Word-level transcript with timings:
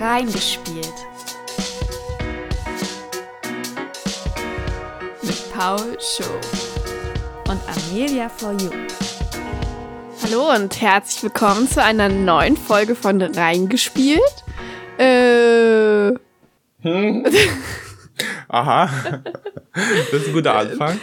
Reingespielt. 0.00 0.94
Mit 5.20 5.52
Paul 5.52 5.98
Show 6.00 6.24
und 7.50 7.60
Amelia 7.68 8.30
for 8.30 8.52
You. 8.52 8.70
Hallo 10.22 10.54
und 10.54 10.80
herzlich 10.80 11.24
willkommen 11.24 11.68
zu 11.68 11.82
einer 11.82 12.08
neuen 12.08 12.56
Folge 12.56 12.94
von 12.94 13.20
Reingespielt. 13.20 14.22
Äh. 14.96 16.14
Hm? 16.80 17.26
Aha. 18.48 18.88
Das 19.74 20.12
ist 20.12 20.28
ein 20.28 20.32
guter 20.32 20.54
Anfang. 20.54 20.98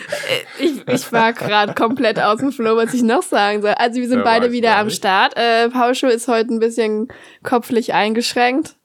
Ich, 0.57 0.87
ich 0.87 1.13
war 1.13 1.33
gerade 1.33 1.75
komplett 1.75 2.19
aus 2.19 2.39
dem 2.39 2.51
Flow, 2.51 2.75
was 2.75 2.95
ich 2.95 3.03
noch 3.03 3.21
sagen 3.21 3.61
soll. 3.61 3.75
Also 3.77 4.01
wir 4.01 4.07
sind 4.07 4.17
Wer 4.19 4.23
beide 4.23 4.51
wieder 4.51 4.75
am. 4.77 4.89
Start. 4.89 5.37
Äh, 5.37 5.69
Pauscho 5.69 6.07
ist 6.07 6.27
heute 6.27 6.51
ein 6.51 6.59
bisschen 6.59 7.09
kopflich 7.43 7.93
eingeschränkt. 7.93 8.76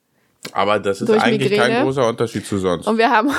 Aber 0.52 0.80
das 0.80 1.00
ist 1.00 1.10
eigentlich 1.10 1.50
Migräne. 1.50 1.74
kein 1.74 1.84
großer 1.84 2.08
Unterschied 2.08 2.46
zu 2.46 2.58
sonst. 2.58 2.86
Und 2.86 2.98
wir 2.98 3.10
haben 3.10 3.30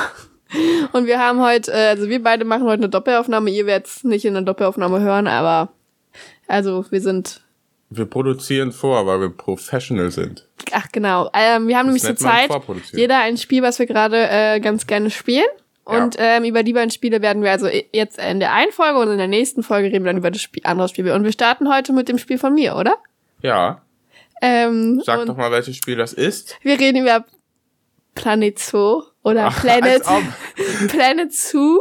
und 0.93 1.05
wir 1.05 1.19
haben 1.19 1.41
heute, 1.41 1.71
äh, 1.71 1.89
also 1.89 2.07
wir 2.09 2.23
beide 2.23 2.45
machen 2.45 2.63
heute 2.63 2.83
eine 2.83 2.89
Doppelaufnahme. 2.89 3.49
Ihr 3.49 3.65
werdet 3.65 3.87
es 3.87 4.03
nicht 4.03 4.25
in 4.25 4.33
der 4.33 4.43
Doppelaufnahme 4.43 5.01
hören, 5.01 5.27
aber 5.27 5.71
also 6.47 6.85
wir 6.89 7.01
sind, 7.01 7.41
Wir 7.89 8.05
produzieren 8.05 8.71
vor, 8.71 9.05
weil 9.05 9.19
wir 9.19 9.29
professional 9.29 10.11
sind. 10.11 10.47
ach 10.71 10.87
genau, 10.91 11.29
ähm, 11.33 11.67
wir 11.67 11.77
haben 11.77 11.87
nämlich 11.87 12.03
zur 12.03 12.15
Zeit 12.15 12.49
jeder 12.93 13.19
ein 13.19 13.37
Spiel, 13.37 13.61
was 13.61 13.79
wir 13.79 13.85
gerade 13.85 14.27
äh, 14.29 14.59
ganz 14.59 14.87
gerne 14.87 15.09
spielen. 15.09 15.45
Und 15.85 16.15
ähm, 16.17 16.45
über 16.45 16.63
die 16.63 16.71
beiden 16.71 16.91
Spiele 16.91 17.21
werden 17.21 17.43
wir 17.43 17.51
also 17.51 17.67
jetzt 17.91 18.17
in 18.17 18.39
der 18.39 18.53
einen 18.53 18.71
Folge 18.71 18.99
und 18.99 19.09
in 19.09 19.17
der 19.17 19.27
nächsten 19.27 19.63
Folge 19.63 19.87
reden 19.87 20.05
wir 20.05 20.11
dann 20.11 20.17
über 20.17 20.31
das 20.31 20.41
Spiel, 20.41 20.63
andere 20.65 20.87
Spiel. 20.87 21.11
Und 21.11 21.25
wir 21.25 21.33
starten 21.33 21.69
heute 21.69 21.91
mit 21.91 22.07
dem 22.07 22.17
Spiel 22.17 22.37
von 22.37 22.53
mir, 22.53 22.77
oder? 22.77 22.95
Ja, 23.41 23.81
Ähm, 24.45 25.01
sag 25.05 25.25
doch 25.25 25.37
mal, 25.37 25.51
welches 25.51 25.77
Spiel 25.77 25.95
das 25.95 26.11
ist. 26.11 26.57
wir 26.63 26.77
reden 26.77 27.01
über 27.03 27.23
Planet 28.13 28.59
Zoo 28.59 29.03
oder 29.23 29.45
Ach, 29.47 29.61
Planet. 29.61 30.03
Planet 30.89 31.33
Zoo? 31.33 31.79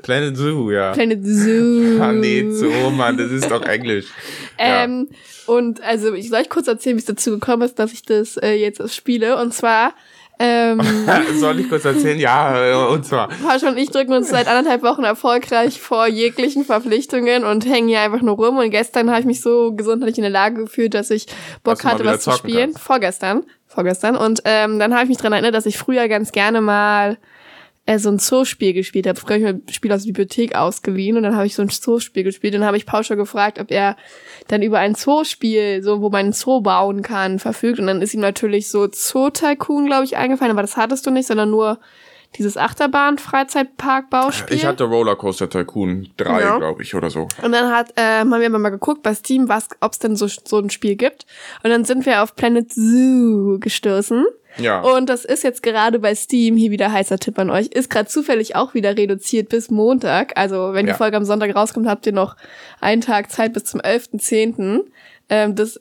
Planet 0.00 0.34
Zoo, 0.36 0.70
ja. 0.70 0.92
Planet 0.92 1.20
Zoo. 1.22 1.96
Planet 1.98 2.54
Zoo, 2.54 2.90
Mann, 2.90 3.18
das 3.18 3.30
ist 3.30 3.50
doch 3.50 3.62
Englisch. 3.64 4.06
Ähm, 4.58 5.08
Und 5.46 5.82
also 5.82 6.14
ich 6.14 6.28
soll 6.28 6.40
euch 6.40 6.48
kurz 6.48 6.68
erzählen, 6.68 6.96
wie 6.96 7.00
es 7.00 7.04
dazu 7.04 7.30
gekommen 7.32 7.62
ist, 7.62 7.78
dass 7.78 7.92
ich 7.92 8.02
das 8.02 8.36
äh, 8.36 8.52
jetzt 8.52 8.94
spiele. 8.94 9.36
Und 9.40 9.52
zwar, 9.52 9.94
ähm. 10.38 10.80
Soll 11.34 11.60
ich 11.60 11.68
kurz 11.68 11.84
erzählen? 11.84 12.18
Ja, 12.18 12.86
und 12.88 13.04
zwar. 13.04 13.28
Pausch 13.28 13.62
und 13.62 13.76
ich 13.78 13.90
drücken 13.90 14.12
uns 14.12 14.28
seit 14.28 14.48
anderthalb 14.48 14.82
Wochen 14.82 15.04
erfolgreich 15.04 15.80
vor 15.80 16.06
jeglichen 16.06 16.64
Verpflichtungen 16.64 17.44
und 17.44 17.66
hängen 17.66 17.88
hier 17.88 18.00
einfach 18.00 18.22
nur 18.22 18.36
rum. 18.36 18.58
Und 18.58 18.70
gestern 18.70 19.10
habe 19.10 19.20
ich 19.20 19.26
mich 19.26 19.40
so 19.40 19.72
gesundheitlich 19.72 20.18
in 20.18 20.22
der 20.22 20.30
Lage 20.30 20.64
gefühlt, 20.64 20.94
dass 20.94 21.10
ich 21.10 21.26
Bock 21.62 21.76
Dass 21.76 21.84
hatte, 21.84 22.04
was 22.04 22.20
zu 22.22 22.32
spielen. 22.32 22.72
kannst. 22.72 22.80
Vorgestern. 22.80 23.44
Vorgestern. 23.66 24.16
Und 24.16 24.42
ähm, 24.44 24.78
dann 24.78 24.92
habe 24.92 25.04
ich 25.04 25.08
mich 25.08 25.18
dran 25.18 25.32
erinnert, 25.32 25.54
dass 25.54 25.66
ich 25.66 25.78
früher 25.78 26.08
ganz 26.08 26.32
gerne 26.32 26.60
mal 26.60 27.18
äh, 27.84 27.98
so 27.98 28.10
ein 28.10 28.18
Zoospiel 28.18 28.72
gespielt 28.72 29.06
habe. 29.06 29.18
Früher 29.18 29.48
habe 29.48 29.60
ich 29.64 29.68
ein 29.68 29.72
Spiel 29.72 29.92
aus 29.92 30.02
der 30.02 30.08
Bibliothek 30.08 30.54
ausgeliehen 30.54 31.16
und 31.16 31.24
dann 31.24 31.36
habe 31.36 31.46
ich 31.46 31.54
so 31.54 31.62
ein 31.62 31.68
Zoospiel 31.68 32.22
gespielt. 32.22 32.54
Und 32.54 32.60
dann 32.60 32.66
habe 32.66 32.76
ich 32.76 32.86
Pauscher 32.86 33.16
gefragt, 33.16 33.58
ob 33.58 33.70
er 33.70 33.96
dann 34.48 34.62
über 34.62 34.78
ein 34.78 34.94
Zoospiel, 34.94 35.82
so 35.82 36.00
wo 36.00 36.08
man 36.08 36.20
einen 36.20 36.32
Zoo 36.32 36.60
bauen 36.60 37.02
kann, 37.02 37.38
verfügt. 37.38 37.80
Und 37.80 37.88
dann 37.88 38.02
ist 38.02 38.14
ihm 38.14 38.20
natürlich 38.20 38.68
so 38.68 38.88
Zoo-Tycoon, 38.90 39.86
glaube 39.86 40.04
ich, 40.04 40.16
eingefallen. 40.16 40.52
Aber 40.52 40.62
das 40.62 40.76
hattest 40.76 41.06
du 41.06 41.10
nicht, 41.10 41.26
sondern 41.26 41.50
nur 41.50 41.80
dieses 42.38 42.56
Achterbahn-Freizeitpark-Bauspiel. 42.56 44.56
Ich 44.56 44.64
hatte 44.66 44.84
Rollercoaster 44.84 45.48
Tycoon 45.50 46.08
3, 46.16 46.40
Ja. 46.40 46.58
glaube 46.58 46.82
ich, 46.82 46.94
oder 46.94 47.10
so. 47.10 47.28
Und 47.42 47.52
dann 47.52 47.70
hat, 47.70 47.92
äh, 47.96 48.20
haben 48.20 48.30
wir 48.30 48.50
mal 48.50 48.70
geguckt 48.70 49.02
bei 49.02 49.14
Steam, 49.14 49.48
was, 49.48 49.68
ob 49.80 49.92
es 49.92 49.98
denn 49.98 50.16
so, 50.16 50.26
so 50.26 50.58
ein 50.58 50.70
Spiel 50.70 50.96
gibt. 50.96 51.26
Und 51.62 51.70
dann 51.70 51.84
sind 51.84 52.06
wir 52.06 52.22
auf 52.22 52.34
Planet 52.36 52.72
Zoo 52.72 53.58
gestoßen. 53.58 54.24
Ja. 54.58 54.82
Und 54.82 55.08
das 55.08 55.24
ist 55.24 55.44
jetzt 55.44 55.62
gerade 55.62 55.98
bei 55.98 56.14
Steam, 56.14 56.56
hier 56.56 56.70
wieder 56.70 56.92
heißer 56.92 57.18
Tipp 57.18 57.38
an 57.38 57.48
euch, 57.48 57.68
ist 57.68 57.88
gerade 57.88 58.08
zufällig 58.08 58.54
auch 58.54 58.74
wieder 58.74 58.96
reduziert 58.98 59.48
bis 59.48 59.70
Montag. 59.70 60.32
Also 60.36 60.74
wenn 60.74 60.86
Ja. 60.86 60.92
die 60.92 60.98
Folge 60.98 61.16
am 61.16 61.24
Sonntag 61.24 61.54
rauskommt, 61.56 61.86
habt 61.88 62.06
ihr 62.06 62.12
noch 62.12 62.36
einen 62.80 63.00
Tag 63.00 63.30
Zeit 63.30 63.54
bis 63.54 63.64
zum 63.64 63.80
11.10. 63.80 64.80
Ähm, 65.28 65.54
das 65.54 65.80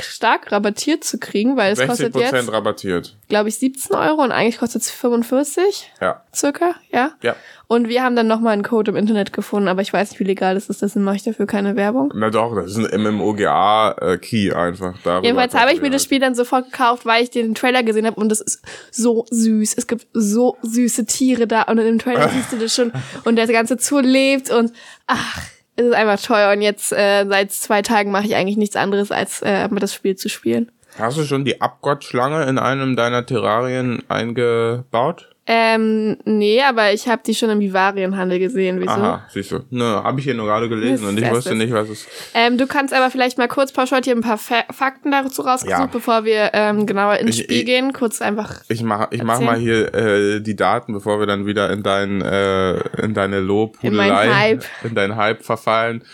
stark 0.00 0.52
rabattiert 0.52 1.04
zu 1.04 1.18
kriegen, 1.18 1.56
weil 1.56 1.72
es 1.72 1.80
60% 1.80 1.86
kostet 1.86 2.14
jetzt, 2.16 2.52
rabattiert. 2.52 3.16
glaube 3.28 3.48
ich, 3.48 3.56
17 3.58 3.96
Euro 3.96 4.22
und 4.22 4.30
eigentlich 4.30 4.58
kostet 4.58 4.82
es 4.82 4.90
45 4.90 5.90
Ja. 6.02 6.22
circa, 6.34 6.74
ja. 6.90 7.12
Ja. 7.22 7.34
Und 7.66 7.88
wir 7.88 8.02
haben 8.02 8.14
dann 8.14 8.26
nochmal 8.26 8.52
einen 8.52 8.62
Code 8.62 8.90
im 8.90 8.96
Internet 8.96 9.32
gefunden, 9.32 9.68
aber 9.68 9.80
ich 9.80 9.90
weiß 9.90 10.10
nicht, 10.10 10.20
wie 10.20 10.24
legal 10.24 10.54
das 10.54 10.68
ist, 10.68 10.82
deswegen 10.82 11.04
mache 11.04 11.16
ich 11.16 11.22
dafür 11.22 11.46
keine 11.46 11.76
Werbung. 11.76 12.12
Na 12.14 12.28
doch, 12.28 12.54
das 12.54 12.76
ist 12.76 12.92
ein 12.92 13.02
MMOGA-Key 13.02 14.52
einfach. 14.52 14.94
Darüber 15.02 15.26
Jedenfalls 15.26 15.54
habe 15.54 15.72
ich 15.72 15.80
mir 15.80 15.90
das 15.90 16.04
Spiel 16.04 16.20
dann 16.20 16.34
sofort 16.34 16.66
gekauft, 16.70 17.06
weil 17.06 17.22
ich 17.22 17.30
den 17.30 17.54
Trailer 17.54 17.82
gesehen 17.82 18.06
habe 18.06 18.20
und 18.20 18.28
das 18.28 18.42
ist 18.42 18.62
so 18.90 19.24
süß. 19.30 19.74
Es 19.78 19.86
gibt 19.86 20.06
so 20.12 20.58
süße 20.62 21.06
Tiere 21.06 21.46
da 21.46 21.62
und 21.62 21.78
in 21.78 21.86
dem 21.86 21.98
Trailer 21.98 22.28
siehst 22.34 22.52
du 22.52 22.58
das 22.58 22.74
schon 22.74 22.92
und 23.24 23.36
der 23.36 23.46
ganze 23.46 23.78
Zoo 23.78 24.00
lebt 24.00 24.50
und 24.50 24.72
ach, 25.06 25.40
es 25.76 25.86
ist 25.86 25.94
einfach 25.94 26.20
toll. 26.20 26.52
Und 26.52 26.62
jetzt 26.62 26.92
äh, 26.92 27.24
seit 27.28 27.52
zwei 27.52 27.82
Tagen 27.82 28.10
mache 28.10 28.26
ich 28.26 28.36
eigentlich 28.36 28.56
nichts 28.56 28.76
anderes, 28.76 29.10
als 29.10 29.42
äh, 29.42 29.68
das 29.68 29.94
Spiel 29.94 30.16
zu 30.16 30.28
spielen. 30.28 30.70
Hast 30.98 31.18
du 31.18 31.24
schon 31.24 31.44
die 31.44 31.60
Abgottschlange 31.60 32.44
in 32.44 32.58
einem 32.58 32.94
deiner 32.94 33.26
Terrarien 33.26 34.02
eingebaut? 34.08 35.33
Ähm, 35.46 36.16
nee, 36.24 36.62
aber 36.62 36.92
ich 36.94 37.06
habe 37.06 37.20
die 37.26 37.34
schon 37.34 37.50
im 37.50 37.60
Vivarienhandel 37.60 38.38
gesehen. 38.38 38.80
Wieso? 38.80 38.90
Aha, 38.92 39.26
siehst 39.30 39.52
du. 39.52 39.60
Ne, 39.68 39.84
habe 39.84 40.18
ich 40.18 40.24
hier 40.24 40.32
nur 40.34 40.46
gerade 40.46 40.70
gelesen 40.70 41.06
und 41.06 41.18
ich 41.20 41.30
wusste 41.30 41.54
nicht, 41.54 41.70
was 41.70 41.90
es. 41.90 42.06
Ähm, 42.32 42.56
du 42.56 42.66
kannst 42.66 42.94
aber 42.94 43.10
vielleicht 43.10 43.36
mal 43.36 43.46
kurz, 43.46 43.70
Pausch, 43.70 43.90
heute 43.92 44.04
hier 44.10 44.16
ein 44.16 44.22
paar 44.22 44.38
Fa 44.38 44.64
Fakten 44.72 45.10
dazu 45.10 45.42
rausgesucht, 45.42 45.78
Ja. 45.78 45.84
bevor 45.86 46.24
wir 46.24 46.50
ähm, 46.54 46.86
genauer 46.86 47.16
ins 47.18 47.36
Ich- 47.36 47.44
Spiel 47.44 47.58
ich- 47.58 47.66
gehen. 47.66 47.92
Kurz 47.92 48.22
einfach. 48.22 48.62
Ich 48.68 48.82
mach, 48.82 49.08
ich 49.10 49.22
mach 49.22 49.40
mal 49.40 49.58
hier 49.58 49.92
äh, 49.94 50.40
die 50.40 50.56
Daten, 50.56 50.94
bevor 50.94 51.18
wir 51.20 51.26
dann 51.26 51.44
wieder 51.44 51.70
in 51.70 51.82
dein 51.82 52.22
äh, 52.22 52.78
in 53.02 53.12
deine 53.12 53.40
Lobhudelei, 53.40 54.52
In 54.52 54.60
in 54.88 54.94
deinen 54.94 55.16
Hype 55.16 55.42
verfallen. 55.44 56.04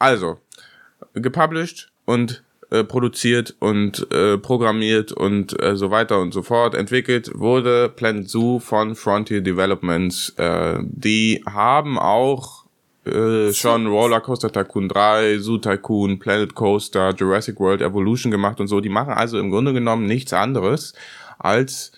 Also 0.00 0.38
gepublished 1.14 1.90
und 2.04 2.42
äh, 2.70 2.84
produziert 2.84 3.54
und 3.60 4.10
äh, 4.12 4.38
programmiert 4.38 5.12
und 5.12 5.60
äh, 5.62 5.76
so 5.76 5.90
weiter 5.90 6.20
und 6.20 6.32
so 6.32 6.42
fort 6.42 6.74
entwickelt 6.74 7.30
wurde 7.34 7.88
Planet 7.88 8.28
Zoo 8.28 8.58
von 8.58 8.94
Frontier 8.94 9.40
Developments. 9.40 10.30
Äh, 10.36 10.78
die 10.82 11.42
haben 11.46 11.98
auch 11.98 12.64
äh, 13.04 13.52
schon 13.52 13.86
Rollercoaster 13.86 14.50
Tycoon 14.50 14.88
3, 14.88 15.38
Zoo 15.38 15.58
Tycoon, 15.58 16.18
Planet 16.18 16.54
Coaster, 16.54 17.14
Jurassic 17.16 17.60
World 17.60 17.80
Evolution 17.80 18.32
gemacht 18.32 18.58
und 18.58 18.66
so. 18.66 18.80
Die 18.80 18.88
machen 18.88 19.12
also 19.12 19.38
im 19.38 19.50
Grunde 19.50 19.72
genommen 19.72 20.06
nichts 20.06 20.32
anderes 20.32 20.92
als 21.38 21.92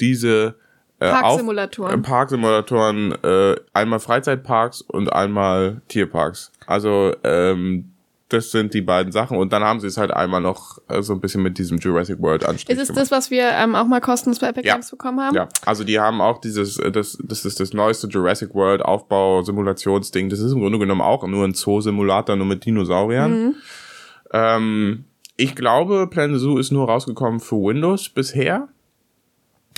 diese 0.00 0.54
äh, 0.98 1.10
Parksimulatoren. 1.10 1.98
äh, 1.98 2.02
Parksimulatoren, 2.02 3.12
äh, 3.24 3.56
einmal 3.72 4.00
Freizeitparks 4.00 4.82
und 4.82 5.10
einmal 5.10 5.80
Tierparks. 5.88 6.52
Also 6.66 7.14
ähm, 7.24 7.89
das 8.30 8.50
sind 8.50 8.72
die 8.74 8.80
beiden 8.80 9.12
Sachen 9.12 9.36
und 9.36 9.52
dann 9.52 9.62
haben 9.62 9.80
sie 9.80 9.86
es 9.86 9.96
halt 9.98 10.10
einmal 10.12 10.40
noch 10.40 10.78
äh, 10.88 11.02
so 11.02 11.12
ein 11.12 11.20
bisschen 11.20 11.42
mit 11.42 11.58
diesem 11.58 11.78
Jurassic 11.78 12.20
World 12.20 12.44
Anstrich 12.46 12.76
Ist 12.76 12.82
es 12.82 12.88
gemacht. 12.88 13.02
das, 13.02 13.10
was 13.10 13.30
wir 13.30 13.50
ähm, 13.50 13.74
auch 13.74 13.86
mal 13.86 14.00
kostenlos 14.00 14.38
bei 14.38 14.48
Epic 14.48 14.66
Ja. 14.66 14.74
Games 14.74 14.90
bekommen 14.90 15.20
haben? 15.20 15.34
Ja, 15.36 15.48
also 15.66 15.84
die 15.84 16.00
haben 16.00 16.20
auch 16.20 16.38
dieses, 16.40 16.78
äh, 16.78 16.90
das, 16.90 17.18
das 17.22 17.44
ist 17.44 17.60
das 17.60 17.72
neueste 17.72 18.06
Jurassic 18.08 18.54
World 18.54 18.82
Aufbau-Simulationsding. 18.82 20.28
Das 20.28 20.38
ist 20.40 20.52
im 20.52 20.60
Grunde 20.60 20.78
genommen 20.78 21.00
auch 21.02 21.26
nur 21.26 21.44
ein 21.44 21.54
Zoo-Simulator, 21.54 22.36
nur 22.36 22.46
mit 22.46 22.64
Dinosauriern. 22.64 23.56
Ähm, 24.32 25.04
ich 25.36 25.54
glaube, 25.56 26.06
Planet 26.08 26.38
Zoo 26.40 26.58
ist 26.58 26.70
nur 26.70 26.86
rausgekommen 26.88 27.40
für 27.40 27.56
Windows 27.56 28.08
bisher. 28.08 28.68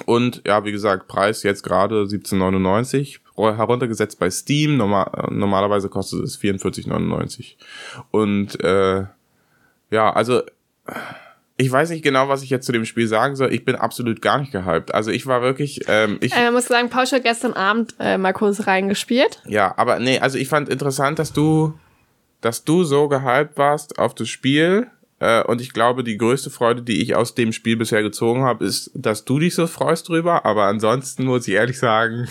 Und 0.07 0.43
ja, 0.47 0.65
wie 0.65 0.73
gesagt, 0.73 1.09
Preis 1.09 1.43
jetzt 1.43 1.63
gerade 1.63 2.03
17,99, 2.05 3.19
ro- 3.37 3.55
heruntergesetzt 3.57 4.19
bei 4.19 4.31
Steam. 4.31 4.77
Normal, 4.77 5.29
normalerweise 5.31 5.89
kostet 5.89 6.23
es 6.25 6.39
44,99. 6.41 7.55
Und 8.11 8.63
äh, 8.63 9.05
ja, 9.91 10.13
also 10.13 10.43
ich 11.59 11.71
weiß 11.71 11.91
nicht 11.91 12.03
genau, 12.03 12.29
was 12.29 12.43
ich 12.43 12.51
jetzt 12.51 12.67
zu 12.67 12.73
dem 12.73 12.85
Spiel 12.85 13.07
sagen 13.07 13.37
soll. 13.37 13.53
Ich 13.53 13.65
bin 13.65 13.77
absolut 13.77 14.21
gar 14.23 14.39
nicht 14.39 14.51
gehypt. 14.53 14.95
Also 14.95 15.11
ich 15.11 15.27
war 15.27 15.43
wirklich, 15.43 15.83
ähm, 15.87 16.19
ich, 16.21 16.35
Äh, 16.35 16.51
muss 16.51 16.67
sagen, 16.67 16.89
Pausch 16.91 17.13
hat 17.13 17.23
gestern 17.23 17.53
Abend 17.53 17.95
äh, 18.01 18.19
mal 18.19 18.33
kurz 18.33 18.67
reingespielt. 18.67 19.41
ja, 19.47 19.73
aber 19.77 19.99
nee, 20.01 20.19
also 20.19 20.39
ich 20.39 20.49
fand 20.49 20.69
interessant, 20.69 21.19
dass 21.19 21.33
du, 21.33 21.75
dass 22.41 22.65
du 22.65 22.83
so 22.85 23.07
gehypt 23.09 23.57
warst 23.59 23.99
auf 23.99 24.15
das 24.15 24.29
Spiel. 24.29 24.89
Äh, 25.23 25.45
und 25.45 25.61
ich 25.61 25.73
glaube, 25.73 26.03
die 26.03 26.19
größte 26.19 26.51
Freude, 26.51 26.83
die 26.83 27.01
ich 27.01 27.15
aus 27.15 27.37
dem 27.37 27.53
Spiel 27.53 27.77
bisher 27.77 28.03
gezogen 28.03 28.43
habe, 28.43 28.65
ist, 28.65 28.91
dass 28.93 29.25
du 29.25 29.39
dich 29.39 29.55
so 29.55 29.69
freust 29.69 30.09
drüber. 30.09 30.45
Aber 30.45 30.65
ansonsten 30.65 31.27
muss 31.27 31.47
ich 31.47 31.55
ehrlich 31.55 31.79
sagen, 31.79 32.27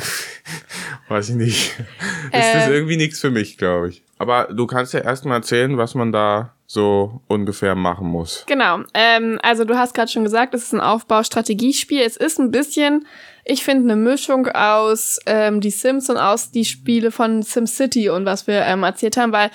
weiß 1.08 1.30
ich 1.30 1.36
nicht. 1.36 1.80
ist 2.26 2.54
das 2.54 2.68
Äh. 2.68 2.74
irgendwie 2.74 2.98
nichts 2.98 3.22
für 3.22 3.32
mich, 3.32 3.58
glaube 3.58 3.90
ich. 3.90 4.04
Aber 4.18 4.50
du 4.52 4.68
kannst 4.68 4.94
ja 4.94 5.00
erstmal 5.00 5.38
erzählen, 5.38 5.78
was 5.78 5.96
man 5.96 6.12
da 6.12 6.54
so 6.68 7.22
ungefähr 7.28 7.76
machen 7.76 8.08
muss. 8.08 8.44
Genau. 8.48 8.80
Ähm, 8.94 9.40
also 9.42 9.64
du 9.64 9.78
hast 9.78 9.94
gerade 9.94 10.12
schon 10.12 10.26
gesagt, 10.26 10.54
es 10.54 10.64
ist 10.64 10.74
ein 10.74 10.82
Aufbaustrategiespiel. 10.82 12.02
Es 12.02 12.18
ist 12.18 12.40
ein 12.40 12.52
bisschen, 12.52 13.08
ich 13.46 13.64
finde, 13.64 13.92
eine 13.92 14.02
Mischung 14.02 14.48
aus 14.48 15.18
ähm, 15.28 15.62
die 15.62 15.72
Sims 15.72 16.10
und 16.10 16.18
aus 16.18 16.52
die 16.52 16.66
Spiele 16.66 17.12
von 17.12 17.42
SimCity 17.42 18.10
und 18.10 18.26
was 18.26 18.48
wir 18.48 18.62
ähm, 18.66 18.84
erzählt 18.84 19.16
haben, 19.16 19.32
weil 19.32 19.50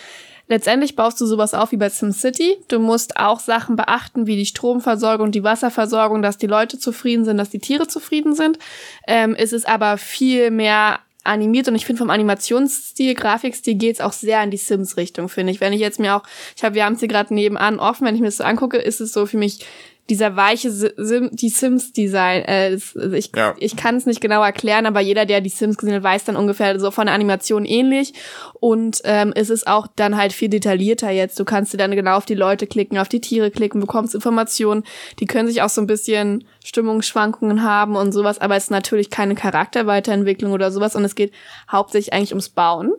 letztendlich 0.48 0.96
baust 0.96 1.20
du 1.20 1.26
sowas 1.26 1.54
auf 1.54 1.72
wie 1.72 1.76
bei 1.76 1.88
SimCity. 1.88 2.56
Du 2.68 2.78
musst 2.78 3.16
auch 3.16 3.40
Sachen 3.40 3.76
beachten, 3.76 4.26
wie 4.26 4.36
die 4.36 4.46
Stromversorgung, 4.46 5.32
die 5.32 5.44
Wasserversorgung, 5.44 6.22
dass 6.22 6.38
die 6.38 6.46
Leute 6.46 6.78
zufrieden 6.78 7.24
sind, 7.24 7.38
dass 7.38 7.50
die 7.50 7.58
Tiere 7.58 7.88
zufrieden 7.88 8.34
sind. 8.34 8.58
Ähm, 9.06 9.34
es 9.36 9.52
ist 9.52 9.68
aber 9.68 9.98
viel 9.98 10.50
mehr 10.50 11.00
animiert 11.24 11.68
und 11.68 11.74
ich 11.74 11.84
finde 11.84 11.98
vom 11.98 12.10
Animationsstil, 12.10 13.14
Grafikstil 13.14 13.74
geht's 13.74 14.00
auch 14.00 14.12
sehr 14.12 14.42
in 14.42 14.50
die 14.50 14.56
Sims-Richtung, 14.56 15.28
finde 15.28 15.52
ich. 15.52 15.60
Wenn 15.60 15.72
ich 15.72 15.80
jetzt 15.80 15.98
mir 15.98 16.16
auch, 16.16 16.22
ich 16.56 16.62
habe, 16.62 16.74
wir 16.76 16.84
haben 16.84 16.94
es 16.94 17.00
hier 17.00 17.08
gerade 17.08 17.34
nebenan 17.34 17.80
offen, 17.80 18.06
wenn 18.06 18.14
ich 18.14 18.20
mir 18.20 18.28
das 18.28 18.36
so 18.36 18.44
angucke, 18.44 18.78
ist 18.78 19.00
es 19.00 19.12
so 19.12 19.26
für 19.26 19.36
mich 19.36 19.66
dieser 20.08 20.36
weiche 20.36 20.70
Sim, 20.70 21.30
die 21.32 21.48
Sims-Design. 21.48 22.42
Äh, 22.42 22.78
also 22.94 23.12
ich 23.12 23.32
ja. 23.34 23.54
ich 23.58 23.76
kann 23.76 23.96
es 23.96 24.06
nicht 24.06 24.20
genau 24.20 24.42
erklären, 24.42 24.86
aber 24.86 25.00
jeder, 25.00 25.26
der 25.26 25.40
die 25.40 25.50
Sims 25.50 25.76
gesehen 25.76 25.96
hat, 25.96 26.02
weiß 26.02 26.24
dann 26.24 26.36
ungefähr 26.36 26.78
so 26.78 26.90
von 26.90 27.06
der 27.06 27.14
Animation 27.14 27.64
ähnlich. 27.64 28.14
Und 28.54 29.00
ähm, 29.04 29.32
es 29.34 29.50
ist 29.50 29.66
auch 29.66 29.88
dann 29.96 30.16
halt 30.16 30.32
viel 30.32 30.48
detaillierter 30.48 31.10
jetzt. 31.10 31.38
Du 31.40 31.44
kannst 31.44 31.72
dir 31.72 31.78
dann 31.78 31.90
genau 31.92 32.16
auf 32.16 32.26
die 32.26 32.34
Leute 32.34 32.66
klicken, 32.66 32.98
auf 32.98 33.08
die 33.08 33.20
Tiere 33.20 33.50
klicken, 33.50 33.80
bekommst 33.80 34.14
Informationen. 34.14 34.84
Die 35.18 35.26
können 35.26 35.48
sich 35.48 35.62
auch 35.62 35.70
so 35.70 35.80
ein 35.80 35.88
bisschen 35.88 36.44
Stimmungsschwankungen 36.64 37.62
haben 37.62 37.96
und 37.96 38.12
sowas, 38.12 38.40
aber 38.40 38.56
es 38.56 38.64
ist 38.64 38.70
natürlich 38.70 39.10
keine 39.10 39.34
Charakterweiterentwicklung 39.34 40.52
oder 40.52 40.70
sowas. 40.70 40.94
Und 40.94 41.04
es 41.04 41.16
geht 41.16 41.32
hauptsächlich 41.70 42.12
eigentlich 42.12 42.32
ums 42.32 42.48
Bauen. 42.48 42.92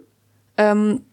Ähm, 0.58 1.04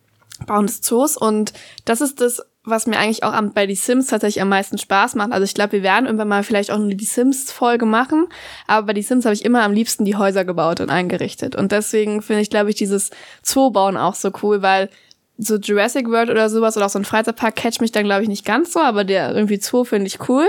Bauen 0.47 0.67
des 0.67 0.81
Zoos. 0.81 1.17
Und 1.17 1.53
das 1.85 2.01
ist 2.01 2.21
das 2.21 2.43
was 2.65 2.87
mir 2.87 2.99
eigentlich 2.99 3.23
auch 3.23 3.39
bei 3.53 3.67
die 3.67 3.75
Sims 3.75 4.07
tatsächlich 4.07 4.41
am 4.41 4.49
meisten 4.49 4.79
Spaß 4.79 5.17
macht. 5.17 5.33
Also 5.33 5.45
ich 5.45 5.55
glaube, 5.55 5.73
wir 5.73 5.83
werden 5.83 6.07
irgendwann 6.07 6.29
mal 6.29 6.43
vielleicht 6.43 6.71
auch 6.71 6.77
eine 6.77 6.95
die 6.95 7.05
Sims-Folge 7.05 7.85
machen, 7.85 8.27
aber 8.67 8.87
bei 8.87 8.93
die 8.95 9.03
Sims 9.03 9.27
habe 9.27 9.35
ich 9.35 9.45
immer 9.45 9.63
am 9.63 9.73
liebsten 9.73 10.05
die 10.05 10.17
Häuser 10.17 10.45
gebaut 10.45 10.81
und 10.81 10.89
eingerichtet. 10.89 11.55
Und 11.57 11.73
deswegen 11.73 12.23
finde 12.23 12.41
ich, 12.43 12.51
glaube 12.51 12.71
ich, 12.71 12.77
dieses 12.77 13.11
Zoo-Bauen 13.43 13.97
auch 13.99 14.15
so 14.15 14.31
cool, 14.43 14.63
weil 14.63 14.89
so 15.37 15.57
Jurassic 15.57 16.09
World 16.09 16.31
oder 16.31 16.49
sowas 16.49 16.77
oder 16.77 16.87
auch 16.87 16.91
so 16.91 16.99
ein 16.99 17.05
Freizeitpark 17.05 17.57
catcht 17.57 17.81
mich 17.81 17.93
dann, 17.93 18.05
glaube 18.05 18.23
ich, 18.23 18.29
nicht 18.29 18.47
ganz 18.47 18.73
so, 18.73 18.81
aber 18.81 19.05
der 19.05 19.35
irgendwie 19.35 19.61
Zoo 19.61 19.85
finde 19.85 20.07
ich 20.07 20.29
cool. 20.29 20.47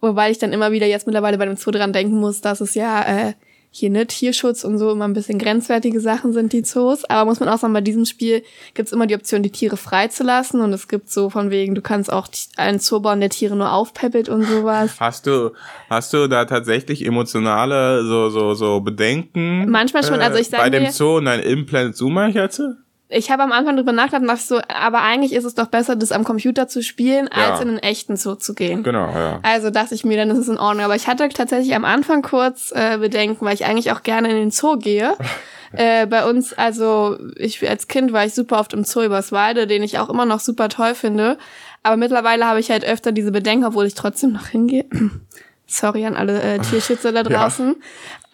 Wobei 0.00 0.30
ich 0.30 0.38
dann 0.38 0.52
immer 0.52 0.72
wieder 0.72 0.86
jetzt 0.86 1.06
mittlerweile 1.06 1.38
bei 1.38 1.46
dem 1.46 1.56
Zoo 1.56 1.70
dran 1.70 1.94
denken 1.94 2.18
muss, 2.18 2.42
dass 2.42 2.60
es 2.60 2.74
ja 2.74 3.02
äh, 3.02 3.32
hier 3.76 3.90
ne 3.90 4.06
Tierschutz 4.06 4.62
und 4.62 4.78
so 4.78 4.92
immer 4.92 5.04
ein 5.04 5.14
bisschen 5.14 5.36
grenzwertige 5.36 5.98
Sachen 5.98 6.32
sind 6.32 6.52
die 6.52 6.62
Zoos. 6.62 7.04
Aber 7.06 7.24
muss 7.24 7.40
man 7.40 7.48
auch 7.48 7.58
sagen, 7.58 7.72
bei 7.72 7.80
diesem 7.80 8.04
Spiel 8.04 8.44
gibt's 8.74 8.92
immer 8.92 9.08
die 9.08 9.16
Option, 9.16 9.42
die 9.42 9.50
Tiere 9.50 9.76
freizulassen 9.76 10.60
und 10.60 10.72
es 10.72 10.86
gibt 10.86 11.10
so 11.10 11.28
von 11.28 11.50
wegen, 11.50 11.74
du 11.74 11.82
kannst 11.82 12.12
auch 12.12 12.28
einen 12.56 12.78
Zoo 12.78 13.00
bauen, 13.00 13.18
der 13.18 13.30
Tiere 13.30 13.56
nur 13.56 13.72
aufpeppelt 13.72 14.28
und 14.28 14.44
sowas. 14.44 14.92
Hast 15.00 15.26
du 15.26 15.50
hast 15.90 16.12
du 16.12 16.28
da 16.28 16.44
tatsächlich 16.44 17.04
emotionale 17.04 18.04
so 18.04 18.30
so 18.30 18.54
so 18.54 18.80
Bedenken? 18.80 19.68
Manchmal 19.68 20.04
schon. 20.04 20.20
Also 20.20 20.38
ich 20.38 20.48
sage 20.48 20.62
bei 20.62 20.70
dem 20.70 20.90
Zoo 20.90 21.16
und 21.16 21.26
ein 21.26 21.40
Implant 21.40 21.96
Zoomer 21.96 22.28
jetzt? 22.28 22.62
Ich 23.08 23.30
habe 23.30 23.42
am 23.42 23.52
Anfang 23.52 23.76
drüber 23.76 23.92
nachgedacht 23.92 24.22
und 24.22 24.28
dachte 24.28 24.42
so, 24.42 24.60
aber 24.68 25.02
eigentlich 25.02 25.32
ist 25.32 25.44
es 25.44 25.54
doch 25.54 25.66
besser, 25.66 25.94
das 25.94 26.10
am 26.10 26.24
Computer 26.24 26.68
zu 26.68 26.82
spielen, 26.82 27.28
ja. 27.34 27.50
als 27.50 27.60
in 27.60 27.68
einen 27.68 27.78
echten 27.78 28.16
Zoo 28.16 28.34
zu 28.34 28.54
gehen. 28.54 28.82
Genau, 28.82 29.10
ja. 29.10 29.40
Also 29.42 29.70
dachte 29.70 29.94
ich 29.94 30.04
mir, 30.04 30.16
dann 30.16 30.30
ist 30.30 30.38
es 30.38 30.48
in 30.48 30.58
Ordnung. 30.58 30.84
Aber 30.84 30.96
ich 30.96 31.06
hatte 31.06 31.28
tatsächlich 31.28 31.74
am 31.74 31.84
Anfang 31.84 32.22
kurz 32.22 32.72
äh, 32.74 32.98
Bedenken, 32.98 33.44
weil 33.44 33.54
ich 33.54 33.66
eigentlich 33.66 33.92
auch 33.92 34.02
gerne 34.02 34.30
in 34.30 34.36
den 34.36 34.50
Zoo 34.50 34.78
gehe. 34.78 35.16
äh, 35.72 36.06
bei 36.06 36.28
uns, 36.28 36.54
also 36.54 37.18
ich 37.36 37.68
als 37.68 37.88
Kind 37.88 38.12
war 38.12 38.24
ich 38.24 38.34
super 38.34 38.58
oft 38.58 38.72
im 38.72 38.84
Zoo 38.84 39.02
Überswalde, 39.02 39.66
den 39.66 39.82
ich 39.82 39.98
auch 39.98 40.08
immer 40.08 40.24
noch 40.24 40.40
super 40.40 40.68
toll 40.68 40.94
finde. 40.94 41.36
Aber 41.82 41.96
mittlerweile 41.98 42.46
habe 42.46 42.60
ich 42.60 42.70
halt 42.70 42.84
öfter 42.84 43.12
diese 43.12 43.32
Bedenken, 43.32 43.66
obwohl 43.66 43.86
ich 43.86 43.94
trotzdem 43.94 44.32
noch 44.32 44.46
hingehe. 44.46 44.86
Sorry 45.66 46.06
an 46.06 46.16
alle 46.16 46.40
äh, 46.40 46.58
Tierschützer 46.58 47.12
da 47.12 47.22
draußen. 47.22 47.76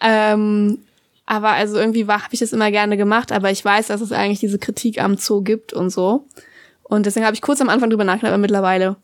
Ja. 0.01 0.33
Ähm, 0.33 0.79
aber 1.25 1.49
also 1.49 1.77
irgendwie 1.77 2.05
habe 2.07 2.23
ich 2.31 2.39
das 2.39 2.53
immer 2.53 2.71
gerne 2.71 2.97
gemacht, 2.97 3.31
aber 3.31 3.51
ich 3.51 3.63
weiß, 3.63 3.87
dass 3.87 4.01
es 4.01 4.11
eigentlich 4.11 4.39
diese 4.39 4.59
Kritik 4.59 5.01
am 5.01 5.17
Zoo 5.17 5.41
gibt 5.41 5.73
und 5.73 5.89
so. 5.89 6.25
Und 6.83 7.05
deswegen 7.05 7.25
habe 7.25 7.35
ich 7.35 7.41
kurz 7.41 7.61
am 7.61 7.69
Anfang 7.69 7.89
drüber 7.89 8.03
nachgedacht, 8.03 8.33
aber 8.33 8.41
mittlerweile 8.41 8.97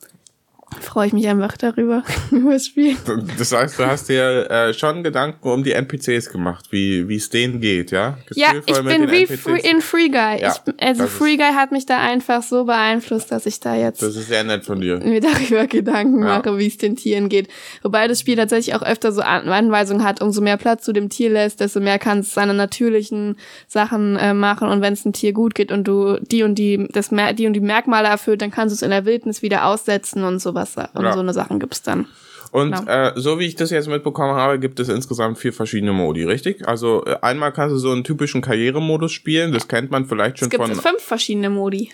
freue 0.82 1.08
ich 1.08 1.14
mich 1.14 1.28
einfach 1.28 1.58
darüber, 1.58 2.04
über 2.32 2.54
das 2.54 2.68
Spiel. 2.68 2.96
Das 3.38 3.52
heißt, 3.52 3.80
du 3.80 3.86
hast 3.86 4.10
dir 4.10 4.50
äh, 4.50 4.74
schon 4.74 5.04
Gedanken 5.04 5.50
um 5.50 5.64
die 5.64 5.72
NPCs 5.72 6.30
gemacht, 6.30 6.66
wie 6.72 7.08
wie 7.08 7.16
es 7.16 7.30
denen 7.30 7.60
geht, 7.60 7.92
ja? 7.92 8.18
ja, 8.34 8.54
ich 8.66 8.82
bin 8.84 9.12
wie 9.12 9.26
free, 9.26 9.60
in 9.60 9.82
Free 9.82 10.10
Guy. 10.10 10.42
Ja, 10.42 10.56
ich, 10.56 10.84
also 10.84 11.08
Free 11.08 11.38
Guy 11.38 11.54
hat 11.54 11.72
mich 11.72 11.86
da 11.86 12.00
einfach 12.00 12.42
so 12.42 12.66
beeinflusst, 12.66 13.32
dass 13.32 13.46
ich 13.46 13.60
da 13.60 13.76
jetzt 13.76 14.02
das 14.02 14.16
ist 14.16 14.28
sehr 14.28 14.44
nett 14.44 14.66
von 14.66 14.82
dir. 14.82 15.00
mir 15.00 15.22
darüber 15.22 15.68
Gedanken 15.68 16.20
ja. 16.20 16.38
mache, 16.38 16.58
wie 16.58 16.68
es 16.68 16.78
den 16.78 16.96
Tieren 16.96 17.30
geht. 17.30 17.48
Wobei 17.84 18.08
das 18.08 18.20
Spiel 18.20 18.36
tatsächlich 18.36 18.76
auch 18.76 18.84
öfter 18.84 19.12
so 19.12 19.22
Anweisungen 19.22 20.04
hat, 20.04 20.22
umso 20.22 20.42
mehr 20.42 20.58
Platz 20.58 20.86
du 20.86 20.94
dem 20.94 21.10
Tier 21.10 21.30
lässt, 21.30 21.60
desto 21.60 21.80
mehr 21.80 22.00
kannst 22.00 22.34
seine 22.34 22.54
natürlichen 22.54 23.38
Sachen 23.68 24.16
äh, 24.18 24.34
machen 24.34 24.68
und 24.68 24.82
wenn 24.82 24.94
es 24.94 25.06
ein 25.06 25.14
Tier 25.14 25.34
gut 25.34 25.56
geht 25.56 25.72
und 25.72 25.88
du 25.88 26.20
die 26.22 26.44
und 26.44 26.56
die 26.56 26.88
das 26.92 27.10
die 27.10 27.48
und 27.48 27.54
die 27.54 27.60
Merkmale 27.60 28.08
erfüllt, 28.08 28.42
dann 28.42 28.52
kannst 28.52 28.74
du 28.74 28.76
es 28.76 28.82
in 28.82 28.92
der 28.92 29.06
Wildnis 29.06 29.42
wieder 29.42 29.66
aussetzen 29.66 30.24
und 30.24 30.40
so 30.40 30.54
sowas 30.74 30.90
und 30.94 31.04
ja. 31.04 31.14
so 31.14 31.20
eine 31.20 31.34
Sachen 31.34 31.60
gibt's 31.60 31.82
dann. 31.82 32.08
Und 32.52 32.72
genau. 32.74 32.90
äh, 32.90 33.12
so 33.16 33.40
wie 33.40 33.46
ich 33.46 33.56
das 33.56 33.72
jetzt 33.72 33.88
mitbekommen 33.88 34.36
habe, 34.36 34.60
gibt 34.60 34.80
es 34.80 34.90
insgesamt 34.90 35.38
vier 35.38 35.54
verschiedene 35.54 35.94
Modi, 35.94 36.24
richtig? 36.24 36.68
Also 36.68 37.04
äh, 37.06 37.18
einmal 37.22 37.52
kannst 37.52 37.74
du 37.74 37.78
so 37.78 37.92
einen 37.92 38.04
typischen 38.04 38.42
Karrieremodus 38.42 39.12
spielen, 39.12 39.52
das 39.52 39.68
kennt 39.68 39.92
man 39.92 40.06
vielleicht 40.06 40.40
schon 40.40 40.48
es 40.48 40.50
gibt 40.52 40.64
von. 40.64 40.76
fünf 40.76 41.02
verschiedene 41.02 41.50
Modi. 41.50 41.92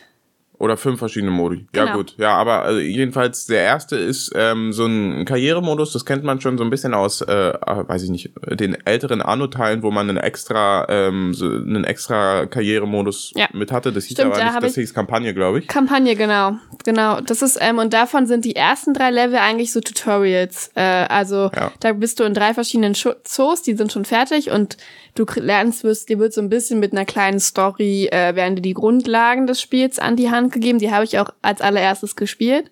Oder 0.59 0.77
fünf 0.77 0.99
verschiedene 0.99 1.31
Modi. 1.31 1.65
Genau. 1.71 1.85
Ja, 1.85 1.93
gut. 1.93 2.15
Ja, 2.17 2.37
aber 2.37 2.61
also 2.61 2.79
jedenfalls 2.79 3.47
der 3.47 3.63
erste 3.63 3.95
ist 3.95 4.31
ähm, 4.35 4.71
so 4.71 4.85
ein 4.85 5.25
Karrieremodus, 5.25 5.91
das 5.93 6.05
kennt 6.05 6.23
man 6.23 6.39
schon 6.41 6.57
so 6.57 6.63
ein 6.63 6.69
bisschen 6.69 6.93
aus, 6.93 7.21
äh, 7.21 7.49
äh 7.49 7.55
weiß 7.87 8.03
ich 8.03 8.09
nicht, 8.09 8.31
den 8.49 8.77
älteren 8.85 9.21
Anno-Teilen, 9.21 9.83
wo 9.83 9.91
man 9.91 10.09
einen 10.09 10.17
extra, 10.17 10.85
ähm, 10.89 11.33
so 11.33 11.47
einen 11.47 11.83
extra 11.83 12.45
Karrieremodus 12.45 13.33
ja. 13.35 13.47
mit 13.51 13.71
hatte. 13.71 13.91
Das 13.91 14.05
hieß 14.05 14.17
Stimmt, 14.17 14.33
aber 14.33 14.39
da 14.39 14.51
nicht, 14.51 14.63
das 14.63 14.75
hieß 14.75 14.93
Kampagne, 14.93 15.33
glaube 15.33 15.59
ich. 15.59 15.67
Kampagne, 15.67 16.15
genau. 16.15 16.57
Genau. 16.85 17.19
Das 17.21 17.41
ist, 17.41 17.57
ähm, 17.59 17.79
und 17.79 17.93
davon 17.93 18.27
sind 18.27 18.45
die 18.45 18.55
ersten 18.55 18.93
drei 18.93 19.11
Level 19.11 19.37
eigentlich 19.39 19.73
so 19.73 19.81
Tutorials. 19.81 20.71
Äh, 20.75 20.81
also 20.81 21.49
ja. 21.55 21.71
da 21.79 21.93
bist 21.93 22.19
du 22.19 22.23
in 22.23 22.33
drei 22.33 22.53
verschiedenen 22.53 22.93
Zoos, 22.93 23.63
die 23.63 23.75
sind 23.75 23.91
schon 23.91 24.05
fertig 24.05 24.51
und 24.51 24.77
du 25.15 25.25
lernst, 25.35 25.83
wirst, 25.83 26.09
dir 26.09 26.19
wird 26.19 26.33
so 26.33 26.41
ein 26.41 26.49
bisschen 26.49 26.79
mit 26.79 26.91
einer 26.91 27.05
kleinen 27.05 27.39
Story, 27.39 28.07
äh, 28.11 28.35
werden 28.35 28.55
dir 28.55 28.61
die 28.61 28.73
Grundlagen 28.73 29.47
des 29.47 29.61
Spiels 29.61 29.99
an 29.99 30.15
die 30.15 30.31
Hand 30.31 30.51
gegeben. 30.51 30.79
Die 30.79 30.91
habe 30.91 31.05
ich 31.05 31.19
auch 31.19 31.29
als 31.41 31.61
allererstes 31.61 32.15
gespielt. 32.15 32.71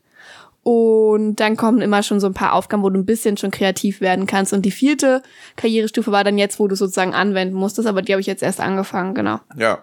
Und 0.64 1.38
dann 1.38 1.58
kommen 1.58 1.82
immer 1.82 2.04
schon 2.04 2.20
so 2.20 2.28
ein 2.28 2.36
paar 2.36 2.54
Aufgaben, 2.54 2.84
wo 2.84 2.90
du 2.90 3.00
ein 3.00 3.06
bisschen 3.06 3.36
schon 3.36 3.50
kreativ 3.50 4.00
werden 4.00 4.28
kannst. 4.28 4.54
Und 4.54 4.64
die 4.64 4.72
vierte 4.72 5.24
Karrierestufe 5.56 6.12
war 6.12 6.24
dann 6.24 6.38
jetzt, 6.38 6.60
wo 6.60 6.68
du 6.68 6.76
sozusagen 6.76 7.16
anwenden 7.16 7.56
musstest, 7.56 7.88
aber 7.88 8.04
die 8.04 8.14
habe 8.14 8.22
ich 8.22 8.28
jetzt 8.28 8.44
erst 8.44 8.60
angefangen, 8.60 9.16
genau. 9.16 9.40
Ja. 9.58 9.80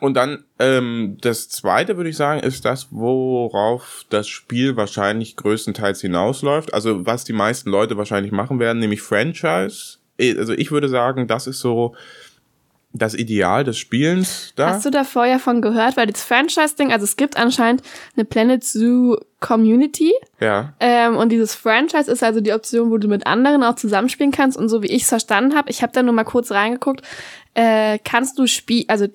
Und 0.00 0.14
dann 0.14 0.44
ähm, 0.58 1.16
das 1.20 1.48
zweite, 1.48 1.96
würde 1.96 2.10
ich 2.10 2.16
sagen, 2.16 2.40
ist 2.40 2.64
das, 2.64 2.88
worauf 2.90 4.04
das 4.10 4.28
Spiel 4.28 4.76
wahrscheinlich 4.76 5.36
größtenteils 5.36 6.00
hinausläuft. 6.00 6.74
Also 6.74 7.06
was 7.06 7.24
die 7.24 7.32
meisten 7.32 7.70
Leute 7.70 7.96
wahrscheinlich 7.96 8.32
machen 8.32 8.60
werden, 8.60 8.80
nämlich 8.80 9.02
Franchise 9.02 9.98
also 10.20 10.52
ich 10.52 10.70
würde 10.70 10.88
sagen, 10.88 11.26
das 11.26 11.46
ist 11.46 11.60
so 11.60 11.94
das 12.94 13.14
Ideal 13.14 13.64
des 13.64 13.76
Spielens 13.76 14.52
da. 14.54 14.68
Hast 14.68 14.86
du 14.86 14.90
da 14.90 15.02
vorher 15.02 15.40
von 15.40 15.60
gehört? 15.60 15.96
Weil 15.96 16.06
das 16.06 16.22
Franchise-Ding, 16.22 16.92
also 16.92 17.02
es 17.04 17.16
gibt 17.16 17.36
anscheinend 17.36 17.82
eine 18.14 18.24
Planet 18.24 18.62
Zoo 18.62 19.16
Community. 19.40 20.12
Ja. 20.38 20.74
Ähm, 20.78 21.16
und 21.16 21.30
dieses 21.30 21.56
Franchise 21.56 22.10
ist 22.10 22.22
also 22.22 22.40
die 22.40 22.52
Option, 22.52 22.90
wo 22.90 22.98
du 22.98 23.08
mit 23.08 23.26
anderen 23.26 23.64
auch 23.64 23.74
zusammenspielen 23.74 24.30
kannst. 24.30 24.56
Und 24.56 24.68
so 24.68 24.82
wie 24.82 24.86
ich 24.86 25.02
es 25.02 25.08
verstanden 25.08 25.56
habe, 25.56 25.70
ich 25.70 25.82
habe 25.82 25.92
da 25.92 26.04
nur 26.04 26.14
mal 26.14 26.24
kurz 26.24 26.52
reingeguckt, 26.52 27.02
äh, 27.54 27.98
kannst 28.04 28.38
du 28.38 28.46
spielen, 28.46 28.84
also 28.88 29.06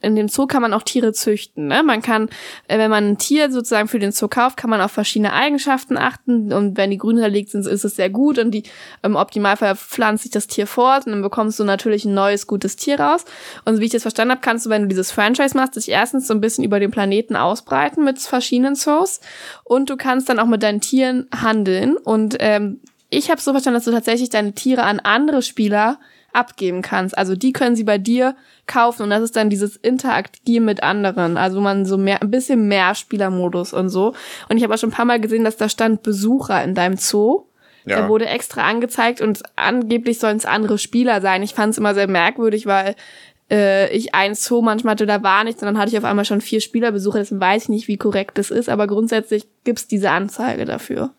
in 0.00 0.14
dem 0.14 0.28
Zoo 0.28 0.46
kann 0.46 0.62
man 0.62 0.72
auch 0.72 0.82
Tiere 0.82 1.12
züchten. 1.12 1.66
Ne? 1.66 1.82
Man 1.82 2.02
kann, 2.02 2.28
äh, 2.68 2.78
wenn 2.78 2.90
man 2.90 3.04
ein 3.04 3.18
Tier 3.18 3.50
sozusagen 3.50 3.88
für 3.88 3.98
den 3.98 4.12
Zoo 4.12 4.28
kauft, 4.28 4.56
kann 4.56 4.70
man 4.70 4.80
auf 4.80 4.92
verschiedene 4.92 5.32
Eigenschaften 5.32 5.96
achten. 5.96 6.52
Und 6.52 6.76
wenn 6.76 6.90
die 6.90 6.98
grün 6.98 7.16
hinterlegt 7.16 7.50
sind, 7.50 7.66
ist 7.66 7.84
es 7.84 7.96
sehr 7.96 8.08
gut. 8.08 8.38
Und 8.38 8.52
die 8.52 8.62
im 9.02 9.16
Optimalfall 9.16 9.74
pflanzt 9.74 10.22
sich 10.22 10.30
das 10.30 10.46
Tier 10.46 10.66
fort 10.66 11.06
und 11.06 11.12
dann 11.12 11.22
bekommst 11.22 11.58
du 11.58 11.64
natürlich 11.64 12.04
ein 12.04 12.14
neues, 12.14 12.46
gutes 12.46 12.76
Tier 12.76 13.00
raus. 13.00 13.24
Und 13.64 13.80
wie 13.80 13.86
ich 13.86 13.90
das 13.90 14.02
verstanden 14.02 14.32
habe, 14.32 14.40
kannst 14.40 14.66
du, 14.66 14.70
wenn 14.70 14.82
du 14.82 14.88
dieses 14.88 15.10
Franchise 15.10 15.56
machst, 15.56 15.76
dich 15.76 15.88
erstens 15.88 16.28
so 16.28 16.34
ein 16.34 16.40
bisschen 16.40 16.64
über 16.64 16.78
den 16.78 16.92
Planeten 16.92 17.34
ausbreiten 17.34 18.04
mit 18.04 18.20
verschiedenen 18.20 18.76
Zoos. 18.76 19.20
Und 19.64 19.90
du 19.90 19.96
kannst 19.96 20.28
dann 20.28 20.38
auch 20.38 20.46
mit 20.46 20.62
deinen 20.62 20.80
Tieren 20.80 21.26
handeln. 21.34 21.96
Und 21.96 22.36
ähm, 22.38 22.80
ich 23.10 23.30
habe 23.30 23.40
so 23.40 23.52
verstanden, 23.52 23.76
dass 23.76 23.84
du 23.84 23.90
tatsächlich 23.90 24.30
deine 24.30 24.52
Tiere 24.52 24.84
an 24.84 25.00
andere 25.00 25.42
Spieler 25.42 25.98
abgeben 26.32 26.82
kannst. 26.82 27.16
Also 27.16 27.34
die 27.34 27.52
können 27.52 27.76
sie 27.76 27.84
bei 27.84 27.98
dir 27.98 28.36
kaufen 28.66 29.02
und 29.02 29.10
das 29.10 29.22
ist 29.22 29.36
dann 29.36 29.50
dieses 29.50 29.76
Interagieren 29.76 30.64
mit 30.64 30.82
anderen. 30.82 31.36
Also 31.36 31.60
man 31.60 31.86
so 31.86 31.96
mehr, 31.96 32.22
ein 32.22 32.30
bisschen 32.30 32.68
mehr 32.68 32.94
Spielermodus 32.94 33.72
und 33.72 33.88
so. 33.88 34.14
Und 34.48 34.56
ich 34.56 34.62
habe 34.62 34.74
auch 34.74 34.78
schon 34.78 34.90
ein 34.90 34.94
paar 34.94 35.04
Mal 35.04 35.20
gesehen, 35.20 35.44
dass 35.44 35.56
da 35.56 35.68
stand 35.68 36.02
Besucher 36.02 36.62
in 36.62 36.74
deinem 36.74 36.96
Zoo. 36.96 37.44
Ja. 37.84 38.02
Da 38.02 38.08
wurde 38.08 38.26
extra 38.26 38.68
angezeigt 38.68 39.22
und 39.22 39.42
angeblich 39.56 40.18
sollen 40.18 40.36
es 40.36 40.44
andere 40.44 40.76
Spieler 40.76 41.22
sein. 41.22 41.42
Ich 41.42 41.54
fand 41.54 41.72
es 41.72 41.78
immer 41.78 41.94
sehr 41.94 42.06
merkwürdig, 42.06 42.66
weil 42.66 42.94
äh, 43.50 43.90
ich 43.96 44.14
ein 44.14 44.34
Zoo 44.34 44.60
manchmal 44.60 44.92
hatte, 44.92 45.06
da 45.06 45.22
war 45.22 45.44
nichts 45.44 45.62
und 45.62 45.66
dann 45.66 45.78
hatte 45.78 45.90
ich 45.90 45.98
auf 45.98 46.04
einmal 46.04 46.26
schon 46.26 46.42
vier 46.42 46.60
Spielerbesucher. 46.60 47.18
Deswegen 47.18 47.40
weiß 47.40 47.64
ich 47.64 47.68
nicht, 47.70 47.88
wie 47.88 47.96
korrekt 47.96 48.36
das 48.36 48.50
ist, 48.50 48.68
aber 48.68 48.86
grundsätzlich 48.86 49.48
gibt's 49.64 49.86
diese 49.86 50.10
Anzeige 50.10 50.66
dafür. 50.66 51.14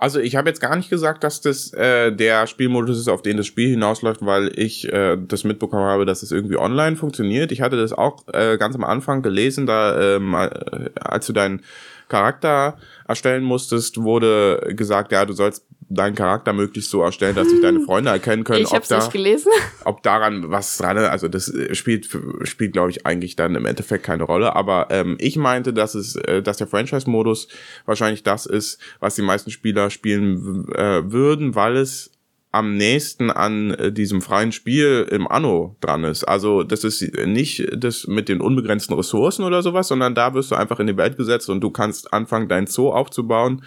Also 0.00 0.18
ich 0.18 0.34
habe 0.34 0.48
jetzt 0.48 0.62
gar 0.62 0.76
nicht 0.76 0.88
gesagt, 0.88 1.24
dass 1.24 1.42
das 1.42 1.74
äh, 1.74 2.10
der 2.10 2.46
Spielmodus 2.46 2.98
ist, 2.98 3.08
auf 3.08 3.20
den 3.20 3.36
das 3.36 3.46
Spiel 3.46 3.68
hinausläuft, 3.68 4.24
weil 4.24 4.50
ich 4.58 4.90
äh, 4.90 5.18
das 5.20 5.44
mitbekommen 5.44 5.84
habe, 5.84 6.06
dass 6.06 6.22
es 6.22 6.32
irgendwie 6.32 6.56
online 6.56 6.96
funktioniert. 6.96 7.52
Ich 7.52 7.60
hatte 7.60 7.76
das 7.76 7.92
auch 7.92 8.24
äh, 8.32 8.56
ganz 8.56 8.74
am 8.74 8.82
Anfang 8.82 9.20
gelesen, 9.20 9.66
da 9.66 10.16
ähm, 10.16 10.32
äh, 10.32 10.88
als 10.98 11.26
du 11.26 11.34
deinen 11.34 11.60
Charakter 12.08 12.78
erstellen 13.06 13.44
musstest, 13.44 14.02
wurde 14.02 14.72
gesagt, 14.74 15.12
ja, 15.12 15.26
du 15.26 15.34
sollst 15.34 15.66
deinen 15.90 16.14
Charakter 16.14 16.52
möglichst 16.52 16.90
so 16.90 17.02
erstellen, 17.02 17.34
dass 17.34 17.50
sich 17.50 17.60
deine 17.60 17.80
Freunde 17.84 18.10
erkennen 18.10 18.44
können. 18.44 18.62
Ich 18.62 18.72
habe 18.72 18.84
da, 18.88 18.98
nicht 18.98 19.12
gelesen. 19.12 19.50
Ob 19.84 20.02
daran 20.02 20.50
was 20.50 20.78
dran 20.78 20.96
ist, 20.96 21.08
also 21.08 21.28
das 21.28 21.52
spielt, 21.72 22.08
spielt 22.44 22.72
glaube 22.72 22.90
ich, 22.90 23.06
eigentlich 23.06 23.36
dann 23.36 23.56
im 23.56 23.66
Endeffekt 23.66 24.04
keine 24.04 24.22
Rolle. 24.22 24.54
Aber 24.54 24.86
ähm, 24.90 25.16
ich 25.20 25.36
meinte, 25.36 25.72
dass 25.72 25.94
es, 25.94 26.16
äh, 26.16 26.42
dass 26.42 26.58
der 26.58 26.68
Franchise-Modus 26.68 27.48
wahrscheinlich 27.86 28.22
das 28.22 28.46
ist, 28.46 28.80
was 29.00 29.16
die 29.16 29.22
meisten 29.22 29.50
Spieler 29.50 29.90
spielen 29.90 30.68
äh, 30.74 31.10
würden, 31.10 31.56
weil 31.56 31.76
es 31.76 32.12
am 32.52 32.76
nächsten 32.76 33.30
an 33.30 33.72
äh, 33.72 33.92
diesem 33.92 34.22
freien 34.22 34.52
Spiel 34.52 35.06
im 35.10 35.28
Anno 35.28 35.76
dran 35.80 36.04
ist. 36.04 36.24
Also 36.24 36.62
das 36.62 36.84
ist 36.84 37.02
nicht 37.26 37.68
das 37.76 38.06
mit 38.06 38.28
den 38.28 38.40
unbegrenzten 38.40 38.94
Ressourcen 38.94 39.44
oder 39.44 39.62
sowas, 39.62 39.88
sondern 39.88 40.14
da 40.14 40.34
wirst 40.34 40.50
du 40.50 40.56
einfach 40.56 40.80
in 40.80 40.88
die 40.88 40.96
Welt 40.96 41.16
gesetzt 41.16 41.48
und 41.48 41.60
du 41.60 41.70
kannst 41.70 42.12
anfangen, 42.12 42.48
dein 42.48 42.66
Zoo 42.66 42.90
aufzubauen 42.90 43.62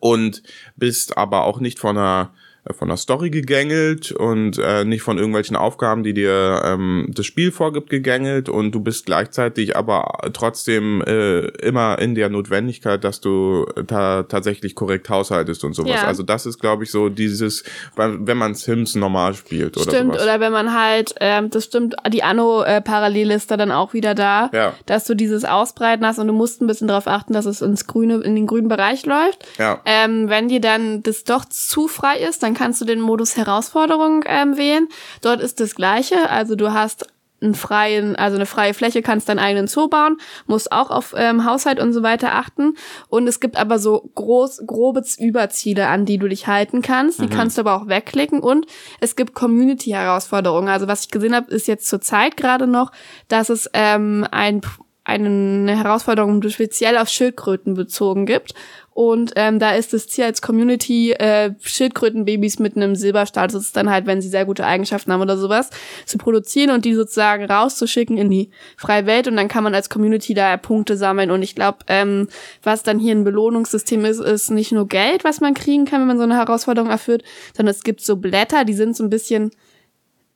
und 0.00 0.42
bist 0.76 1.16
aber 1.16 1.44
auch 1.44 1.60
nicht 1.60 1.78
von 1.78 1.96
einer 1.96 2.34
von 2.72 2.88
der 2.88 2.96
Story 2.96 3.30
gegängelt 3.30 4.12
und 4.12 4.58
äh, 4.58 4.84
nicht 4.84 5.02
von 5.02 5.18
irgendwelchen 5.18 5.56
Aufgaben, 5.56 6.02
die 6.02 6.14
dir 6.14 6.62
ähm, 6.64 7.06
das 7.08 7.26
Spiel 7.26 7.52
vorgibt, 7.52 7.90
gegängelt 7.90 8.48
und 8.48 8.72
du 8.72 8.80
bist 8.80 9.06
gleichzeitig 9.06 9.76
aber 9.76 10.30
trotzdem 10.32 11.02
äh, 11.02 11.46
immer 11.58 11.98
in 11.98 12.14
der 12.14 12.28
Notwendigkeit, 12.28 13.04
dass 13.04 13.20
du 13.20 13.66
ta 13.86 14.24
tatsächlich 14.24 14.74
korrekt 14.74 15.08
haushaltest 15.08 15.64
und 15.64 15.74
sowas. 15.74 16.02
Ja. 16.02 16.06
Also 16.06 16.22
das 16.22 16.46
ist, 16.46 16.58
glaube 16.58 16.84
ich, 16.84 16.90
so 16.90 17.08
dieses, 17.08 17.64
wenn 17.96 18.36
man 18.36 18.54
Sims 18.54 18.94
normal 18.94 19.34
spielt 19.34 19.76
oder 19.76 19.90
Stimmt, 19.90 20.14
sowas. 20.14 20.24
oder 20.24 20.40
wenn 20.40 20.52
man 20.52 20.74
halt, 20.74 21.14
ähm, 21.20 21.50
das 21.50 21.64
stimmt, 21.64 21.94
die 22.12 22.22
Anno-Parallel 22.22 23.30
ist 23.30 23.50
da 23.50 23.56
dann 23.56 23.72
auch 23.72 23.92
wieder 23.92 24.14
da, 24.14 24.50
ja. 24.52 24.74
dass 24.86 25.04
du 25.04 25.14
dieses 25.14 25.44
Ausbreiten 25.44 26.06
hast 26.06 26.18
und 26.18 26.26
du 26.26 26.32
musst 26.32 26.60
ein 26.60 26.66
bisschen 26.66 26.88
darauf 26.88 27.06
achten, 27.06 27.32
dass 27.32 27.46
es 27.46 27.62
ins 27.62 27.86
grüne, 27.86 28.16
in 28.16 28.34
den 28.34 28.46
grünen 28.46 28.68
Bereich 28.68 29.06
läuft. 29.06 29.46
Ja. 29.58 29.80
Ähm, 29.84 30.28
wenn 30.28 30.48
dir 30.48 30.60
dann 30.60 31.02
das 31.02 31.24
doch 31.24 31.44
zu 31.44 31.88
frei 31.88 32.18
ist, 32.18 32.42
dann 32.42 32.54
kannst 32.56 32.80
du 32.80 32.84
den 32.84 33.00
Modus 33.00 33.36
Herausforderung 33.36 34.24
ähm, 34.26 34.56
wählen. 34.56 34.88
Dort 35.20 35.40
ist 35.40 35.60
das 35.60 35.74
gleiche, 35.74 36.30
also 36.30 36.56
du 36.56 36.72
hast 36.72 37.06
einen 37.42 37.54
freien, 37.54 38.16
also 38.16 38.36
eine 38.36 38.46
freie 38.46 38.72
Fläche, 38.72 39.02
kannst 39.02 39.28
deinen 39.28 39.38
eigenen 39.38 39.66
Zoo 39.66 39.88
bauen, 39.88 40.16
musst 40.46 40.72
auch 40.72 40.90
auf 40.90 41.14
ähm, 41.16 41.44
Haushalt 41.44 41.80
und 41.80 41.92
so 41.92 42.02
weiter 42.02 42.34
achten. 42.34 42.74
Und 43.08 43.28
es 43.28 43.40
gibt 43.40 43.56
aber 43.56 43.78
so 43.78 44.10
groß, 44.14 44.62
grobe 44.66 45.02
Überziele, 45.18 45.88
an 45.88 46.06
die 46.06 46.18
du 46.18 46.28
dich 46.28 46.46
halten 46.46 46.80
kannst. 46.82 47.20
Die 47.20 47.26
mhm. 47.26 47.30
kannst 47.30 47.58
du 47.58 47.60
aber 47.60 47.74
auch 47.74 47.88
wegklicken. 47.88 48.40
Und 48.40 48.66
es 49.00 49.16
gibt 49.16 49.34
Community-Herausforderungen. 49.34 50.68
Also 50.68 50.88
was 50.88 51.02
ich 51.02 51.10
gesehen 51.10 51.34
habe, 51.34 51.52
ist 51.52 51.68
jetzt 51.68 51.88
zur 51.88 52.00
Zeit 52.00 52.36
gerade 52.36 52.66
noch, 52.66 52.90
dass 53.28 53.50
es 53.50 53.70
ähm, 53.74 54.26
ein 54.30 54.62
eine 55.08 55.76
Herausforderung 55.76 56.42
speziell 56.48 56.98
auf 56.98 57.08
Schildkröten 57.08 57.74
bezogen 57.74 58.26
gibt. 58.26 58.54
Und 58.96 59.32
ähm, 59.36 59.58
da 59.58 59.74
ist 59.74 59.92
das 59.92 60.08
Ziel 60.08 60.24
als 60.24 60.40
Community, 60.40 61.12
äh, 61.12 61.52
Schildkrötenbabys 61.60 62.58
mit 62.60 62.76
einem 62.76 62.96
Silberstatus 62.96 63.72
dann 63.72 63.90
halt, 63.90 64.06
wenn 64.06 64.22
sie 64.22 64.30
sehr 64.30 64.46
gute 64.46 64.64
Eigenschaften 64.64 65.12
haben 65.12 65.20
oder 65.20 65.36
sowas, 65.36 65.68
zu 66.06 66.16
produzieren 66.16 66.70
und 66.70 66.86
die 66.86 66.94
sozusagen 66.94 67.44
rauszuschicken 67.44 68.16
in 68.16 68.30
die 68.30 68.48
freie 68.78 69.04
Welt. 69.04 69.28
Und 69.28 69.36
dann 69.36 69.48
kann 69.48 69.64
man 69.64 69.74
als 69.74 69.90
Community 69.90 70.32
da 70.32 70.56
Punkte 70.56 70.96
sammeln. 70.96 71.30
Und 71.30 71.42
ich 71.42 71.54
glaube, 71.54 71.80
ähm, 71.88 72.28
was 72.62 72.84
dann 72.84 72.98
hier 72.98 73.14
ein 73.14 73.24
Belohnungssystem 73.24 74.02
ist, 74.06 74.18
ist 74.18 74.50
nicht 74.50 74.72
nur 74.72 74.88
Geld, 74.88 75.24
was 75.24 75.42
man 75.42 75.52
kriegen 75.52 75.84
kann, 75.84 76.00
wenn 76.00 76.08
man 76.08 76.16
so 76.16 76.22
eine 76.22 76.36
Herausforderung 76.36 76.88
erfüllt, 76.88 77.22
sondern 77.54 77.74
es 77.74 77.84
gibt 77.84 78.00
so 78.00 78.16
Blätter, 78.16 78.64
die 78.64 78.72
sind 78.72 78.96
so 78.96 79.04
ein 79.04 79.10
bisschen 79.10 79.50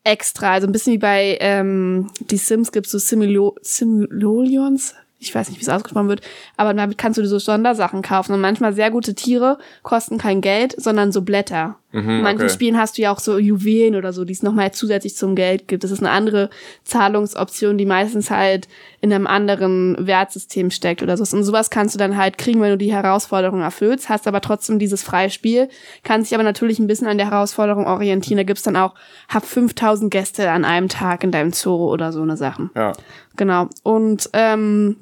extra, 0.05 0.53
also 0.53 0.67
ein 0.67 0.73
bisschen 0.73 0.93
wie 0.93 0.99
bei 0.99 1.39
ähm, 1.41 2.11
die 2.21 2.37
Sims 2.37 2.73
gibt 2.73 2.85
es 2.85 2.93
so 2.93 2.99
Similo 2.99 3.57
Simulolions, 3.63 4.95
ich 5.21 5.35
weiß 5.35 5.51
nicht, 5.51 5.59
wie 5.59 5.63
es 5.63 5.69
ausgesprochen 5.69 6.09
wird, 6.09 6.23
aber 6.57 6.73
damit 6.73 6.97
kannst 6.97 7.19
du 7.19 7.27
so 7.27 7.39
Sondersachen 7.39 8.01
kaufen. 8.01 8.33
Und 8.33 8.41
manchmal 8.41 8.73
sehr 8.73 8.91
gute 8.91 9.15
Tiere 9.15 9.59
kosten 9.83 10.17
kein 10.17 10.41
Geld, 10.41 10.75
sondern 10.81 11.13
so 11.13 11.21
Blätter. 11.21 11.77
Mhm, 11.93 12.11
in 12.11 12.23
manchen 12.23 12.45
okay. 12.45 12.55
Spielen 12.55 12.79
hast 12.79 12.97
du 12.97 13.03
ja 13.03 13.13
auch 13.13 13.19
so 13.19 13.37
Juwelen 13.37 13.97
oder 13.97 14.15
so, 14.15 14.25
die 14.25 14.33
es 14.33 14.43
nochmal 14.43 14.73
zusätzlich 14.73 15.17
zum 15.17 15.35
Geld 15.35 15.69
gibt. 15.69 15.85
Das 15.85 15.91
ist 15.91 16.01
eine 16.01 16.11
andere 16.11 16.49
Zahlungsoption, 16.85 17.77
die 17.77 17.85
meistens 17.85 18.31
halt 18.31 18.67
in 19.03 19.13
einem 19.13 19.27
anderen 19.27 19.97
Wertsystem 20.07 20.71
steckt 20.71 21.03
oder 21.03 21.19
so. 21.19 21.37
Und 21.37 21.43
sowas 21.43 21.69
kannst 21.69 21.95
du 21.95 21.99
dann 21.99 22.17
halt 22.17 22.39
kriegen, 22.39 22.63
wenn 22.63 22.71
du 22.71 22.79
die 22.79 22.93
Herausforderung 22.93 23.61
erfüllst, 23.61 24.09
hast 24.09 24.27
aber 24.27 24.41
trotzdem 24.41 24.79
dieses 24.79 25.03
freie 25.03 25.31
Spiel, 25.31 25.69
kannst 26.03 26.31
dich 26.31 26.35
aber 26.35 26.45
natürlich 26.45 26.79
ein 26.79 26.87
bisschen 26.87 27.09
an 27.09 27.19
der 27.19 27.31
Herausforderung 27.31 27.87
orientieren. 27.87 28.39
Da 28.39 28.45
gibt's 28.45 28.63
dann 28.63 28.77
auch, 28.77 28.95
hab 29.29 29.45
5000 29.45 30.11
Gäste 30.11 30.51
an 30.51 30.65
einem 30.65 30.89
Tag 30.89 31.25
in 31.25 31.31
deinem 31.31 31.53
Zoo 31.53 31.91
oder 31.91 32.13
so 32.13 32.23
eine 32.23 32.39
Sachen. 32.39 32.71
Ja. 32.75 32.93
Genau. 33.37 33.69
Und 33.83 34.31
ähm, 34.33 34.97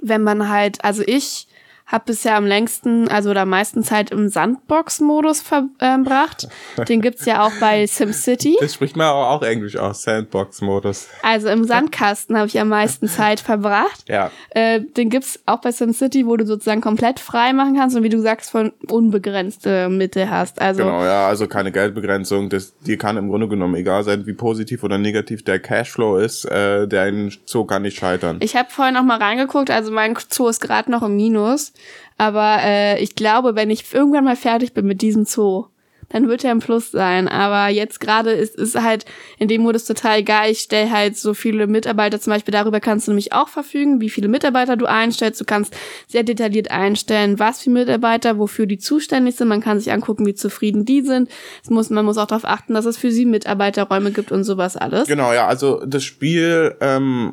wenn 0.00 0.22
man 0.22 0.48
halt, 0.48 0.84
also 0.84 1.02
ich 1.06 1.46
habe 1.90 2.04
bisher 2.06 2.36
am 2.36 2.46
längsten, 2.46 3.08
also 3.08 3.30
oder 3.30 3.44
meisten 3.44 3.82
Zeit 3.82 4.12
im 4.12 4.28
Sandbox-Modus 4.28 5.42
verbracht. 5.42 6.48
Den 6.88 7.00
gibt's 7.00 7.26
ja 7.26 7.44
auch 7.44 7.52
bei 7.58 7.84
SimCity. 7.86 8.58
Das 8.60 8.74
spricht 8.74 8.96
man 8.96 9.08
auch, 9.08 9.30
auch 9.30 9.42
Englisch 9.42 9.76
aus, 9.76 10.04
Sandbox-Modus. 10.04 11.08
Also 11.22 11.48
im 11.48 11.64
Sandkasten 11.64 12.36
habe 12.36 12.46
ich 12.46 12.60
am 12.60 12.68
meisten 12.68 13.08
Zeit 13.08 13.40
verbracht. 13.40 14.04
Ja. 14.08 14.30
Äh, 14.50 14.82
den 14.82 15.10
gibt's 15.10 15.40
auch 15.46 15.60
bei 15.60 15.72
SimCity, 15.72 16.26
wo 16.26 16.36
du 16.36 16.46
sozusagen 16.46 16.80
komplett 16.80 17.18
frei 17.18 17.52
machen 17.52 17.76
kannst 17.76 17.96
und 17.96 18.04
wie 18.04 18.08
du 18.08 18.20
sagst, 18.20 18.52
von 18.52 18.72
unbegrenzte 18.88 19.88
Mittel 19.88 20.30
hast. 20.30 20.60
Also 20.60 20.84
genau, 20.84 21.02
ja, 21.02 21.26
also 21.26 21.48
keine 21.48 21.72
Geldbegrenzung. 21.72 22.50
Das, 22.50 22.78
dir 22.78 22.98
kann 22.98 23.16
im 23.16 23.28
Grunde 23.28 23.48
genommen 23.48 23.74
egal 23.74 24.04
sein, 24.04 24.26
wie 24.26 24.32
positiv 24.32 24.84
oder 24.84 24.96
negativ 24.96 25.44
der 25.44 25.58
Cashflow 25.58 26.18
ist. 26.18 26.44
Äh, 26.44 26.86
der 26.86 27.08
in 27.08 27.32
Zoo 27.46 27.64
kann 27.64 27.82
nicht 27.82 27.98
scheitern. 27.98 28.36
Ich 28.40 28.54
habe 28.54 28.70
vorhin 28.70 28.94
noch 28.94 29.02
mal 29.02 29.18
reingeguckt, 29.18 29.72
also 29.72 29.90
mein 29.90 30.16
Zoo 30.30 30.46
ist 30.46 30.60
gerade 30.60 30.88
noch 30.88 31.02
im 31.02 31.16
Minus. 31.16 31.72
Aber 32.16 32.58
äh, 32.62 33.02
ich 33.02 33.14
glaube, 33.14 33.56
wenn 33.56 33.70
ich 33.70 33.94
irgendwann 33.94 34.24
mal 34.24 34.36
fertig 34.36 34.74
bin 34.74 34.86
mit 34.86 35.00
diesem 35.00 35.24
Zoo, 35.24 35.66
dann 36.10 36.28
wird 36.28 36.44
er 36.44 36.50
ein 36.50 36.58
Plus 36.58 36.90
sein. 36.90 37.28
Aber 37.28 37.68
jetzt 37.72 38.00
gerade 38.00 38.32
ist 38.32 38.58
es 38.58 38.74
halt 38.74 39.06
in 39.38 39.48
dem 39.48 39.62
Modus 39.62 39.84
total 39.84 40.18
egal. 40.18 40.50
Ich 40.50 40.60
stelle 40.60 40.90
halt 40.90 41.16
so 41.16 41.34
viele 41.34 41.66
Mitarbeiter, 41.66 42.20
zum 42.20 42.32
Beispiel 42.32 42.52
darüber 42.52 42.80
kannst 42.80 43.06
du 43.06 43.12
nämlich 43.12 43.32
auch 43.32 43.48
verfügen, 43.48 44.00
wie 44.00 44.10
viele 44.10 44.28
Mitarbeiter 44.28 44.76
du 44.76 44.86
einstellst. 44.86 45.40
Du 45.40 45.44
kannst 45.44 45.74
sehr 46.06 46.22
detailliert 46.22 46.70
einstellen, 46.70 47.38
was 47.38 47.62
für 47.62 47.70
Mitarbeiter, 47.70 48.38
wofür 48.38 48.66
die 48.66 48.78
zuständig 48.78 49.36
sind. 49.36 49.48
Man 49.48 49.60
kann 49.60 49.78
sich 49.78 49.92
angucken, 49.92 50.26
wie 50.26 50.34
zufrieden 50.34 50.84
die 50.84 51.02
sind. 51.02 51.30
Es 51.62 51.70
muss, 51.70 51.90
man 51.90 52.04
muss 52.04 52.18
auch 52.18 52.26
darauf 52.26 52.44
achten, 52.44 52.74
dass 52.74 52.84
es 52.84 52.96
für 52.96 53.12
sie 53.12 53.24
Mitarbeiterräume 53.24 54.10
gibt 54.10 54.32
und 54.32 54.44
sowas 54.44 54.76
alles. 54.76 55.08
Genau, 55.08 55.32
ja, 55.32 55.46
also 55.46 55.82
das 55.86 56.02
Spiel 56.04 56.74
ähm, 56.80 57.32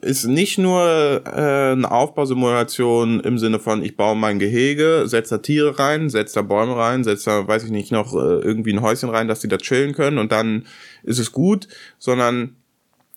ist 0.00 0.26
nicht 0.26 0.58
nur 0.58 1.22
äh, 1.26 1.72
eine 1.72 1.90
Aufbausimulation 1.90 3.20
im 3.20 3.38
Sinne 3.38 3.58
von, 3.58 3.82
ich 3.82 3.96
baue 3.96 4.16
mein 4.16 4.38
Gehege, 4.38 5.02
setze 5.06 5.36
da 5.36 5.38
Tiere 5.38 5.78
rein, 5.78 6.08
setze 6.08 6.36
da 6.36 6.42
Bäume 6.42 6.76
rein, 6.76 7.02
setze 7.04 7.30
da, 7.30 7.48
weiß 7.48 7.64
ich 7.64 7.70
nicht, 7.70 7.90
noch 7.90 8.11
äh, 8.14 8.40
irgendwie 8.40 8.72
ein 8.72 8.82
Häuschen 8.82 9.10
rein, 9.10 9.28
dass 9.28 9.40
die 9.40 9.48
da 9.48 9.58
chillen 9.58 9.94
können 9.94 10.18
und 10.18 10.32
dann 10.32 10.66
ist 11.02 11.18
es 11.18 11.32
gut, 11.32 11.68
sondern 11.98 12.56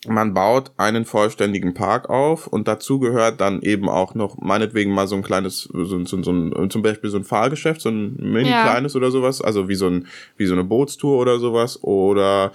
man 0.08 0.34
baut 0.34 0.72
einen 0.78 1.06
vollständigen 1.06 1.74
Park 1.74 2.10
auf 2.10 2.48
und 2.48 2.68
dazu 2.68 3.00
gehört 3.00 3.42
dann 3.42 3.62
eben 3.62 3.90
auch 3.90 4.16
noch 4.16 4.38
meinetwegen 4.38 4.94
mal 4.94 5.08
so 5.08 5.16
ein 5.16 5.24
kleines, 5.24 5.70
so, 5.72 6.06
so, 6.06 6.24
so 6.24 6.32
ein, 6.32 6.70
zum 6.70 6.82
Beispiel 6.82 7.10
so 7.10 7.18
ein 7.18 7.24
Fahrgeschäft, 7.24 7.82
so 7.82 7.90
ein 7.90 8.16
mini 8.18 8.50
kleines 8.50 8.94
ja. 8.94 8.98
oder 8.98 9.12
sowas, 9.12 9.42
also 9.42 9.68
wie 9.68 9.76
so 9.76 9.88
ein, 9.88 10.08
wie 10.38 10.46
so 10.46 10.54
eine 10.54 10.64
Bootstour 10.64 11.20
oder 11.20 11.40
sowas 11.40 11.82
oder 11.84 12.52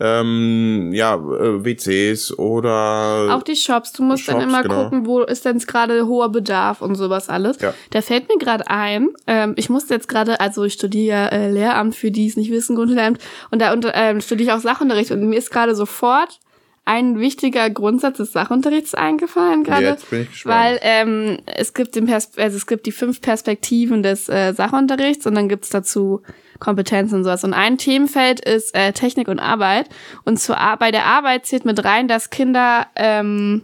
ähm, 0.00 0.90
ja, 0.92 1.14
äh, 1.14 1.64
WCs 1.64 2.38
oder 2.38 3.34
auch 3.34 3.42
die 3.42 3.56
Shops. 3.56 3.92
Du 3.92 4.02
musst 4.02 4.24
Shops, 4.24 4.38
dann 4.38 4.48
immer 4.48 4.62
genau. 4.62 4.84
gucken, 4.84 5.06
wo 5.06 5.22
ist 5.22 5.44
denn 5.44 5.58
gerade 5.58 6.06
hoher 6.06 6.30
Bedarf 6.30 6.82
und 6.82 6.94
sowas 6.94 7.28
alles. 7.28 7.60
Ja. 7.60 7.74
Da 7.90 8.02
fällt 8.02 8.28
mir 8.28 8.38
gerade 8.38 8.68
ein, 8.68 9.08
ähm, 9.26 9.54
ich 9.56 9.70
musste 9.70 9.94
jetzt 9.94 10.08
gerade, 10.08 10.40
also 10.40 10.64
ich 10.64 10.74
studiere 10.74 11.30
äh, 11.32 11.50
Lehramt 11.50 11.94
für 11.94 12.10
die 12.10 12.26
es 12.26 12.36
nicht 12.36 12.50
wissen, 12.50 12.76
Grundlehramt 12.76 13.18
und 13.50 13.60
da 13.60 13.72
unter, 13.72 13.94
ähm, 13.94 14.20
studiere 14.20 14.50
ich 14.50 14.52
auch 14.52 14.60
Sachunterricht 14.60 15.10
und 15.10 15.28
mir 15.28 15.36
ist 15.36 15.50
gerade 15.50 15.74
sofort 15.74 16.40
ein 16.86 17.18
wichtiger 17.18 17.68
Grundsatz 17.68 18.16
des 18.16 18.32
Sachunterrichts 18.32 18.94
eingefallen 18.94 19.64
gerade. 19.64 19.86
Jetzt 19.86 20.08
bin 20.08 20.22
ich 20.22 20.30
gespannt. 20.30 20.56
Weil 20.56 20.78
ähm, 20.82 21.38
es 21.46 21.74
gibt 21.74 21.96
den 21.96 22.06
Pers 22.06 22.30
also 22.38 22.56
es 22.56 22.66
gibt 22.66 22.86
die 22.86 22.92
fünf 22.92 23.20
Perspektiven 23.20 24.02
des 24.02 24.28
äh, 24.28 24.54
Sachunterrichts 24.54 25.26
und 25.26 25.34
dann 25.34 25.48
gibt's 25.48 25.68
dazu 25.68 26.22
Kompetenzen 26.60 27.16
und 27.16 27.24
sowas. 27.24 27.44
Und 27.44 27.54
ein 27.54 27.76
Themenfeld 27.76 28.40
ist 28.40 28.74
äh, 28.74 28.92
Technik 28.92 29.28
und 29.28 29.40
Arbeit. 29.40 29.88
Und 30.24 30.38
zur 30.38 30.58
Ar 30.58 30.78
bei 30.78 30.90
der 30.90 31.04
Arbeit 31.04 31.44
zählt 31.44 31.64
mit 31.64 31.84
rein, 31.84 32.08
dass 32.08 32.30
Kinder 32.30 32.86
ähm, 32.94 33.62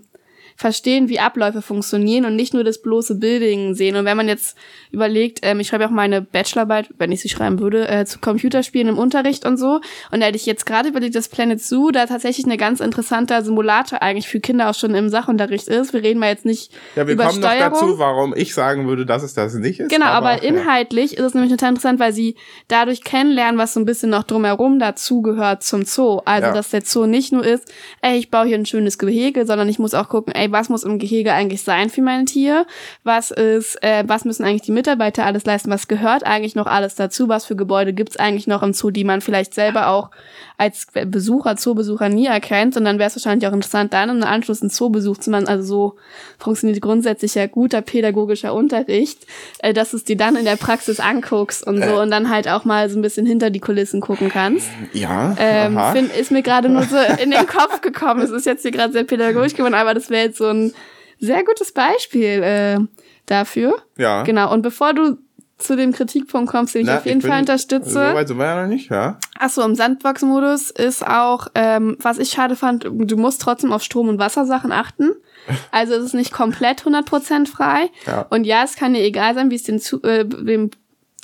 verstehen, 0.62 1.08
wie 1.08 1.18
Abläufe 1.20 1.60
funktionieren 1.60 2.24
und 2.24 2.36
nicht 2.36 2.54
nur 2.54 2.64
das 2.64 2.80
bloße 2.80 3.16
Building 3.16 3.74
sehen. 3.74 3.96
Und 3.96 4.04
wenn 4.04 4.16
man 4.16 4.28
jetzt 4.28 4.56
überlegt, 4.92 5.40
ähm, 5.42 5.60
ich 5.60 5.68
schreibe 5.68 5.86
auch 5.86 5.90
meine 5.90 6.22
Bachelorarbeit, 6.22 6.88
wenn 6.98 7.10
ich 7.12 7.20
sie 7.20 7.28
schreiben 7.28 7.58
würde, 7.58 7.88
äh, 7.88 8.06
zu 8.06 8.20
Computerspielen 8.20 8.88
im 8.88 8.96
Unterricht 8.98 9.44
und 9.44 9.56
so. 9.58 9.80
Und 10.10 10.20
da 10.20 10.26
hätte 10.26 10.36
ich 10.36 10.46
jetzt 10.46 10.64
gerade 10.64 10.88
überlegt, 10.88 11.16
dass 11.16 11.28
Planet 11.28 11.60
Zoo 11.60 11.90
da 11.90 12.06
tatsächlich 12.06 12.46
eine 12.46 12.56
ganz 12.56 12.80
interessanter 12.80 13.42
Simulator 13.42 14.00
eigentlich 14.02 14.28
für 14.28 14.38
Kinder 14.40 14.70
auch 14.70 14.74
schon 14.74 14.94
im 14.94 15.08
Sachunterricht 15.08 15.66
ist. 15.68 15.92
Wir 15.92 16.02
reden 16.02 16.20
mal 16.20 16.28
jetzt 16.28 16.44
nicht 16.46 16.72
ja, 16.94 17.06
wir 17.06 17.14
über 17.14 17.26
kommen 17.26 17.38
Steuerung. 17.42 17.72
noch 17.72 17.80
dazu, 17.80 17.98
warum 17.98 18.34
ich 18.36 18.54
sagen 18.54 18.86
würde, 18.86 19.04
dass 19.04 19.24
es 19.24 19.34
das 19.34 19.54
nicht 19.54 19.80
ist. 19.80 19.90
Genau, 19.90 20.06
aber, 20.06 20.36
ja. 20.36 20.42
inhaltlich 20.42 21.16
ist 21.18 21.24
es 21.24 21.34
nämlich 21.34 21.50
total 21.50 21.70
interessant, 21.70 21.98
weil 21.98 22.12
sie 22.12 22.36
dadurch 22.68 23.02
kennenlernen, 23.02 23.58
was 23.58 23.74
so 23.74 23.80
ein 23.80 23.84
bisschen 23.84 24.10
noch 24.10 24.22
drumherum 24.22 24.78
dazugehört 24.78 25.64
zum 25.64 25.84
Zoo. 25.84 26.20
Also, 26.24 26.46
Ja. 26.48 26.54
dass 26.54 26.70
der 26.70 26.82
Zoo 26.82 27.06
nicht 27.06 27.32
nur 27.32 27.44
ist, 27.44 27.72
ey, 28.00 28.16
ich 28.16 28.30
baue 28.30 28.46
hier 28.46 28.56
ein 28.56 28.66
schönes 28.66 28.98
Gehege, 28.98 29.44
sondern 29.44 29.68
ich 29.68 29.80
muss 29.80 29.94
auch 29.94 30.08
gucken, 30.08 30.32
ey, 30.34 30.51
was 30.52 30.68
muss 30.68 30.84
im 30.84 30.98
Gehege 30.98 31.32
eigentlich 31.32 31.62
sein 31.62 31.90
für 31.90 32.02
mein 32.02 32.26
Tier? 32.26 32.66
Was 33.04 33.30
ist, 33.30 33.82
äh, 33.82 34.04
was 34.06 34.24
müssen 34.24 34.44
eigentlich 34.44 34.62
die 34.62 34.72
Mitarbeiter 34.72 35.24
alles 35.24 35.44
leisten? 35.44 35.70
Was 35.70 35.88
gehört 35.88 36.24
eigentlich 36.24 36.54
noch 36.54 36.66
alles 36.66 36.94
dazu? 36.94 37.28
Was 37.28 37.44
für 37.46 37.56
Gebäude 37.56 37.92
gibt's 37.92 38.16
eigentlich 38.16 38.46
noch 38.46 38.62
im 38.62 38.72
Zoo, 38.72 38.90
die 38.90 39.04
man 39.04 39.20
vielleicht 39.20 39.54
selber 39.54 39.88
auch 39.88 40.10
als 40.58 40.86
Besucher, 41.06 41.56
Zoobesucher 41.56 42.08
nie 42.08 42.26
erkennt? 42.26 42.76
Und 42.76 42.84
dann 42.84 42.98
wäre 42.98 43.08
es 43.08 43.16
wahrscheinlich 43.16 43.48
auch 43.48 43.52
interessant, 43.52 43.92
dann 43.92 44.10
im 44.10 44.22
Anschluss 44.22 44.62
einen 44.62 44.70
Zoobesuch 44.70 45.18
zu 45.18 45.30
machen. 45.30 45.48
Also 45.48 45.62
so 45.64 45.94
funktioniert 46.38 46.80
grundsätzlich 46.80 47.34
ja 47.34 47.46
guter 47.46 47.82
pädagogischer 47.82 48.54
Unterricht, 48.54 49.26
äh, 49.58 49.72
dass 49.72 49.92
du 49.92 49.96
es 49.96 50.04
dir 50.04 50.16
dann 50.16 50.36
in 50.36 50.44
der 50.44 50.56
Praxis 50.56 51.00
anguckst 51.00 51.66
und 51.66 51.82
so 51.82 52.00
und 52.00 52.10
dann 52.10 52.28
halt 52.28 52.48
auch 52.48 52.64
mal 52.64 52.88
so 52.90 52.98
ein 52.98 53.02
bisschen 53.02 53.26
hinter 53.26 53.50
die 53.50 53.60
Kulissen 53.60 54.00
gucken 54.00 54.28
kannst. 54.28 54.68
Ja, 54.92 55.34
Ähm, 55.38 55.78
find, 55.92 56.14
ist 56.14 56.30
mir 56.30 56.42
gerade 56.42 56.68
nur 56.68 56.82
so 56.84 56.96
in 57.22 57.30
den 57.30 57.46
Kopf 57.46 57.80
gekommen. 57.80 58.20
Es 58.22 58.30
ist 58.30 58.46
jetzt 58.46 58.62
hier 58.62 58.70
gerade 58.70 58.92
sehr 58.92 59.04
pädagogisch 59.04 59.54
geworden, 59.54 59.74
aber 59.74 59.94
das 59.94 60.10
wäre 60.10 60.26
jetzt 60.26 60.38
so 60.38 60.41
ein 60.48 60.72
sehr 61.18 61.44
gutes 61.44 61.72
Beispiel 61.72 62.42
äh, 62.42 62.78
dafür. 63.26 63.76
ja. 63.96 64.22
Genau. 64.24 64.52
Und 64.52 64.62
bevor 64.62 64.92
du 64.94 65.18
zu 65.58 65.76
dem 65.76 65.92
Kritikpunkt 65.92 66.50
kommst, 66.50 66.74
den 66.74 66.80
ich 66.82 66.86
Na, 66.88 66.98
auf 66.98 67.06
jeden 67.06 67.20
bin- 67.20 67.30
Fall 67.30 67.38
unterstütze. 67.40 67.90
So 67.90 67.98
weit 68.00 68.26
sind 68.26 68.36
wir 68.38 68.46
ja 68.46 68.62
noch 68.62 68.68
nicht, 68.68 68.90
ja. 68.90 69.18
Achso, 69.38 69.62
im 69.62 69.76
Sandbox-Modus 69.76 70.70
ist 70.70 71.06
auch, 71.06 71.46
ähm, 71.54 71.96
was 72.00 72.18
ich 72.18 72.30
schade 72.30 72.56
fand, 72.56 72.82
du 72.84 73.16
musst 73.16 73.40
trotzdem 73.42 73.70
auf 73.72 73.82
Strom- 73.84 74.08
und 74.08 74.18
Wassersachen 74.18 74.72
achten. 74.72 75.10
Also 75.72 75.94
es 75.94 76.04
ist 76.04 76.14
nicht 76.14 76.32
komplett 76.32 76.82
100% 76.82 77.48
frei. 77.48 77.90
Ja. 78.06 78.26
Und 78.30 78.44
ja, 78.44 78.62
es 78.62 78.76
kann 78.76 78.94
dir 78.94 79.02
egal 79.02 79.34
sein, 79.34 79.50
wie 79.50 79.56
es 79.56 79.64
den, 79.64 79.80
zu, 79.80 80.00
äh, 80.02 80.24
den 80.24 80.70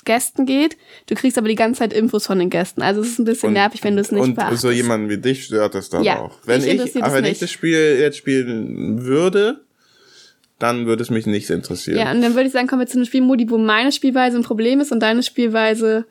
Gästen 0.05 0.45
geht. 0.45 0.77
Du 1.07 1.15
kriegst 1.15 1.37
aber 1.37 1.47
die 1.47 1.55
ganze 1.55 1.79
Zeit 1.79 1.93
Infos 1.93 2.25
von 2.25 2.39
den 2.39 2.49
Gästen. 2.49 2.81
Also 2.81 3.01
es 3.01 3.09
ist 3.09 3.19
ein 3.19 3.25
bisschen 3.25 3.53
nervig, 3.53 3.83
wenn 3.83 3.95
du 3.95 4.01
es 4.01 4.11
nicht 4.11 4.21
und 4.21 4.35
beachtest. 4.35 4.61
so 4.61 4.71
jemanden 4.71 5.09
wie 5.09 5.17
dich 5.17 5.45
stört 5.45 5.75
das 5.75 5.89
dann 5.89 6.03
Ja, 6.03 6.19
auch. 6.19 6.37
Wenn 6.45 6.61
ich, 6.61 6.67
interessiert 6.67 7.03
aber 7.03 7.15
wenn 7.15 7.25
ich 7.25 7.39
das 7.39 7.51
Spiel 7.51 7.97
jetzt 7.99 8.17
spielen 8.17 9.03
würde, 9.05 9.61
dann 10.57 10.85
würde 10.85 11.03
es 11.03 11.09
mich 11.09 11.25
nicht 11.25 11.49
interessieren. 11.49 11.97
Ja, 11.99 12.11
und 12.11 12.21
dann 12.21 12.33
würde 12.35 12.47
ich 12.47 12.51
sagen, 12.53 12.67
kommen 12.67 12.81
wir 12.81 12.87
zu 12.87 12.97
einem 12.97 13.05
Spielmodi, 13.05 13.49
wo 13.49 13.57
meine 13.57 13.91
Spielweise 13.91 14.37
ein 14.37 14.43
Problem 14.43 14.79
ist 14.81 14.91
und 14.91 14.99
deine 14.99 15.23
Spielweise 15.23 16.05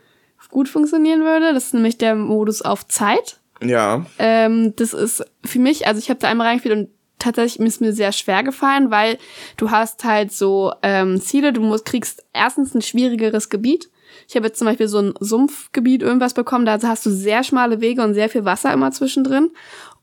gut 0.51 0.69
funktionieren 0.69 1.21
würde. 1.23 1.53
Das 1.53 1.65
ist 1.67 1.75
nämlich 1.75 1.99
der 1.99 2.15
Modus 2.15 2.63
auf 2.63 2.87
Zeit. 2.89 3.39
Ja, 3.63 4.07
Ähm, 4.19 4.75
das 4.77 4.93
ist 4.95 5.25
für 5.45 5.59
mich, 5.59 5.87
also 5.89 5.99
ich 5.99 6.09
habe 6.11 6.21
da 6.21 6.29
einmal 6.29 6.47
reingespielt 6.47 6.77
und 6.77 6.89
tatsächlich 7.19 7.67
ist 7.67 7.81
mir 7.81 7.93
sehr 7.93 8.13
schwer 8.13 8.43
gefallen, 8.43 8.91
weil 8.91 9.19
du 9.57 9.71
hast 9.71 10.05
halt 10.05 10.33
so 10.33 10.73
ähm, 10.83 11.21
Ziele, 11.21 11.53
du 11.53 11.61
musst, 11.61 11.85
kriegst 11.85 12.25
erstens 12.33 12.75
ein 12.75 12.83
schwierigeres 12.83 13.49
Gebiet. 13.49 13.91
Ich 14.27 14.37
habe 14.37 14.47
jetzt 14.47 14.59
zum 14.59 14.67
Beispiel 14.67 14.89
so 14.89 14.99
ein 14.99 15.15
Sumpfgebiet 15.21 16.03
irgendwas 16.03 16.35
bekommen, 16.35 16.65
da 16.65 16.79
hast 16.83 17.07
du 17.07 17.11
sehr 17.11 17.45
schmale 17.45 17.81
Wege 17.81 18.03
und 18.03 18.15
sehr 18.15 18.29
viel 18.29 18.45
Wasser 18.45 18.73
immer 18.73 18.91
zwischendrin. 18.91 19.51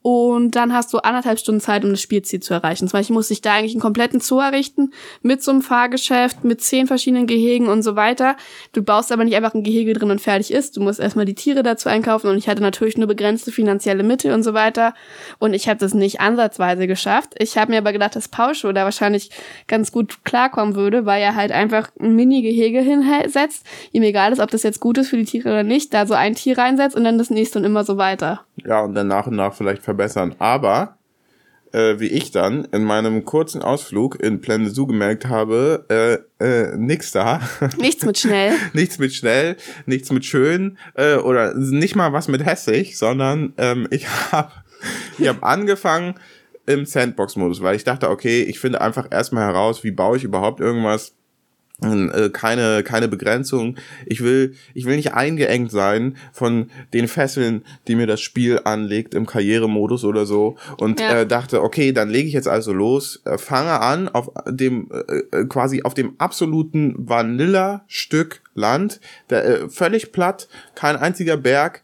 Und 0.05 0.51
dann 0.51 0.71
hast 0.71 0.93
du 0.93 0.99
anderthalb 0.99 1.39
Stunden 1.39 1.59
Zeit, 1.59 1.83
um 1.83 1.89
das 1.89 1.99
Spielziel 1.99 2.39
zu 2.39 2.53
erreichen. 2.53 2.87
Zum 2.87 2.99
Beispiel 2.99 3.15
musste 3.15 3.33
ich 3.33 3.41
da 3.41 3.53
eigentlich 3.53 3.73
einen 3.73 3.81
kompletten 3.81 4.19
Zoo 4.19 4.39
errichten, 4.39 4.91
mit 5.23 5.41
so 5.41 5.49
einem 5.49 5.63
Fahrgeschäft, 5.63 6.43
mit 6.43 6.61
zehn 6.61 6.85
verschiedenen 6.85 7.25
Gehegen 7.25 7.67
und 7.69 7.81
so 7.81 7.95
weiter. 7.95 8.37
Du 8.71 8.83
baust 8.83 9.11
aber 9.11 9.23
nicht 9.23 9.35
einfach 9.35 9.55
ein 9.55 9.63
Gehege 9.63 9.93
drin 9.93 10.11
und 10.11 10.21
fertig 10.21 10.53
ist. 10.53 10.77
Du 10.77 10.81
musst 10.81 10.99
erstmal 10.99 11.25
die 11.25 11.33
Tiere 11.33 11.63
dazu 11.63 11.89
einkaufen 11.89 12.29
und 12.29 12.37
ich 12.37 12.47
hatte 12.47 12.61
natürlich 12.61 12.99
nur 12.99 13.07
begrenzte 13.07 13.51
finanzielle 13.51 14.03
Mittel 14.03 14.31
und 14.31 14.43
so 14.43 14.53
weiter. 14.53 14.93
Und 15.39 15.55
ich 15.55 15.67
habe 15.67 15.79
das 15.79 15.95
nicht 15.95 16.19
ansatzweise 16.21 16.85
geschafft. 16.85 17.33
Ich 17.39 17.57
habe 17.57 17.71
mir 17.71 17.79
aber 17.79 17.91
gedacht, 17.91 18.15
dass 18.15 18.27
Pauscho 18.27 18.73
da 18.73 18.83
wahrscheinlich 18.83 19.31
ganz 19.67 19.91
gut 19.91 20.23
klarkommen 20.23 20.75
würde, 20.75 21.07
weil 21.07 21.23
er 21.23 21.33
halt 21.33 21.51
einfach 21.51 21.89
ein 21.99 22.15
Mini-Gehege 22.15 22.79
hinsetzt. 22.79 23.65
Ihm 23.91 24.03
egal 24.03 24.33
ist, 24.33 24.39
ob 24.39 24.51
das 24.51 24.61
jetzt 24.61 24.79
gut 24.79 24.99
ist 24.99 25.09
für 25.09 25.17
die 25.17 25.25
Tiere 25.25 25.49
oder 25.49 25.63
nicht, 25.63 25.95
da 25.95 26.05
so 26.05 26.13
ein 26.13 26.35
Tier 26.35 26.59
reinsetzt 26.59 26.95
und 26.95 27.03
dann 27.03 27.17
das 27.17 27.31
nächste 27.31 27.57
und 27.57 27.65
immer 27.65 27.83
so 27.83 27.97
weiter. 27.97 28.44
Ja, 28.63 28.81
und 28.81 28.95
dann 28.95 29.07
nach 29.07 29.27
und 29.27 29.35
nach 29.35 29.53
vielleicht 29.53 29.83
verbessern. 29.83 30.35
Aber 30.39 30.97
äh, 31.75 31.99
wie 31.99 32.07
ich 32.07 32.31
dann 32.31 32.65
in 32.71 32.83
meinem 32.83 33.25
kurzen 33.25 33.61
Ausflug 33.61 34.21
in 34.21 34.39
Planet 34.39 34.73
Zoo 34.73 34.87
gemerkt 34.87 35.27
habe, 35.27 35.85
äh, 36.39 36.43
äh, 36.43 36.77
nix 36.77 37.11
da. 37.11 37.41
Nichts 37.77 38.05
mit 38.05 38.17
schnell. 38.17 38.53
nichts 38.73 38.97
mit 38.97 39.13
schnell, 39.13 39.57
nichts 39.85 40.11
mit 40.11 40.23
schön 40.23 40.77
äh, 40.95 41.15
oder 41.15 41.53
nicht 41.53 41.95
mal 41.95 42.13
was 42.13 42.27
mit 42.27 42.45
hässlich, 42.45 42.97
sondern 42.97 43.53
ähm, 43.57 43.87
ich 43.91 44.07
habe 44.31 44.51
ich 45.17 45.27
hab 45.27 45.43
angefangen 45.43 46.15
im 46.65 46.85
Sandbox-Modus, 46.85 47.61
weil 47.61 47.75
ich 47.75 47.83
dachte, 47.83 48.09
okay, 48.09 48.41
ich 48.43 48.59
finde 48.59 48.81
einfach 48.81 49.07
erstmal 49.11 49.45
heraus, 49.45 49.83
wie 49.83 49.91
baue 49.91 50.17
ich 50.17 50.23
überhaupt 50.23 50.59
irgendwas. 50.59 51.13
Äh, 51.83 52.29
keine 52.29 52.83
keine 52.83 53.09
Begrenzung. 53.09 53.75
Ich 54.05 54.23
will 54.23 54.55
ich 54.73 54.85
will 54.85 54.95
nicht 54.95 55.13
eingeengt 55.13 55.71
sein 55.71 56.15
von 56.31 56.69
den 56.93 57.09
Fesseln, 57.09 57.65
die 57.89 57.95
mir 57.95 58.07
das 58.07 58.21
Spiel 58.21 58.61
anlegt 58.63 59.13
im 59.13 59.25
Karrieremodus 59.25 60.05
oder 60.05 60.25
so 60.25 60.55
und 60.77 61.01
Ja. 61.01 61.19
äh, 61.21 61.27
dachte, 61.27 61.61
okay, 61.61 61.91
dann 61.91 62.09
lege 62.09 62.29
ich 62.29 62.33
jetzt 62.33 62.47
also 62.47 62.71
los, 62.71 63.21
äh, 63.25 63.37
fange 63.37 63.81
an 63.81 64.07
auf 64.07 64.31
dem 64.47 64.89
äh, 64.89 65.37
äh, 65.37 65.45
quasi 65.47 65.81
auf 65.83 65.93
dem 65.93 66.15
absoluten 66.17 66.95
Vanilla-Stück 66.97 68.41
Land, 68.57 69.01
der, 69.29 69.69
völlig 69.69 70.13
platt, 70.13 70.47
kein 70.75 70.95
einziger 70.95 71.35
Berg. 71.35 71.83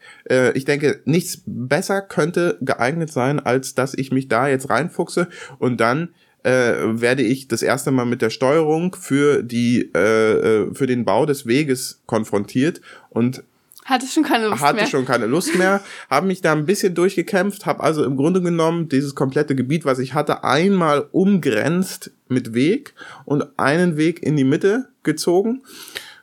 Ich 0.53 0.63
denke, 0.63 1.01
nichts 1.03 1.41
besser 1.45 2.01
könnte 2.01 2.57
geeignet 2.61 3.11
sein, 3.11 3.41
als 3.41 3.75
dass 3.75 3.93
ich 3.93 4.13
mich 4.13 4.29
da 4.29 4.47
jetzt 4.47 4.69
reinfuchse 4.69 5.27
und 5.59 5.81
dann 5.81 6.13
äh, 6.43 6.73
werde 7.01 7.23
ich 7.23 7.47
das 7.47 7.61
erste 7.61 7.91
Mal 7.91 8.05
mit 8.05 8.21
der 8.21 8.29
Steuerung 8.29 8.95
für 8.95 9.43
die 9.43 9.91
äh, 9.95 10.31
äh, 10.63 10.73
für 10.73 10.87
den 10.87 11.05
Bau 11.05 11.25
des 11.25 11.45
Weges 11.45 12.01
konfrontiert 12.05 12.81
und 13.09 13.43
Hatte 13.85 14.07
schon 14.07 14.23
keine 14.23 14.47
Lust 14.47 14.61
hatte 14.61 14.75
mehr. 14.77 14.87
schon 14.87 15.05
keine 15.05 15.25
Lust 15.25 15.55
mehr, 15.55 15.81
habe 16.09 16.27
mich 16.27 16.41
da 16.41 16.51
ein 16.53 16.65
bisschen 16.65 16.95
durchgekämpft, 16.95 17.65
habe 17.65 17.83
also 17.83 18.03
im 18.03 18.17
Grunde 18.17 18.41
genommen 18.41 18.89
dieses 18.89 19.15
komplette 19.15 19.55
Gebiet, 19.55 19.85
was 19.85 19.99
ich 19.99 20.13
hatte, 20.13 20.43
einmal 20.43 21.07
umgrenzt 21.11 22.11
mit 22.27 22.53
Weg 22.53 22.93
und 23.25 23.43
einen 23.57 23.97
Weg 23.97 24.23
in 24.23 24.35
die 24.35 24.43
Mitte 24.43 24.87
gezogen 25.03 25.61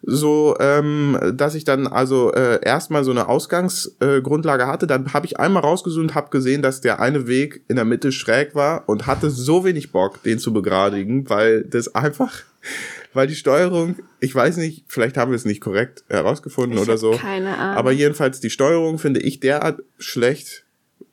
so 0.02 0.56
ähm, 0.61 1.18
dass 1.34 1.54
ich 1.54 1.64
dann 1.64 1.87
also 1.87 2.32
äh, 2.32 2.61
erstmal 2.64 3.04
so 3.04 3.11
eine 3.11 3.28
Ausgangsgrundlage 3.28 4.62
äh, 4.62 4.66
hatte. 4.66 4.87
Dann 4.87 5.12
habe 5.12 5.26
ich 5.26 5.38
einmal 5.38 5.62
rausgesucht 5.62 6.02
und 6.02 6.14
habe 6.14 6.30
gesehen, 6.30 6.62
dass 6.62 6.80
der 6.80 7.00
eine 7.00 7.26
Weg 7.26 7.62
in 7.68 7.76
der 7.76 7.84
Mitte 7.84 8.12
schräg 8.12 8.54
war 8.54 8.88
und 8.88 9.06
hatte 9.06 9.30
so 9.30 9.64
wenig 9.64 9.92
Bock, 9.92 10.22
den 10.22 10.38
zu 10.38 10.52
begradigen, 10.52 11.28
weil 11.28 11.64
das 11.64 11.94
einfach, 11.94 12.32
weil 13.12 13.26
die 13.26 13.34
Steuerung, 13.34 13.96
ich 14.20 14.34
weiß 14.34 14.56
nicht, 14.58 14.84
vielleicht 14.88 15.16
haben 15.16 15.32
wir 15.32 15.37
es 15.37 15.44
nicht 15.44 15.61
korrekt 15.61 16.04
herausgefunden 16.08 16.78
Ich 16.78 16.84
oder 16.84 16.98
so. 16.98 17.12
keine 17.12 17.56
Ahnung. 17.56 17.76
Aber 17.76 17.92
jedenfalls 17.92 18.40
die 18.40 18.50
Steuerung 18.50 18.98
finde 18.98 19.20
ich 19.20 19.40
derart 19.40 19.82
schlecht, 19.98 20.64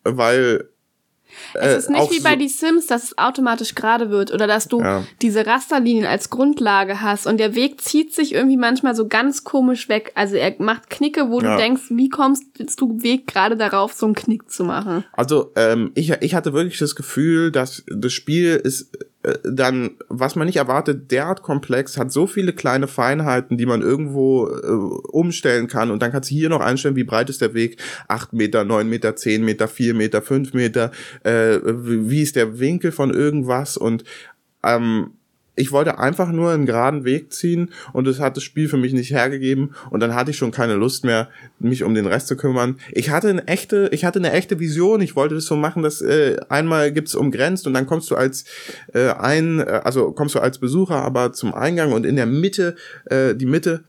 weil 0.04 0.70
äh, 1.54 1.60
Es 1.68 1.84
ist 1.86 1.90
nicht 1.90 2.12
wie 2.12 2.20
bei 2.20 2.32
so- 2.32 2.36
die 2.40 2.48
Sims, 2.48 2.88
dass 2.88 3.04
es 3.04 3.18
automatisch 3.18 3.76
gerade 3.76 4.10
wird 4.10 4.32
oder 4.34 4.48
dass 4.48 4.68
du 4.68 4.80
Ja. 4.82 5.04
diese 5.22 5.46
Rasterlinien 5.46 6.06
als 6.06 6.30
Grundlage 6.30 7.02
hast 7.02 7.28
und 7.28 7.38
der 7.40 7.56
Weg 7.56 7.82
zieht 7.82 8.14
sich 8.14 8.34
irgendwie 8.34 8.58
manchmal 8.58 8.96
so 8.96 9.08
ganz 9.08 9.44
komisch 9.44 9.90
weg. 9.90 10.12
Also 10.16 10.36
er 10.36 10.56
macht 10.60 10.90
Knicke, 10.90 11.30
wo 11.30 11.42
Ja. 11.42 11.56
du 11.56 11.62
denkst, 11.62 11.84
wie 11.90 12.10
kommst 12.10 12.44
du 12.78 13.02
Weg 13.02 13.28
gerade 13.28 13.56
darauf, 13.58 13.94
so 13.94 14.06
einen 14.06 14.16
Knick 14.16 14.50
zu 14.50 14.64
machen? 14.64 15.04
Also 15.14 15.52
ähm, 15.56 15.92
ich, 15.96 16.12
ich 16.22 16.36
hatte 16.36 16.54
wirklich 16.54 16.80
das 16.80 16.96
Gefühl, 16.96 17.52
dass 17.52 17.84
das 17.88 18.14
Spiel 18.14 18.56
ist 18.64 18.96
äh, 18.96 19.06
dann, 19.44 19.92
was 20.10 20.36
man 20.36 20.48
nicht 20.48 20.58
erwartet, 20.58 21.12
derart 21.12 21.42
komplex, 21.42 21.98
hat 21.98 22.12
so 22.12 22.28
viele 22.28 22.54
kleine 22.54 22.88
Feinheiten, 22.88 23.58
die 23.58 23.66
man 23.66 23.82
irgendwo 23.82 24.48
äh, 24.48 24.68
umstellen 25.12 25.68
kann. 25.68 25.92
Und 25.92 26.02
dann 26.02 26.12
kannst 26.12 26.30
du 26.30 26.36
hier 26.36 26.50
noch 26.50 26.62
einstellen, 26.62 26.96
wie 26.96 27.04
breit 27.04 27.30
ist 27.30 27.42
der 27.42 27.54
Weg, 27.54 27.82
8 28.08 28.34
Meter, 28.34 28.64
9 28.64 28.88
Meter, 28.88 29.16
10 29.16 29.44
Meter, 29.44 29.68
4 29.68 29.94
Meter, 29.94 30.22
5 30.22 30.54
Meter, 30.54 30.92
äh, 31.24 31.60
wie 31.64 32.22
ist 32.22 32.36
der 32.36 32.60
Winkel 32.60 32.92
von 32.92 33.14
irgendwas? 33.14 33.78
Und 33.78 34.04
ähm, 34.64 35.12
ich 35.56 35.72
wollte 35.72 36.00
einfach 36.00 36.32
nur 36.32 36.52
einen 36.52 36.66
geraden 36.66 37.06
Weg 37.06 37.32
ziehen 37.32 37.72
und 37.94 38.06
das 38.06 38.20
hat 38.20 38.36
das 38.36 38.44
Spiel 38.44 38.68
für 38.68 38.78
mich 38.78 38.94
nicht 38.94 39.12
hergegeben 39.12 39.74
und 39.90 40.00
dann 40.02 40.14
hatte 40.14 40.32
ich 40.32 40.38
schon 40.38 40.52
keine 40.52 40.76
Lust 40.76 41.06
mehr, 41.06 41.30
mich 41.60 41.84
um 41.84 41.96
den 41.96 42.06
Rest 42.06 42.28
zu 42.28 42.36
kümmern. 42.36 42.78
Ich 42.92 43.10
hatte 43.10 43.30
eine 43.30 43.48
echte, 43.48 43.90
ich 43.92 44.06
hatte 44.06 44.20
eine 44.20 44.32
echte 44.32 44.60
Vision. 44.60 45.02
Ich 45.02 45.16
wollte 45.16 45.36
das 45.36 45.46
so 45.46 45.56
machen, 45.56 45.84
dass 45.84 46.02
äh, 46.02 46.38
einmal 46.50 46.92
gibt's 46.92 47.16
umgrenzt 47.16 47.68
und 47.68 47.74
dann 47.74 47.86
kommst 47.86 48.12
du 48.12 48.16
als 48.16 48.46
äh, 48.94 49.12
ein, 49.12 49.60
äh, 49.60 49.82
also 49.84 50.12
kommst 50.12 50.36
du 50.36 50.40
als 50.40 50.60
Besucher 50.60 51.02
aber 51.02 51.34
zum 51.34 51.54
Eingang 51.54 51.94
und 51.94 52.06
in 52.06 52.16
der 52.16 52.26
Mitte, 52.26 52.76
äh, 53.06 53.36
die 53.36 53.46
Mitte 53.46 53.84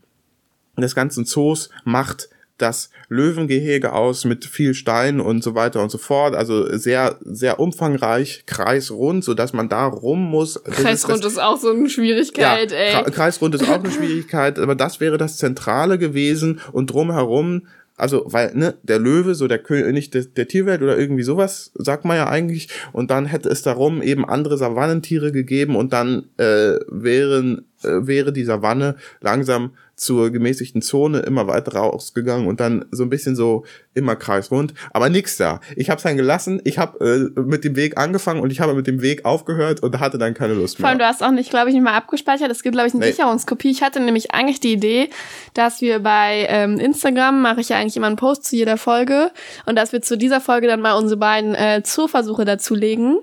des 0.77 0.95
ganzen 0.95 1.25
Zoos 1.25 1.69
macht 1.83 2.29
das 2.57 2.89
Löwengehege 3.09 3.93
aus 3.93 4.25
mit 4.25 4.45
viel 4.45 4.73
Stein 4.73 5.19
und 5.19 5.43
so 5.43 5.55
weiter 5.55 5.81
und 5.81 5.89
so 5.89 5.97
fort. 5.97 6.35
Also 6.35 6.75
sehr, 6.77 7.17
sehr 7.21 7.59
umfangreich, 7.59 8.43
kreisrund, 8.45 9.23
so 9.23 9.33
dass 9.33 9.53
man 9.53 9.69
da 9.69 9.85
rum 9.85 10.29
muss. 10.29 10.61
Kreisrund 10.63 11.23
ist, 11.23 11.33
ist, 11.33 11.39
auch 11.39 11.57
so 11.57 11.71
eine 11.71 11.89
Schwierigkeit, 11.89 12.71
ja, 12.71 12.77
ey. 12.77 13.11
Kreisrund 13.11 13.55
ist 13.55 13.67
auch 13.67 13.79
eine 13.79 13.91
Schwierigkeit, 13.91 14.59
aber 14.59 14.75
das 14.75 14.99
wäre 14.99 15.17
das 15.17 15.37
Zentrale 15.37 15.97
gewesen 15.97 16.59
und 16.71 16.87
drumherum 16.87 17.63
also, 17.99 18.25
weil, 18.27 18.53
ne, 18.53 18.75
der 18.83 18.99
Löwe, 18.99 19.33
so 19.33 19.47
der 19.47 19.57
König 19.57 20.11
der, 20.11 20.23
der 20.23 20.47
Tierwelt 20.47 20.83
oder 20.83 20.97
irgendwie 20.99 21.23
sowas, 21.23 21.71
sagt 21.73 22.05
man 22.05 22.15
ja 22.15 22.29
eigentlich. 22.29 22.69
Und 22.93 23.09
dann 23.09 23.25
hätte 23.25 23.49
es 23.49 23.63
darum 23.63 24.03
eben 24.03 24.23
andere 24.23 24.55
Savannentiere 24.55 25.31
gegeben 25.31 25.75
und 25.75 25.93
dann 25.93 26.25
äh, 26.37 26.75
wären, 26.87 27.65
wäre 27.81 28.33
die 28.33 28.43
Savanne 28.43 28.95
langsam 29.21 29.71
zur 29.97 30.29
gemäßigten 30.29 30.83
Zone 30.83 31.19
immer 31.19 31.47
weiter 31.47 31.73
rausgegangen 31.73 32.47
und 32.47 32.59
dann 32.59 32.85
so 32.91 33.03
ein 33.03 33.09
bisschen 33.09 33.35
so 33.35 33.65
immer 33.95 34.15
kreisrund, 34.15 34.75
aber 34.91 35.09
nix 35.09 35.37
da. 35.37 35.59
Ich 35.75 35.89
habe 35.89 35.97
es 35.97 36.03
dann 36.03 36.15
gelassen, 36.17 36.61
ich 36.63 36.77
habe 36.77 37.31
äh, 37.35 37.41
mit 37.41 37.63
dem 37.63 37.75
Weg 37.75 37.97
angefangen 37.97 38.41
und 38.41 38.51
ich 38.51 38.59
habe 38.59 38.75
mit 38.75 38.85
dem 38.85 39.01
Weg 39.01 39.25
aufgehört 39.25 39.81
und 39.81 39.99
hatte 39.99 40.19
dann 40.19 40.35
keine 40.35 40.53
Lust 40.53 40.77
mehr. 40.77 40.83
Vor 40.83 40.89
allem, 40.89 40.99
du 40.99 41.05
hast 41.07 41.23
auch 41.23 41.31
nicht, 41.31 41.49
glaube 41.49 41.69
ich, 41.69 41.73
nicht 41.73 41.83
mal 41.83 41.95
abgespeichert. 41.95 42.51
Es 42.51 42.61
gibt, 42.61 42.73
glaube 42.73 42.87
ich, 42.87 42.93
eine 42.93 43.05
nee. 43.05 43.11
Sicherungskopie. 43.11 43.71
Ich 43.71 43.81
hatte 43.81 43.99
nämlich 43.99 44.31
eigentlich 44.35 44.59
die 44.59 44.73
Idee, 44.73 45.09
dass 45.55 45.81
wir 45.81 45.99
bei 45.99 46.45
ähm, 46.47 46.79
Instagram, 46.79 47.41
mache 47.41 47.61
ich 47.61 47.69
ja 47.69 47.77
eigentlich 47.77 47.97
immer 47.97 48.07
einen 48.07 48.17
Post 48.17 48.45
zu 48.45 48.55
jeder 48.55 48.77
Folge 48.77 49.31
und 49.65 49.75
dass 49.75 49.93
wir 49.93 50.03
zu 50.03 50.15
dieser 50.15 50.41
Folge 50.41 50.67
dann 50.67 50.79
mal 50.79 50.93
unsere 50.93 51.17
beiden 51.17 51.55
äh, 51.55 51.81
Zooversuche 51.83 52.45
dazulegen. 52.45 53.17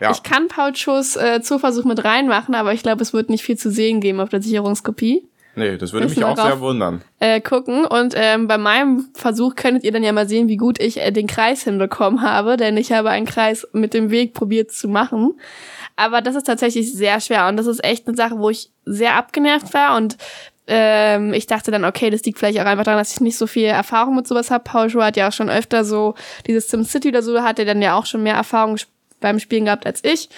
Ja. 0.00 0.10
Ich 0.10 0.22
kann 0.22 0.48
Paul 0.48 0.76
Schuss 0.76 1.16
äh, 1.16 1.40
Zooversuch 1.42 1.84
mit 1.84 2.04
reinmachen, 2.04 2.54
aber 2.54 2.72
ich 2.72 2.82
glaube, 2.82 3.02
es 3.02 3.12
wird 3.12 3.30
nicht 3.30 3.42
viel 3.42 3.56
zu 3.58 3.70
sehen 3.70 4.00
geben 4.00 4.20
auf 4.20 4.28
der 4.28 4.42
Sicherungskopie. 4.42 5.24
Nee, 5.58 5.76
das 5.76 5.92
würde 5.92 6.08
mich 6.08 6.22
auch 6.22 6.36
sehr 6.36 6.60
wundern. 6.60 7.02
Äh, 7.18 7.40
gucken. 7.40 7.84
Und 7.84 8.14
ähm, 8.16 8.46
bei 8.46 8.58
meinem 8.58 9.08
Versuch 9.14 9.56
könntet 9.56 9.82
ihr 9.82 9.90
dann 9.90 10.04
ja 10.04 10.12
mal 10.12 10.28
sehen, 10.28 10.46
wie 10.46 10.56
gut 10.56 10.80
ich 10.80 11.00
äh, 11.00 11.10
den 11.10 11.26
Kreis 11.26 11.64
hinbekommen 11.64 12.22
habe, 12.22 12.56
denn 12.56 12.76
ich 12.76 12.92
habe 12.92 13.10
einen 13.10 13.26
Kreis 13.26 13.66
mit 13.72 13.92
dem 13.92 14.10
Weg 14.10 14.34
probiert 14.34 14.70
zu 14.70 14.86
machen. 14.86 15.34
Aber 15.96 16.20
das 16.20 16.36
ist 16.36 16.46
tatsächlich 16.46 16.92
sehr 16.92 17.20
schwer 17.20 17.48
und 17.48 17.56
das 17.56 17.66
ist 17.66 17.82
echt 17.82 18.06
eine 18.06 18.16
Sache, 18.16 18.38
wo 18.38 18.50
ich 18.50 18.70
sehr 18.84 19.16
abgenervt 19.16 19.74
war 19.74 19.96
und 19.96 20.16
ähm, 20.68 21.32
ich 21.32 21.46
dachte 21.46 21.70
dann, 21.70 21.84
okay, 21.84 22.10
das 22.10 22.22
liegt 22.22 22.38
vielleicht 22.38 22.60
auch 22.60 22.66
einfach 22.66 22.84
daran, 22.84 23.00
dass 23.00 23.12
ich 23.12 23.20
nicht 23.20 23.38
so 23.38 23.46
viel 23.46 23.64
Erfahrung 23.64 24.14
mit 24.14 24.28
sowas 24.28 24.50
habe. 24.50 24.62
Paul 24.62 24.90
Schuh 24.90 25.02
hat 25.02 25.16
ja 25.16 25.28
auch 25.28 25.32
schon 25.32 25.50
öfter 25.50 25.82
so 25.82 26.14
dieses 26.46 26.68
SimCity 26.68 27.08
oder 27.08 27.22
so, 27.22 27.42
hat 27.42 27.58
er 27.58 27.64
dann 27.64 27.82
ja 27.82 27.96
auch 27.96 28.06
schon 28.06 28.22
mehr 28.22 28.34
Erfahrung 28.34 28.76
beim 29.20 29.38
Spielen 29.38 29.66
gehabt 29.66 29.86
als 29.86 30.02
ich 30.04 30.28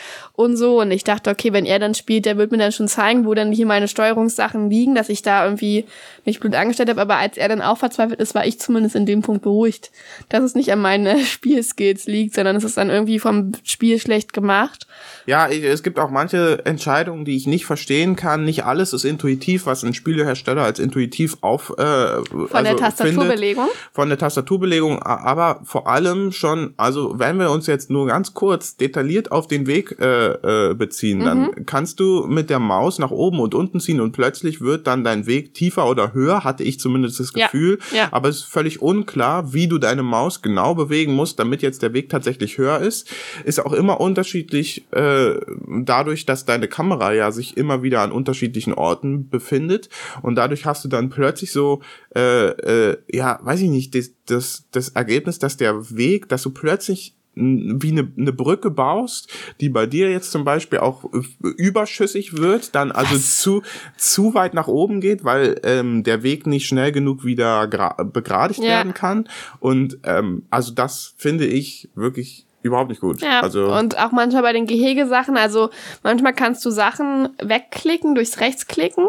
und 0.41 0.57
so. 0.57 0.81
Und 0.81 0.91
ich 0.91 1.05
dachte, 1.05 1.31
okay, 1.31 1.53
wenn 1.53 1.67
er 1.67 1.79
dann 1.79 1.95
spielt, 1.95 2.25
der 2.25 2.37
wird 2.37 2.51
mir 2.51 2.59
dann 2.59 2.73
schon 2.73 2.89
zeigen, 2.89 3.27
wo 3.27 3.35
dann 3.35 3.53
hier 3.53 3.67
meine 3.67 3.89
Steuerungssachen 3.89 4.71
liegen, 4.71 4.95
dass 4.95 5.09
ich 5.09 5.23
da 5.23 5.45
irgendwie 5.45 5.85
mich 6.25 6.41
blöd 6.41 6.55
angestellt 6.55 6.89
habe. 6.89 7.01
Aber 7.01 7.17
als 7.17 7.37
er 7.37 7.49
dann 7.49 7.61
auch 7.61 7.79
verzweifelt 7.79 8.21
ist, 8.21 8.35
war 8.35 8.47
ich 8.47 8.59
zumindest 8.59 8.97
in 8.97 9.07
dem 9.07 9.23
Punkt 9.23 9.43
beruhigt, 9.43 9.91
dass 10.29 10.43
es 10.43 10.55
nicht 10.55 10.73
an 10.73 10.81
meinen 10.81 11.19
Spielskills 11.25 12.07
liegt, 12.07 12.35
sondern 12.35 12.57
es 12.57 12.65
ist 12.65 12.77
dann 12.77 12.91
irgendwie 12.91 13.19
vom 13.19 13.53
Spiel 13.65 13.99
schlecht 13.99 14.33
gemacht. 14.33 14.87
Ja, 15.27 15.49
es 15.49 15.83
gibt 15.83 15.99
auch 15.99 16.11
manche 16.11 16.65
Entscheidungen, 16.65 17.25
die 17.25 17.37
ich 17.37 17.47
nicht 17.47 17.67
verstehen 17.67 18.17
kann. 18.17 18.45
Nicht 18.45 18.65
alles 18.65 18.93
ist 18.93 19.05
intuitiv, 19.05 19.67
was 19.67 19.83
ein 19.85 19.95
Spielehersteller 19.95 20.63
als 20.63 20.79
intuitiv 20.79 21.37
auf 21.43 21.71
äh, 21.79 22.23
von 22.25 22.49
also 22.53 22.65
der 22.65 22.77
Tastaturbelegung. 22.77 23.65
Findet, 23.65 23.91
von 23.93 24.09
der 24.09 24.19
Tastaturbelegung, 24.19 25.03
aber 25.03 25.61
vor 25.65 25.87
allem 25.87 26.33
schon, 26.33 26.75
also 26.77 27.19
wenn 27.19 27.39
wir 27.39 27.51
uns 27.51 27.67
jetzt 27.67 27.91
nur 27.91 28.07
ganz 28.07 28.35
kurz 28.35 28.77
detailliert 28.77 29.31
auf 29.31 29.47
den 29.47 29.67
Weg 29.67 29.99
äh, 30.01 30.30
äh, 30.43 30.75
beziehen, 30.75 31.19
mhm. 31.19 31.25
dann 31.25 31.67
kannst 31.67 32.01
du 32.01 32.27
mit 32.27 32.51
der 32.51 32.59
Maus 32.59 32.99
nach 32.99 33.11
oben 33.11 33.41
und 33.41 33.55
unten 33.55 33.81
ziehen 33.81 34.01
und 34.01 34.13
plötzlich 34.13 34.61
wird 34.61 34.87
dann 34.87 35.05
dein 35.05 35.27
Weg 35.27 35.55
tiefer 35.55 35.89
oder 35.89 36.15
höher, 36.15 36.45
hatte 36.45 36.65
ich 36.65 36.81
zumindest 36.81 37.21
das 37.21 37.33
Gefühl. 37.33 37.79
Ja. 37.93 37.97
Ja. 37.97 38.09
Aber 38.13 38.29
es 38.29 38.39
ist 38.39 38.45
völlig 38.45 38.83
unklar, 38.83 39.53
wie 39.53 39.69
du 39.69 39.79
deine 39.79 40.03
Maus 40.03 40.43
genau 40.43 40.75
bewegen 40.75 41.13
musst, 41.15 41.39
damit 41.39 41.63
jetzt 41.63 41.83
der 41.83 41.93
Weg 41.93 42.09
tatsächlich 42.09 42.59
höher 42.59 42.81
ist. 42.81 43.11
Ist 43.45 43.65
auch 43.65 43.73
immer 43.73 44.01
unterschiedlich. 44.01 44.87
Äh, 44.93 45.41
dadurch, 45.85 46.27
dass 46.27 46.45
deine 46.45 46.69
Kamera 46.69 47.13
ja 47.13 47.33
sich 47.33 47.57
immer 47.57 47.83
wieder 47.83 48.01
an 48.01 48.13
unterschiedlichen 48.13 48.75
Orten 48.75 49.29
befindet 49.29 49.89
und 50.23 50.37
dadurch 50.37 50.67
hast 50.67 50.85
du 50.85 50.89
dann 50.89 51.11
plötzlich 51.11 51.53
so, 51.53 51.81
äh, 52.15 52.49
äh, 52.49 52.97
ja, 53.11 53.39
weiß 53.43 53.61
ich 53.61 53.71
nicht, 53.71 53.95
das, 53.95 54.11
das, 54.27 54.65
das 54.71 54.91
Ergebnis, 54.91 55.39
dass 55.39 55.57
der 55.57 55.97
Weg, 55.97 56.29
dass 56.29 56.43
du 56.43 56.51
plötzlich 56.51 57.17
wie 57.41 57.93
eine, 57.93 58.13
eine 58.17 58.33
Brücke 58.33 58.71
baust, 58.71 59.33
die 59.61 59.69
bei 59.69 59.87
dir 59.87 60.11
jetzt 60.11 60.31
zum 60.31 60.45
Beispiel 60.45 60.79
auch 60.79 61.05
überschüssig 61.41 62.37
wird, 62.37 62.75
dann 62.75 62.93
also 62.93 63.19
zu 63.19 63.63
zu 63.97 64.35
weit 64.35 64.55
nach 64.55 64.69
oben 64.69 65.01
geht, 65.01 65.25
weil 65.25 65.61
ähm, 65.65 66.03
der 66.03 66.23
Weg 66.23 66.47
nicht 66.47 66.67
schnell 66.67 66.93
genug 66.93 67.25
wieder 67.25 67.67
begradigt 67.67 68.61
ja. 68.61 68.69
werden 68.69 68.95
kann. 68.95 69.29
Und 69.59 69.99
ähm, 70.05 70.45
also 70.51 70.73
das 70.73 71.15
finde 71.17 71.47
ich 71.47 71.89
wirklich 71.95 72.47
überhaupt 72.63 72.91
nicht 72.91 73.01
gut. 73.01 73.21
Ja, 73.23 73.41
also 73.41 73.73
und 73.75 73.99
auch 73.99 74.13
manchmal 74.13 74.43
bei 74.43 74.53
den 74.53 74.67
Gehegesachen, 74.67 75.37
also 75.37 75.71
manchmal 76.03 76.35
kannst 76.35 76.65
du 76.65 76.71
Sachen 76.71 77.31
wegklicken, 77.43 78.15
durchs 78.15 78.41
Rechtsklicken, 78.41 79.07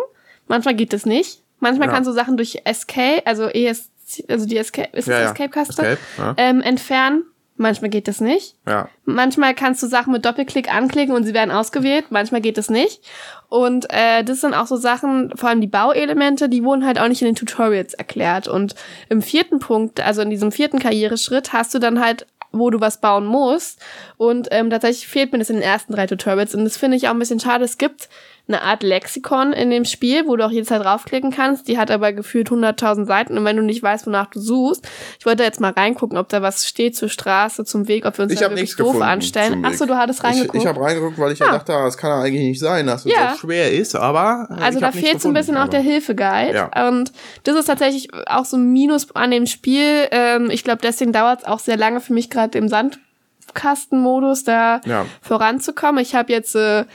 manchmal 0.47 0.75
geht 0.75 0.93
das 0.93 1.05
nicht. 1.05 1.43
Manchmal 1.59 1.89
ja. 1.89 1.93
kannst 1.93 2.09
du 2.09 2.13
Sachen 2.13 2.37
durch 2.37 2.61
Escape, 2.63 3.21
also 3.25 3.43
ES, 3.47 3.91
also 4.27 4.45
die 4.47 4.57
Escape, 4.57 4.97
ist 4.97 5.07
ja, 5.07 5.19
das 5.19 5.31
Escape-Kaste, 5.31 5.81
Escape, 5.81 5.99
ja. 6.17 6.33
ähm, 6.37 6.61
entfernen. 6.61 7.25
Manchmal 7.61 7.91
geht 7.91 8.07
das 8.07 8.19
nicht. 8.21 8.55
Ja. 8.67 8.89
Manchmal 9.05 9.53
kannst 9.53 9.83
du 9.83 9.87
Sachen 9.87 10.11
mit 10.13 10.25
Doppelklick 10.25 10.73
anklicken 10.73 11.15
und 11.15 11.23
sie 11.25 11.33
werden 11.35 11.51
ausgewählt. 11.51 12.05
Manchmal 12.09 12.41
geht 12.41 12.57
das 12.57 12.71
nicht. 12.71 13.01
Und 13.49 13.85
äh, 13.91 14.23
das 14.23 14.41
sind 14.41 14.55
auch 14.55 14.65
so 14.65 14.77
Sachen, 14.77 15.31
vor 15.37 15.49
allem 15.49 15.61
die 15.61 15.67
Bauelemente, 15.67 16.49
die 16.49 16.63
wurden 16.63 16.85
halt 16.85 16.99
auch 16.99 17.07
nicht 17.07 17.21
in 17.21 17.27
den 17.27 17.35
Tutorials 17.35 17.93
erklärt. 17.93 18.47
Und 18.47 18.73
im 19.09 19.21
vierten 19.21 19.59
Punkt, 19.59 19.99
also 19.99 20.23
in 20.23 20.31
diesem 20.31 20.51
vierten 20.51 20.79
Karriereschritt, 20.79 21.53
hast 21.53 21.73
du 21.75 21.79
dann 21.79 22.03
halt 22.03 22.25
wo 22.53 22.69
du 22.69 22.81
was 22.81 22.99
bauen 22.99 23.25
musst. 23.25 23.79
Und 24.21 24.49
ähm, 24.51 24.69
tatsächlich 24.69 25.07
fehlt 25.07 25.31
mir 25.31 25.39
das 25.39 25.49
in 25.49 25.55
den 25.55 25.63
ersten 25.63 25.93
drei 25.93 26.05
Tutorials. 26.05 26.53
Und 26.53 26.63
das 26.63 26.77
finde 26.77 26.95
ich 26.95 27.07
auch 27.07 27.11
ein 27.13 27.17
bisschen 27.17 27.39
schade. 27.39 27.65
Es 27.65 27.79
gibt 27.79 28.07
eine 28.47 28.61
Art 28.61 28.83
Lexikon 28.83 29.51
in 29.51 29.71
dem 29.71 29.83
Spiel, 29.83 30.27
wo 30.27 30.35
du 30.35 30.45
auch 30.45 30.51
jederzeit 30.51 30.83
draufklicken 30.83 31.31
kannst. 31.31 31.67
Die 31.67 31.79
hat 31.79 31.89
aber 31.89 32.13
gefühlt 32.13 32.49
100.000 32.49 33.05
Seiten 33.05 33.35
und 33.35 33.45
wenn 33.45 33.57
du 33.57 33.63
nicht 33.63 33.81
weißt, 33.81 34.05
wonach 34.05 34.27
du 34.27 34.39
suchst, 34.39 34.87
ich 35.17 35.25
wollte 35.25 35.41
jetzt 35.41 35.59
mal 35.59 35.71
reingucken, 35.71 36.19
ob 36.19 36.29
da 36.29 36.43
was 36.43 36.67
steht 36.67 36.95
zur 36.95 37.09
Straße, 37.09 37.65
zum 37.65 37.87
Weg, 37.87 38.05
ob 38.05 38.15
wir 38.19 38.25
uns 38.25 38.33
ich 38.33 38.39
da 38.39 38.51
wirklich 38.51 38.75
doof 38.75 39.01
anstellen. 39.01 39.65
Achso, 39.65 39.87
du 39.87 39.97
hattest 39.97 40.23
reingeguckt. 40.23 40.53
Ich, 40.53 40.61
ich 40.61 40.67
habe 40.67 40.79
reingeguckt, 40.79 41.17
weil 41.17 41.31
ich 41.31 41.39
ja, 41.39 41.47
ja 41.47 41.53
dachte, 41.53 41.71
das 41.71 41.97
kann 41.97 42.11
ja 42.11 42.21
eigentlich 42.21 42.43
nicht 42.43 42.59
sein, 42.59 42.85
dass 42.85 43.05
es 43.07 43.11
ja. 43.11 43.31
so 43.31 43.39
schwer 43.39 43.71
ist, 43.71 43.95
aber 43.95 44.49
äh, 44.51 44.61
Also 44.61 44.79
da 44.79 44.91
fehlt 44.91 45.19
so 45.19 45.29
ein 45.29 45.33
bisschen 45.33 45.57
auch 45.57 45.67
der 45.67 45.81
Hilfeguide 45.81 46.69
ja. 46.71 46.87
und 46.89 47.11
das 47.43 47.55
ist 47.55 47.65
tatsächlich 47.65 48.09
auch 48.27 48.45
so 48.45 48.57
ein 48.57 48.71
Minus 48.71 49.15
an 49.15 49.31
dem 49.31 49.47
Spiel. 49.47 50.07
Ähm, 50.11 50.51
ich 50.51 50.63
glaube, 50.63 50.81
deswegen 50.83 51.11
dauert 51.11 51.39
es 51.39 51.45
auch 51.47 51.57
sehr 51.59 51.77
lange 51.77 52.01
für 52.01 52.13
mich 52.13 52.29
gerade 52.29 52.55
im 52.59 52.67
Sandkastenmodus 53.51 54.43
da 54.43 54.81
ja. 54.85 55.05
voranzukommen. 55.21 56.01
Ich 56.01 56.15
habe 56.15 56.31
jetzt 56.31 56.55
äh, 56.55 56.85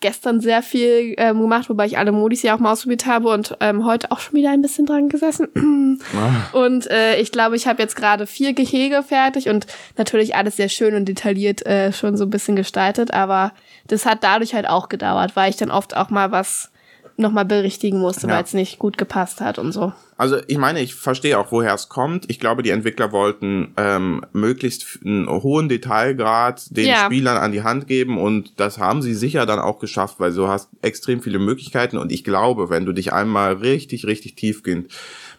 gestern 0.00 0.40
sehr 0.40 0.62
viel 0.62 1.14
ähm, 1.16 1.40
gemacht, 1.40 1.70
wobei 1.70 1.86
ich 1.86 1.96
alle 1.96 2.12
Modis 2.12 2.42
ja 2.42 2.54
auch 2.54 2.58
mal 2.58 2.72
ausprobiert 2.72 3.06
habe 3.06 3.30
und 3.30 3.56
ähm, 3.60 3.86
heute 3.86 4.10
auch 4.12 4.20
schon 4.20 4.34
wieder 4.34 4.50
ein 4.50 4.60
bisschen 4.60 4.86
dran 4.86 5.08
gesessen. 5.08 5.98
ah. 6.14 6.56
Und 6.56 6.90
äh, 6.90 7.16
ich 7.16 7.32
glaube, 7.32 7.56
ich 7.56 7.66
habe 7.66 7.80
jetzt 7.80 7.96
gerade 7.96 8.26
vier 8.26 8.52
Gehege 8.52 9.02
fertig 9.02 9.48
und 9.48 9.66
natürlich 9.96 10.36
alles 10.36 10.56
sehr 10.56 10.68
schön 10.68 10.94
und 10.94 11.06
detailliert 11.06 11.64
äh, 11.64 11.92
schon 11.92 12.16
so 12.16 12.24
ein 12.24 12.30
bisschen 12.30 12.56
gestaltet, 12.56 13.12
aber 13.12 13.52
das 13.86 14.04
hat 14.04 14.22
dadurch 14.22 14.54
halt 14.54 14.68
auch 14.68 14.88
gedauert, 14.88 15.36
weil 15.36 15.50
ich 15.50 15.56
dann 15.56 15.70
oft 15.70 15.96
auch 15.96 16.10
mal 16.10 16.30
was 16.30 16.70
nochmal 17.16 17.44
berichtigen 17.44 17.98
musste, 17.98 18.26
ja. 18.26 18.34
weil 18.34 18.44
es 18.44 18.54
nicht 18.54 18.78
gut 18.78 18.98
gepasst 18.98 19.40
hat 19.40 19.58
und 19.58 19.72
so. 19.72 19.92
Also 20.16 20.36
ich 20.46 20.58
meine, 20.58 20.80
ich 20.80 20.94
verstehe 20.94 21.38
auch, 21.38 21.50
woher 21.50 21.74
es 21.74 21.88
kommt. 21.88 22.30
Ich 22.30 22.38
glaube, 22.38 22.62
die 22.62 22.70
Entwickler 22.70 23.10
wollten 23.12 23.72
ähm, 23.76 24.24
möglichst 24.32 25.00
einen 25.04 25.28
hohen 25.28 25.68
Detailgrad 25.68 26.76
den 26.76 26.86
ja. 26.86 27.06
Spielern 27.06 27.36
an 27.36 27.52
die 27.52 27.62
Hand 27.62 27.88
geben 27.88 28.18
und 28.18 28.52
das 28.56 28.78
haben 28.78 29.02
sie 29.02 29.14
sicher 29.14 29.46
dann 29.46 29.58
auch 29.58 29.78
geschafft, 29.78 30.16
weil 30.18 30.32
du 30.32 30.48
hast 30.48 30.68
extrem 30.82 31.20
viele 31.20 31.38
Möglichkeiten 31.38 31.98
und 31.98 32.12
ich 32.12 32.22
glaube, 32.22 32.70
wenn 32.70 32.86
du 32.86 32.92
dich 32.92 33.12
einmal 33.12 33.54
richtig, 33.54 34.06
richtig 34.06 34.36
tiefgehend 34.36 34.92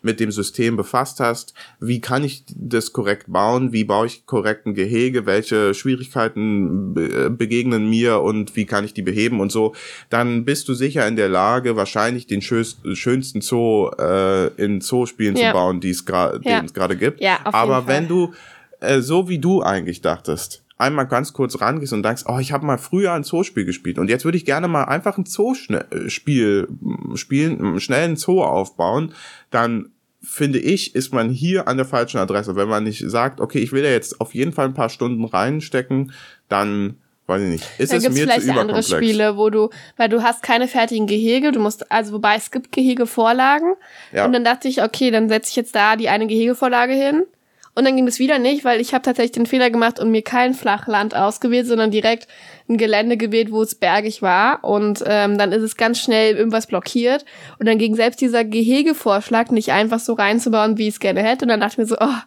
mit 0.05 0.19
dem 0.19 0.31
System 0.31 0.77
befasst 0.77 1.19
hast, 1.19 1.53
wie 1.79 1.99
kann 1.99 2.23
ich 2.23 2.45
das 2.55 2.93
korrekt 2.93 3.25
bauen, 3.27 3.73
wie 3.73 3.83
baue 3.83 4.07
ich 4.07 4.25
korrekten 4.25 4.73
Gehege, 4.73 5.25
welche 5.25 5.73
Schwierigkeiten 5.73 6.93
begegnen 7.37 7.89
mir 7.89 8.21
und 8.21 8.55
wie 8.55 8.65
kann 8.65 8.85
ich 8.85 8.93
die 8.93 9.01
beheben 9.01 9.39
und 9.39 9.51
so, 9.51 9.73
dann 10.09 10.45
bist 10.45 10.69
du 10.69 10.73
sicher 10.73 11.07
in 11.07 11.15
der 11.15 11.29
Lage, 11.29 11.75
wahrscheinlich 11.75 12.27
den 12.27 12.41
schönsten 12.41 13.41
Zoo 13.41 13.89
äh, 13.99 14.47
in 14.55 14.81
Zoospielen 14.81 15.35
ja. 15.35 15.47
zu 15.47 15.53
bauen, 15.53 15.81
die 15.81 15.89
es 15.89 16.05
gerade 16.05 16.39
ja. 16.43 16.83
gibt. 16.93 17.21
Ja, 17.21 17.39
auf 17.43 17.53
Aber 17.53 17.75
jeden 17.75 17.85
Fall. 17.85 17.95
wenn 17.95 18.07
du 18.07 18.33
äh, 18.79 19.01
so 19.01 19.27
wie 19.27 19.39
du 19.39 19.61
eigentlich 19.61 20.01
dachtest, 20.01 20.63
einmal 20.77 21.07
ganz 21.07 21.33
kurz 21.33 21.61
rangehst 21.61 21.93
und 21.93 22.03
denkst, 22.03 22.23
oh, 22.27 22.39
ich 22.39 22.51
habe 22.51 22.65
mal 22.65 22.77
früher 22.77 23.13
ein 23.13 23.23
Zoospiel 23.23 23.65
gespielt 23.65 23.97
und 23.97 24.09
jetzt 24.09 24.25
würde 24.25 24.37
ich 24.37 24.45
gerne 24.45 24.67
mal 24.67 24.83
einfach 24.83 25.17
ein 25.17 25.25
Zoospiel 25.25 26.67
spielen, 27.15 27.79
schnell 27.79 28.03
einen 28.03 28.17
Zoo 28.17 28.43
aufbauen, 28.43 29.13
dann 29.51 29.91
finde 30.25 30.59
ich, 30.59 30.95
ist 30.95 31.13
man 31.13 31.29
hier 31.29 31.67
an 31.67 31.77
der 31.77 31.85
falschen 31.85 32.17
Adresse. 32.17 32.55
Wenn 32.55 32.67
man 32.67 32.83
nicht 32.83 33.03
sagt, 33.09 33.39
okay, 33.39 33.59
ich 33.59 33.71
will 33.71 33.83
da 33.83 33.89
jetzt 33.89 34.19
auf 34.19 34.33
jeden 34.33 34.51
Fall 34.51 34.65
ein 34.65 34.73
paar 34.73 34.89
Stunden 34.89 35.23
reinstecken, 35.23 36.11
dann 36.49 36.97
weiß 37.27 37.41
ich 37.41 37.49
nicht. 37.49 37.65
Ist 37.77 37.91
Dann 37.91 37.99
es 37.99 38.03
mir 38.03 38.09
zu 38.09 38.21
vielleicht 38.21 38.49
andere 38.49 38.63
überkomplex? 38.63 38.87
Spiele, 38.87 39.37
wo 39.37 39.49
du, 39.49 39.69
weil 39.97 40.09
du 40.09 40.23
hast 40.23 40.43
keine 40.43 40.67
fertigen 40.67 41.07
Gehege, 41.07 41.51
du 41.51 41.59
musst, 41.59 41.91
also 41.91 42.13
wobei 42.13 42.35
es 42.35 42.51
gibt 42.51 42.71
Gehegevorlagen. 42.71 43.75
Ja. 44.11 44.25
Und 44.25 44.33
dann 44.33 44.43
dachte 44.43 44.67
ich, 44.67 44.83
okay, 44.83 45.11
dann 45.11 45.29
setze 45.29 45.49
ich 45.51 45.55
jetzt 45.55 45.75
da 45.75 45.95
die 45.95 46.09
eine 46.09 46.27
Gehegevorlage 46.27 46.93
hin. 46.93 47.23
Und 47.77 47.83
dann 47.83 47.97
ging 47.97 48.05
das 48.05 48.19
wieder 48.19 48.39
nicht, 48.39 48.63
weil 48.63 48.79
ich 48.79 48.93
habe 48.93 49.03
tatsächlich 49.03 49.33
den 49.33 49.45
Fehler 49.45 49.69
gemacht 49.69 49.99
und 49.99 50.09
mir 50.09 50.21
kein 50.21 50.53
Flachland 50.53 51.13
ausgewählt, 51.13 51.67
sondern 51.67 51.91
direkt 51.91 52.27
ein 52.69 52.77
Gelände 52.77 53.17
gewählt, 53.17 53.51
wo 53.51 53.61
es 53.61 53.75
bergig 53.75 54.21
war. 54.21 54.63
Und 54.63 55.03
ähm, 55.05 55.37
dann 55.37 55.51
ist 55.51 55.61
es 55.61 55.75
ganz 55.75 55.99
schnell 55.99 56.37
irgendwas 56.37 56.67
blockiert. 56.67 57.25
Und 57.59 57.67
dann 57.67 57.77
ging 57.77 57.95
selbst 57.95 58.21
dieser 58.21 58.45
Gehegevorschlag 58.45 59.51
nicht 59.51 59.73
einfach 59.73 59.99
so 59.99 60.13
reinzubauen, 60.13 60.77
wie 60.77 60.87
ich 60.87 60.95
es 60.95 60.99
gerne 61.01 61.21
hätte. 61.21 61.43
Und 61.43 61.49
dann 61.49 61.59
dachte 61.59 61.73
ich 61.73 61.77
mir 61.79 61.85
so, 61.85 61.97
oh, 61.99 62.21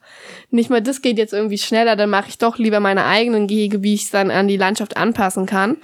nicht 0.51 0.69
mal 0.69 0.83
das 0.83 1.01
geht 1.01 1.17
jetzt 1.17 1.33
irgendwie 1.33 1.59
schneller, 1.59 1.97
dann 1.97 2.11
mache 2.11 2.29
ich 2.29 2.37
doch 2.37 2.59
lieber 2.59 2.81
meine 2.81 3.07
eigenen 3.07 3.47
Gehege, 3.47 3.83
wie 3.83 3.95
ich 3.95 4.05
es 4.05 4.11
dann 4.11 4.31
an 4.31 4.49
die 4.49 4.59
Landschaft 4.59 4.99
anpassen 4.99 5.47
kann. 5.47 5.79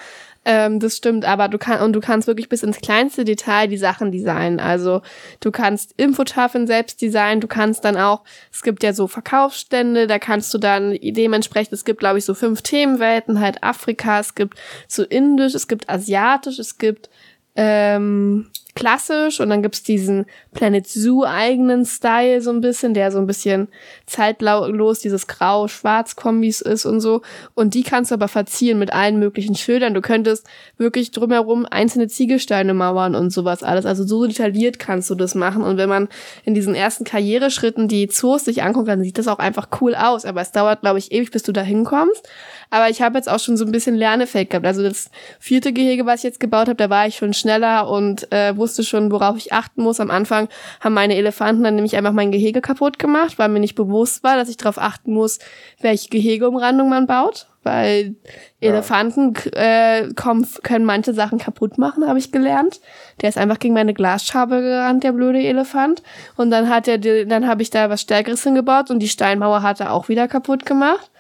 Ähm, 0.47 0.79
das 0.79 0.97
stimmt, 0.97 1.25
aber 1.25 1.49
du 1.49 1.57
kannst 1.57 1.83
und 1.83 1.95
du 1.95 2.01
kannst 2.01 2.27
wirklich 2.27 2.51
bis 2.51 2.63
ins 2.63 2.81
kleinste 2.81 3.25
Detail 3.25 3.67
die 3.67 3.79
Sachen 3.79 4.13
designen. 4.13 4.61
Also 4.61 5.01
du 5.41 5.51
kannst 5.51 5.95
Infotafeln 5.97 6.67
selbst 6.67 7.01
designen, 7.01 7.41
du 7.41 7.49
kannst 7.49 7.85
dann 7.85 7.97
auch, 7.97 8.25
es 8.53 8.63
gibt 8.63 8.83
ja 8.83 8.93
so 8.93 9.07
Verkaufsstände, 9.07 10.07
da 10.07 10.19
kannst 10.19 10.53
du 10.53 10.59
dann 10.59 10.99
dementsprechend, 11.01 11.73
es 11.73 11.85
gibt 11.85 12.01
glaube 12.01 12.19
ich 12.19 12.27
so 12.27 12.35
fünf 12.35 12.61
Themenwelten, 12.61 13.41
halt 13.41 13.63
Afrika, 13.63 14.21
es 14.21 14.35
gibt 14.35 14.59
so 14.87 15.03
Indisch, 15.03 15.55
es 15.55 15.67
gibt 15.67 15.89
Asiatisch, 15.89 16.59
es 16.59 16.77
gibt 16.77 17.09
ähm, 17.57 18.51
klassisch 18.75 19.41
und 19.41 19.51
dann 19.51 19.63
gibt's 19.63 19.83
diesen 19.83 20.27
Planet 20.53 20.87
Zoo 20.87 21.25
eigenen 21.25 21.85
Style 21.85 22.41
so 22.41 22.51
ein 22.51 22.61
bisschen, 22.61 22.93
der 22.93 23.13
so 23.13 23.19
ein 23.19 23.27
bisschen 23.27 23.69
zeitlos 24.07 24.99
dieses 24.99 25.27
Grau-Schwarz-Kombis 25.27 26.61
ist 26.61 26.85
und 26.85 27.01
so. 27.01 27.23
Und 27.55 27.75
die 27.75 27.83
kannst 27.83 28.11
du 28.11 28.15
aber 28.15 28.29
verzieren 28.29 28.79
mit 28.79 28.93
allen 28.93 29.19
möglichen 29.19 29.55
Schildern. 29.55 29.95
Du 29.95 30.01
könntest 30.01 30.47
wirklich 30.77 31.13
drumherum 31.13 31.67
einzelne 31.67 32.09
Ziegelsteine 32.09 32.75
mauern 32.75 33.15
und 33.15 33.31
sowas 33.31 33.63
alles. 33.63 33.87
Also 33.87 34.05
so 34.05 34.27
detailliert 34.27 34.79
kannst 34.79 35.09
du 35.09 35.15
das 35.15 35.35
machen. 35.35 35.63
Und 35.63 35.77
wenn 35.77 35.89
man 35.89 36.09
in 36.45 36.55
diesen 36.55 36.75
ersten 36.75 37.05
Karriereschritten 37.05 37.87
die 37.87 38.09
Zoos 38.09 38.45
sich 38.45 38.63
anguckt, 38.63 38.89
dann 38.89 39.03
sieht 39.03 39.19
das 39.19 39.29
auch 39.29 39.39
einfach 39.39 39.69
cool 39.81 39.95
aus. 39.95 40.25
Aber 40.25 40.41
es 40.41 40.51
dauert, 40.51 40.81
glaube 40.81 40.99
ich, 40.99 41.13
ewig, 41.13 41.31
bis 41.31 41.45
du 41.45 41.53
da 41.53 41.63
hinkommst. 41.63 42.29
Aber 42.71 42.91
ich 42.91 43.03
habe 43.03 43.17
jetzt 43.17 43.29
auch 43.29 43.39
schon 43.39 43.57
so 43.57 43.65
ein 43.65 43.73
bisschen 43.73 43.95
Lerneffekt 43.95 44.51
gehabt. 44.51 44.67
Also 44.67 44.83
das 44.83 45.11
vierte 45.39 45.73
Gehege, 45.73 46.07
was 46.07 46.21
ich 46.21 46.25
jetzt 46.25 46.41
gebaut 46.41 46.67
habe, 46.67 46.75
da 46.75 46.91
war 46.91 47.07
ich 47.07 47.17
schon 47.17 47.33
schneller 47.33 47.89
und 47.89 48.27
äh, 48.33 48.57
wusste 48.65 48.83
schon, 48.83 49.13
worauf 49.13 49.37
ich 49.37 49.53
achten 49.53 49.83
muss. 49.83 50.01
Am 50.01 50.11
Anfang 50.11 50.49
haben 50.81 50.95
meine 50.95 51.17
Elefanten 51.17 51.63
dann 51.63 51.75
nämlich 51.75 51.97
einfach 51.97 52.13
mein 52.13 52.33
Gehege 52.33 52.63
kaputt 52.63 52.99
gemacht, 52.99 53.39
weil 53.39 53.51
mir 53.51 53.61
nicht 53.61 53.75
bewusst 53.75 54.25
war, 54.25 54.37
dass 54.37 54.49
ich 54.49 54.57
darauf 54.57 54.79
achten 54.79 55.13
muss, 55.13 55.39
welche 55.81 56.09
Gehegeumrandung 56.09 56.89
man 56.89 57.07
baut. 57.07 57.47
Weil. 57.63 58.17
Elefanten 58.61 59.35
äh, 59.53 60.09
kommen, 60.15 60.47
können 60.63 60.87
manche 60.87 61.13
Sachen 61.13 61.39
kaputt 61.39 61.77
machen, 61.77 62.07
habe 62.09 62.19
ich 62.19 62.33
gelernt. 62.33 62.81
Der 63.21 63.29
ist 63.29 63.37
einfach 63.37 63.59
gegen 63.59 63.75
meine 63.75 63.93
Glasscheibe 63.93 64.63
gerannt, 64.63 65.05
der 65.05 65.13
blöde 65.13 65.41
Elefant. 65.41 66.03
Und 66.37 66.51
dann 66.51 66.71
hat 66.71 66.89
er, 66.89 66.97
dann 66.99 67.47
habe 67.47 67.61
ich 67.61 67.69
da 67.69 67.91
was 67.91 68.01
Stärkeres 68.01 68.43
hingebaut 68.43 68.91
und 68.91 69.01
die 69.01 69.09
Steinmauer 69.09 69.61
hat 69.61 69.81
er 69.81 69.93
auch 69.93 70.09
wieder 70.09 70.29
kaputt 70.29 70.65
gemacht. 70.65 71.11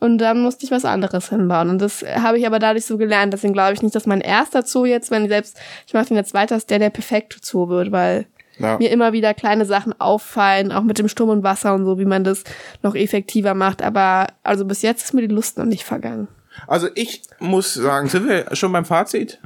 Und 0.00 0.18
dann 0.18 0.40
musste 0.40 0.64
ich 0.64 0.70
was 0.70 0.84
anderes 0.84 1.28
hinbauen. 1.28 1.68
Und 1.68 1.78
das 1.80 2.02
habe 2.02 2.38
ich 2.38 2.46
aber 2.46 2.58
dadurch 2.58 2.86
so 2.86 2.96
gelernt. 2.98 3.32
Deswegen 3.32 3.52
glaube 3.52 3.74
ich 3.74 3.82
nicht, 3.82 3.94
dass 3.94 4.06
mein 4.06 4.20
erster 4.22 4.62
Zoo 4.62 4.86
jetzt, 4.86 5.10
wenn 5.10 5.28
selbst 5.28 5.58
ich 5.86 5.92
mache 5.94 6.06
den 6.06 6.16
jetzt 6.16 6.34
weiter, 6.34 6.54
dass 6.56 6.66
der 6.66 6.78
der 6.78 6.90
perfekte 6.90 7.38
Zoo 7.42 7.68
wird, 7.68 7.92
weil 7.92 8.26
Ja. 8.58 8.78
mir 8.78 8.90
immer 8.90 9.12
wieder 9.12 9.32
kleine 9.34 9.64
Sachen 9.66 9.98
auffallen, 10.00 10.72
auch 10.72 10.82
mit 10.82 10.98
dem 10.98 11.08
Sturm 11.08 11.28
und 11.30 11.42
Wasser 11.42 11.74
und 11.74 11.84
so, 11.84 11.98
wie 11.98 12.04
man 12.06 12.24
das 12.24 12.44
noch 12.82 12.94
effektiver 12.94 13.54
macht. 13.54 13.82
Aber 13.82 14.26
also 14.42 14.64
bis 14.64 14.82
jetzt 14.82 15.04
ist 15.04 15.14
mir 15.14 15.26
die 15.26 15.34
Lust 15.34 15.58
noch 15.58 15.66
nicht 15.66 15.84
vergangen. 15.84 16.28
Also 16.66 16.88
ich 16.94 17.22
muss 17.38 17.74
sagen, 17.74 18.08
sind 18.08 18.28
wir 18.28 18.46
schon 18.56 18.72
beim 18.72 18.84
Fazit? 18.84 19.38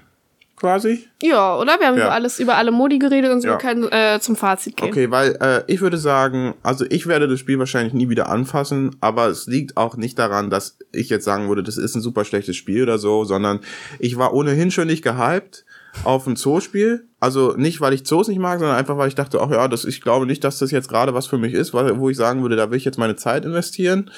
Quasi? 0.65 1.07
Ja, 1.23 1.59
oder? 1.59 1.79
Wir 1.79 1.89
haben 1.89 1.99
Ja. 1.99 2.05
über 2.07 2.13
alles 2.13 2.41
über 2.41 2.57
alle 2.57 2.71
Modi 2.71 2.99
geredet 2.99 3.31
und 3.31 3.43
so 3.43 3.49
Ja. 3.49 3.57
können 3.59 3.85
äh, 3.93 4.19
zum 4.19 4.35
Fazit 4.35 4.79
gehen. 4.79 4.89
Okay, 4.89 5.11
weil 5.11 5.37
äh, 5.43 5.63
ich 5.71 5.83
würde 5.83 5.99
sagen, 5.99 6.55
also 6.63 6.87
ich 6.89 7.07
werde 7.07 7.29
das 7.29 7.39
Spiel 7.39 7.59
wahrscheinlich 7.59 7.93
nie 7.93 8.09
wieder 8.09 8.31
anfassen, 8.31 8.97
aber 9.03 9.27
es 9.27 9.47
liegt 9.47 9.77
auch 9.77 9.99
nicht 9.99 10.19
daran, 10.19 10.49
dass 10.49 10.79
ich 10.91 11.11
jetzt 11.11 11.27
sagen 11.27 11.49
würde, 11.49 11.63
das 11.63 11.77
ist 11.77 11.95
ein 11.97 12.01
super 12.01 12.25
schlechtes 12.25 12.57
Spiel 12.57 12.83
oder 12.85 12.97
so, 12.97 13.25
sondern 13.27 13.61
ich 13.99 14.17
war 14.17 14.33
ohnehin 14.33 14.71
schon 14.71 14.87
nicht 14.87 15.05
gehypt 15.05 15.67
auf 16.03 16.27
ein 16.27 16.35
Zoospiel. 16.37 17.09
Also 17.21 17.53
nicht, 17.59 17.83
weil 17.83 17.93
ich 17.93 18.07
Zoos 18.07 18.29
nicht 18.29 18.39
mag, 18.41 18.59
sondern 18.59 18.77
einfach, 18.79 18.97
weil 18.97 19.09
ich 19.09 19.15
dachte, 19.15 19.41
ach 19.43 19.51
ja, 19.51 19.69
das, 19.69 19.85
ich 19.85 20.01
glaube 20.01 20.25
nicht, 20.25 20.45
dass 20.45 20.59
das 20.61 20.71
jetzt 20.71 20.89
gerade 20.89 21.13
was 21.13 21.27
für 21.27 21.37
mich 21.37 21.53
ist, 21.53 21.75
weil, 21.75 21.99
wo 21.99 22.09
ich 22.09 22.17
sagen 22.17 22.41
würde, 22.41 22.57
da 22.57 22.71
will 22.71 22.79
ich 22.79 22.85
jetzt 22.87 22.99
meine 22.99 23.17
Zeit 23.17 23.45
investieren. 23.45 24.11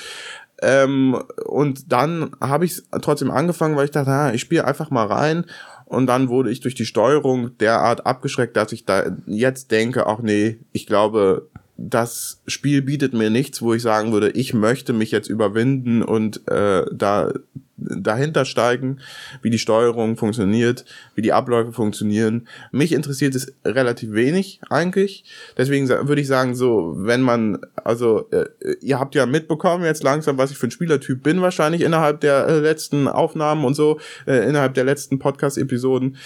Ähm, 0.63 1.21
und 1.45 1.93
dann 1.93 2.31
habe 2.41 2.65
ich 2.65 2.83
trotzdem 3.03 3.31
angefangen, 3.31 3.77
weil 3.77 3.85
ich 3.85 3.91
dachte, 3.91 4.11
ah, 4.11 4.33
ich 4.33 4.41
spiele 4.41 4.65
einfach 4.65 4.91
mal 4.91 5.07
rein. 5.07 5.45
Und 5.87 6.09
dann 6.09 6.29
wurde 6.29 6.51
ich 6.51 6.61
durch 6.61 6.75
die 6.75 6.85
Steuerung 6.85 7.57
derart 7.59 8.07
abgeschreckt, 8.07 8.57
dass 8.57 8.73
ich 8.73 8.85
da 8.85 9.05
jetzt 9.27 9.71
denke, 9.71 10.07
ach 10.07 10.19
nee, 10.19 10.59
ich 10.73 10.87
glaube, 10.87 11.49
das 11.77 12.43
Spiel 12.47 12.83
bietet 12.83 13.13
mir 13.13 13.31
nichts, 13.31 13.63
wo 13.63 13.73
ich 13.73 13.83
sagen 13.83 14.13
würde, 14.13 14.31
ich 14.31 14.53
möchte 14.53 14.93
mich 14.93 15.13
jetzt 15.13 15.29
überwinden 15.29 16.03
und 16.03 16.49
äh, 16.49 16.85
da 16.93 17.33
dahinter 17.77 18.45
steigen, 18.45 19.01
wie 19.43 19.51
die 19.51 19.59
Steuerung 19.59 20.17
funktioniert, 20.17 20.85
wie 21.15 21.23
die 21.23 21.33
Abläufe 21.33 21.73
funktionieren. 21.73 22.49
Mich 22.73 22.93
interessiert 22.93 23.35
es 23.35 23.53
relativ 23.65 24.13
wenig 24.13 24.61
eigentlich. 24.71 25.25
Deswegen 25.57 25.89
würde 25.89 26.21
ich 26.21 26.27
sagen, 26.27 26.55
so, 26.55 26.95
wenn 26.97 27.21
man, 27.21 27.59
also, 27.77 28.29
äh, 28.31 28.47
ihr 28.81 28.99
habt 28.99 29.15
ja 29.15 29.27
mitbekommen 29.27 29.85
jetzt 29.85 30.03
langsam, 30.03 30.39
was 30.39 30.51
ich 30.51 30.59
für 30.59 30.69
ein 30.69 30.71
Spielertyp 30.71 31.23
bin, 31.23 31.43
wahrscheinlich 31.43 31.83
innerhalb 31.83 32.21
der 32.21 32.47
äh, 32.47 32.61
letzten 32.61 33.09
Aufnahmen 33.09 33.65
und 33.65 33.75
so, 33.75 34.01
äh, 34.27 34.49
innerhalb 34.49 34.75
der 34.75 34.85
letzten 34.85 35.19
Podcast-Episoden. 35.19 36.17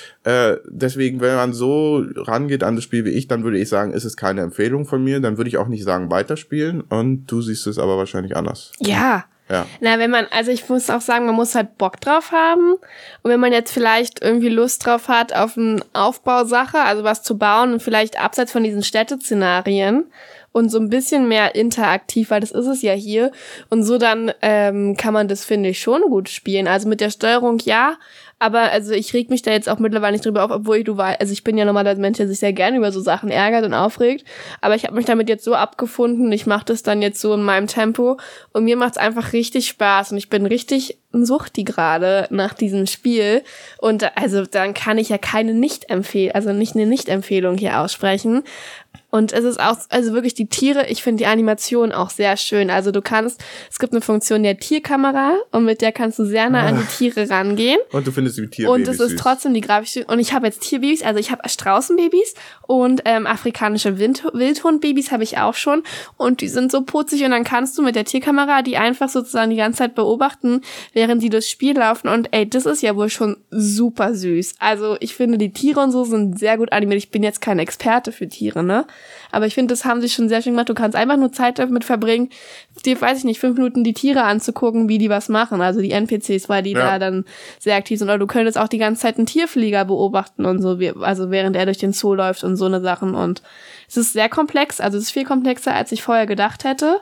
Deswegen, 0.69 1.21
wenn 1.21 1.35
man 1.35 1.53
so 1.53 2.05
rangeht 2.17 2.63
an 2.63 2.77
das 2.77 2.85
Spiel 2.85 3.05
wie 3.05 3.11
ich, 3.11 3.27
dann 3.29 3.43
würde 3.43 3.59
ich 3.59 3.69
sagen, 3.69 3.93
ist 3.93 4.05
es 4.05 4.17
keine 4.17 4.43
Empfehlung 4.43 4.85
von 4.85 5.03
mir. 5.03 5.21
Dann 5.21 5.37
würde 5.37 5.49
ich 5.49 5.57
auch 5.57 5.69
nicht 5.69 5.85
sagen, 5.85 6.11
weiterspielen. 6.11 6.83
Und 6.83 7.27
du 7.27 7.43
siehst 7.43 7.67
es 7.67 7.79
aber 7.79 7.97
wahrscheinlich 7.97 8.37
anders. 8.37 8.73
Ja. 8.79 9.25
Ja. 9.51 9.67
Na, 9.81 9.99
wenn 9.99 10.11
man, 10.11 10.27
also 10.31 10.53
ich 10.53 10.69
muss 10.69 10.89
auch 10.91 11.01
sagen, 11.01 11.27
man 11.27 11.35
muss 11.35 11.57
halt 11.57 11.77
Bock 11.77 12.01
drauf 12.01 12.31
haben. 12.31 12.75
Und 13.23 13.31
wenn 13.31 13.41
man 13.41 13.53
jetzt 13.53 13.73
vielleicht 13.73 14.23
irgendwie 14.23 14.49
Lust 14.49 14.87
drauf 14.87 15.09
hat 15.09 15.35
auf 15.35 15.59
eine 15.59 15.81
Aufbausache, 15.93 16.79
also 16.79 17.03
was 17.03 17.23
zu 17.23 17.37
bauen 17.37 17.73
und 17.73 17.83
vielleicht 17.83 18.21
abseits 18.21 18.53
von 18.53 18.63
diesen 18.63 18.85
Städteszenarien 18.85 20.05
und 20.53 20.69
so 20.71 20.79
ein 20.79 20.89
bisschen 20.89 21.29
mehr 21.29 21.55
interaktiv, 21.55 22.31
weil 22.31 22.41
das 22.41 22.51
ist 22.51 22.67
es 22.67 22.83
ja 22.83 22.93
hier. 22.93 23.31
Und 23.69 23.85
so 23.85 23.99
dann 23.99 24.33
ähm, 24.43 24.97
kann 24.97 25.15
man 25.15 25.29
das, 25.29 25.45
finde 25.45 25.71
ich, 25.71 25.81
schon 25.81 26.03
gut 26.03 26.29
spielen. 26.29 26.67
Also 26.67 26.89
mit 26.89 27.01
der 27.01 27.11
Steuerung 27.11 27.59
ja, 27.65 27.97
aber 28.43 28.73
also 28.73 28.93
ich 28.93 29.13
reg 29.13 29.29
mich 29.29 29.43
da 29.43 29.53
jetzt 29.53 29.69
auch 29.69 29.79
mittlerweile 29.79 30.13
nicht 30.13 30.25
drüber 30.25 30.43
auf, 30.43 30.51
obwohl 30.51 30.79
ich, 30.79 30.85
du 30.85 30.97
weißt, 30.97 31.21
also 31.21 31.31
ich 31.31 31.45
bin 31.45 31.59
ja 31.59 31.67
normaler 31.67 31.95
Mensch, 31.97 32.17
der 32.17 32.27
sich 32.27 32.39
sehr 32.39 32.55
gerne 32.55 32.79
über 32.79 32.91
so 32.91 33.01
Sachen 33.01 33.31
ärgert 33.31 33.67
und 33.67 33.75
aufregt. 33.75 34.27
Aber 34.63 34.75
ich 34.75 34.87
habe 34.87 34.97
mich 34.97 35.05
damit 35.05 35.29
jetzt 35.29 35.45
so 35.45 35.55
abgefunden, 35.55 36.33
ich 36.33 36.47
mache 36.47 36.65
das 36.65 36.83
dann 36.83 37.03
jetzt 37.03 37.21
so 37.21 37.35
in 37.35 37.43
meinem 37.43 37.67
Tempo 37.67 38.19
und 38.53 38.65
mir 38.65 38.77
macht's 38.77 38.97
einfach 38.97 39.35
richtig 39.35 39.69
Spaß 39.69 40.13
und 40.13 40.19
ich 40.19 40.31
bin 40.31 40.47
richtig 40.47 40.97
ein 41.13 41.27
Suchti 41.27 41.65
gerade 41.65 42.29
nach 42.31 42.55
diesem 42.55 42.87
Spiel. 42.87 43.43
Und 43.77 44.17
also 44.17 44.47
dann 44.47 44.73
kann 44.73 44.97
ich 44.97 45.11
ja 45.11 45.19
keine 45.19 45.53
Nicht-Empfehlung, 45.53 46.35
also 46.35 46.55
nicht 46.55 46.75
eine 46.75 46.87
Nicht-Empfehlung 46.87 47.59
hier 47.59 47.81
aussprechen. 47.81 48.43
Und 49.11 49.33
es 49.33 49.45
ist 49.45 49.61
auch, 49.61 49.77
also 49.89 50.13
wirklich 50.13 50.35
die 50.35 50.47
Tiere, 50.47 50.87
ich 50.89 51.03
finde 51.03 51.19
die 51.25 51.27
Animation 51.27 51.93
auch 51.93 52.11
sehr 52.11 52.37
schön. 52.37 52.71
Also 52.71 52.93
du 52.93 53.03
kannst, 53.03 53.41
es 53.71 53.79
gibt 53.79 53.93
eine 53.93 54.01
Funktion 54.01 54.43
der 54.43 54.59
Tierkamera 54.59 55.35
und 55.51 55.65
mit 55.65 55.81
der 55.83 55.93
kannst 55.93 56.19
du 56.19 56.25
sehr 56.25 56.49
nah 56.49 56.67
an 56.67 56.79
die 56.79 56.97
Tiere 56.97 57.29
rangehen. 57.29 57.79
Und 57.93 58.07
du 58.07 58.13
findest 58.13 58.39
die 58.39 58.49
Tierbabys 58.49 58.89
Und 58.89 58.95
es 58.95 59.01
ist 59.01 59.11
süß. 59.11 59.21
trotzdem 59.21 59.55
die 59.55 59.61
grafische. 59.61 60.05
Und 60.07 60.19
ich 60.21 60.33
habe 60.33 60.47
jetzt 60.47 60.61
Tierbabys, 60.63 61.03
also 61.03 61.19
ich 61.19 61.31
habe 61.31 61.49
Straußenbabys 61.49 62.35
und 62.67 63.03
ähm, 63.05 63.27
afrikanische 63.27 63.99
Wind 63.99 64.25
Wildhundbabys 64.33 65.11
habe 65.11 65.25
ich 65.25 65.39
auch 65.39 65.55
schon. 65.55 65.83
Und 66.17 66.41
die 66.41 66.49
sind 66.49 66.71
so 66.71 66.83
putzig 66.83 67.25
und 67.25 67.31
dann 67.33 67.45
kannst 67.45 67.77
du 67.79 67.83
mit 67.83 67.97
der 67.97 68.05
Tierkamera 68.05 68.63
die 68.63 68.77
einfach 68.77 69.09
sozusagen 69.09 69.51
die 69.51 69.57
ganze 69.57 69.79
Zeit 69.79 69.95
beobachten, 69.95 70.61
während 70.93 71.23
die 71.23 71.31
durchs 71.31 71.51
Spiel 71.51 71.77
laufen. 71.77 72.09
Und 72.09 72.29
ey, 72.33 72.49
das 72.49 72.67
ist 72.67 72.83
ja 72.83 72.95
wohl 72.97 73.11
schon 73.11 73.37
super 73.51 74.15
süß. 74.15 74.55
Also 74.59 74.97
ich 75.01 75.15
finde, 75.15 75.39
die 75.39 75.53
Tiere 75.53 75.81
und 75.81 75.91
so 75.91 76.05
sind 76.05 76.39
sehr 76.39 76.57
gut 76.57 76.73
animiert. 76.73 76.99
Ich 76.99 77.11
bin 77.11 77.23
jetzt 77.23 77.41
kein 77.41 77.59
Experte 77.59 78.13
für 78.13 78.29
Tiere, 78.29 78.63
ne? 78.63 78.87
Aber 79.33 79.47
ich 79.47 79.55
finde, 79.55 79.73
das 79.73 79.85
haben 79.85 80.01
sie 80.01 80.09
schon 80.09 80.29
sehr 80.29 80.43
schön 80.43 80.53
gemacht. 80.55 80.69
Du 80.69 80.75
kannst 80.75 80.97
einfach 80.97 81.17
nur 81.17 81.33
Zeit 81.33 81.59
damit 81.59 81.85
verbringen, 81.85 82.31
dir, 82.85 83.01
weiß 83.01 83.19
ich 83.19 83.25
nicht, 83.25 83.39
fünf 83.41 83.57
Minuten 83.57 83.85
die 83.85 83.93
Tiere 83.93 84.23
anzugucken, 84.25 84.89
wie 84.89 84.99
die 84.99 85.09
was 85.11 85.29
machen. 85.29 85.61
Also 85.61 85.81
die 85.81 85.93
NPCs, 85.93 86.49
weil 86.49 86.63
die 86.63 86.73
Ja. 86.73 86.81
da 86.93 86.99
dann 86.99 87.25
sehr 87.59 87.77
aktiv 87.77 87.99
sind. 87.99 88.09
Oder 88.09 88.19
du 88.19 88.27
könntest 88.27 88.59
auch 88.59 88.69
die 88.69 88.79
ganze 88.79 89.03
Zeit 89.03 89.17
einen 89.19 89.27
Tierflieger 89.27 89.85
beobachten 89.85 90.47
und 90.47 90.61
so, 90.61 90.81
wie, 90.81 90.91
also 90.91 91.31
während 91.31 91.55
er 91.57 91.67
durch 91.67 91.79
den 91.79 91.93
Zoo 91.93 92.15
läuft 92.15 92.43
und 92.45 92.57
so 92.57 92.65
eine 92.67 92.81
Sachen. 92.81 93.15
Und 93.15 93.43
es 93.89 93.97
ist 93.97 94.13
sehr 94.13 94.29
komplex, 94.29 94.81
also 94.81 94.99
es 94.99 95.05
ist 95.05 95.11
viel 95.13 95.25
komplexer, 95.25 95.75
als 95.75 95.93
ich 95.93 96.03
vorher 96.03 96.27
gedacht 96.27 96.65
hätte. 96.65 97.01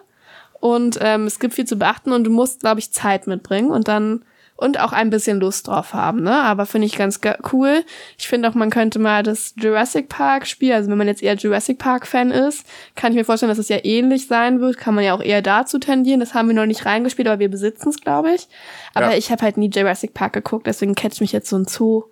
Und 0.61 0.99
ähm, 1.01 1.25
es 1.27 1.39
gibt 1.39 1.55
viel 1.55 1.67
zu 1.67 1.77
beachten 1.77 2.13
und 2.13 2.25
du 2.25 2.31
musst, 2.31 2.61
glaube 2.61 2.81
ich, 2.81 2.93
Zeit 2.93 3.27
mitbringen 3.27 3.71
und 3.71 3.87
dann 3.89 4.25
und 4.59 4.81
auch 4.81 4.93
ein 4.93 5.09
bisschen 5.09 5.39
Lust 5.39 5.69
drauf 5.69 5.95
haben, 5.95 6.25
ne? 6.25 6.35
Aber 6.35 6.67
finde 6.67 6.89
ich 6.89 6.99
ganz 6.99 7.21
cool. 7.53 7.85
Ich 8.19 8.27
finde 8.27 8.51
auch, 8.51 8.55
man 8.55 8.71
könnte 8.71 8.99
mal 8.99 9.23
das 9.23 9.55
Jurassic 9.57 10.09
Park 10.09 10.49
Spiel, 10.49 10.73
also 10.73 10.91
wenn 10.91 10.99
man 10.99 11.07
jetzt 11.07 11.23
eher 11.23 11.37
Jurassic 11.37 11.79
Park 11.79 12.09
Fan 12.09 12.33
ist, 12.33 12.67
kann 12.97 13.13
ich 13.13 13.17
mir 13.17 13.25
vorstellen, 13.25 13.51
dass 13.51 13.59
es 13.59 13.69
ja 13.69 13.79
ähnlich 13.85 14.27
sein 14.27 14.61
wird. 14.61 14.77
Kann 14.77 14.97
man 14.97 15.05
ja 15.05 15.15
auch 15.15 15.23
eher 15.23 15.43
dazu 15.43 15.79
tendieren. 15.79 16.19
Das 16.19 16.35
haben 16.35 16.49
wir 16.49 16.57
noch 16.57 16.67
nicht 16.67 16.85
reingespielt, 16.85 17.29
aber 17.29 17.39
wir 17.39 17.49
besitzen 17.49 17.91
es, 17.91 18.01
glaube 18.01 18.33
ich. 18.33 18.49
Aber 18.95 19.13
ja. 19.13 19.17
ich 19.17 19.31
habe 19.31 19.43
halt 19.43 19.59
nie 19.59 19.71
Jurassic 19.71 20.13
Park 20.13 20.33
geguckt, 20.33 20.67
deswegen 20.67 20.97
catcht 20.97 21.21
mich 21.21 21.31
jetzt 21.31 21.49
so 21.49 21.57
ein 21.57 21.67
Zoo. 21.67 22.05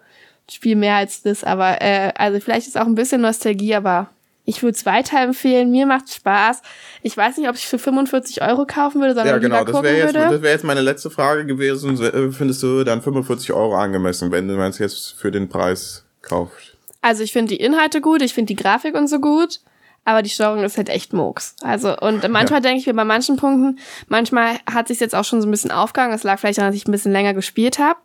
Spiel 0.49 0.77
mehr 0.77 0.95
als 0.95 1.23
das, 1.23 1.43
aber 1.43 1.83
äh, 1.83 2.13
also 2.15 2.39
vielleicht 2.39 2.69
ist 2.69 2.79
auch 2.79 2.87
ein 2.87 2.95
bisschen 2.95 3.21
Nostalgie, 3.21 3.75
aber 3.75 4.11
ich 4.47 4.63
würde 4.63 4.77
es 4.77 4.87
weiterempfehlen. 4.87 5.71
Mir 5.71 5.87
macht 5.87 6.09
Spaß. 6.15 6.63
Ich 7.03 7.17
weiß 7.17 7.37
nicht, 7.37 7.49
ob 7.49 7.57
ich 7.57 7.67
für 7.67 7.79
45 7.79 8.43
Euro 8.43 8.65
kaufen 8.65 9.01
würde, 9.01 9.15
sondern 9.15 9.35
ja, 9.35 9.39
genau, 9.39 9.65
das 9.65 9.83
wäre 9.83 9.99
jetzt, 9.99 10.15
das 10.15 10.41
wäre 10.41 10.53
jetzt 10.53 10.65
meine 10.65 10.81
letzte 10.81 11.11
Frage 11.11 11.45
gewesen. 11.45 12.01
Äh, 12.01 12.31
findest 12.31 12.63
du 12.63 12.85
dann 12.85 13.03
45 13.03 13.53
Euro 13.53 13.77
angemessen, 13.77 14.31
wenn 14.31 14.49
du 14.49 14.57
es 14.63 14.79
jetzt 14.79 15.15
für 15.19 15.31
den 15.31 15.49
Preis 15.49 16.07
kaufst? 16.23 16.77
Also 17.03 17.23
ich 17.23 17.33
finde 17.33 17.55
die 17.55 17.61
Inhalte 17.61 18.01
gut, 18.01 18.23
ich 18.23 18.35
finde 18.35 18.55
die 18.55 18.57
Grafik 18.57 18.95
und 18.95 19.09
so 19.09 19.21
gut, 19.21 19.61
aber 20.05 20.23
die 20.23 20.31
Steuerung 20.31 20.63
ist 20.65 20.77
halt 20.77 20.89
echt 20.89 21.13
Murks. 21.13 21.57
Also 21.63 21.97
und 21.99 22.29
manchmal 22.29 22.61
ja. 22.61 22.69
denke 22.69 22.81
ich 22.81 22.87
mir 22.87 22.95
bei 22.95 23.05
manchen 23.05 23.37
Punkten, 23.37 23.79
manchmal 24.09 24.59
hat 24.73 24.89
sich 24.89 25.01
jetzt 25.01 25.15
auch 25.15 25.25
schon 25.25 25.43
so 25.43 25.49
ein 25.49 25.51
bisschen 25.51 25.73
aufgegangen. 25.73 26.15
Es 26.15 26.23
lag 26.23 26.39
vielleicht 26.39 26.59
daran, 26.59 26.71
dass 26.71 26.81
ich 26.81 26.87
ein 26.87 26.93
bisschen 26.93 27.13
länger 27.13 27.35
gespielt 27.35 27.79
habe. 27.79 27.99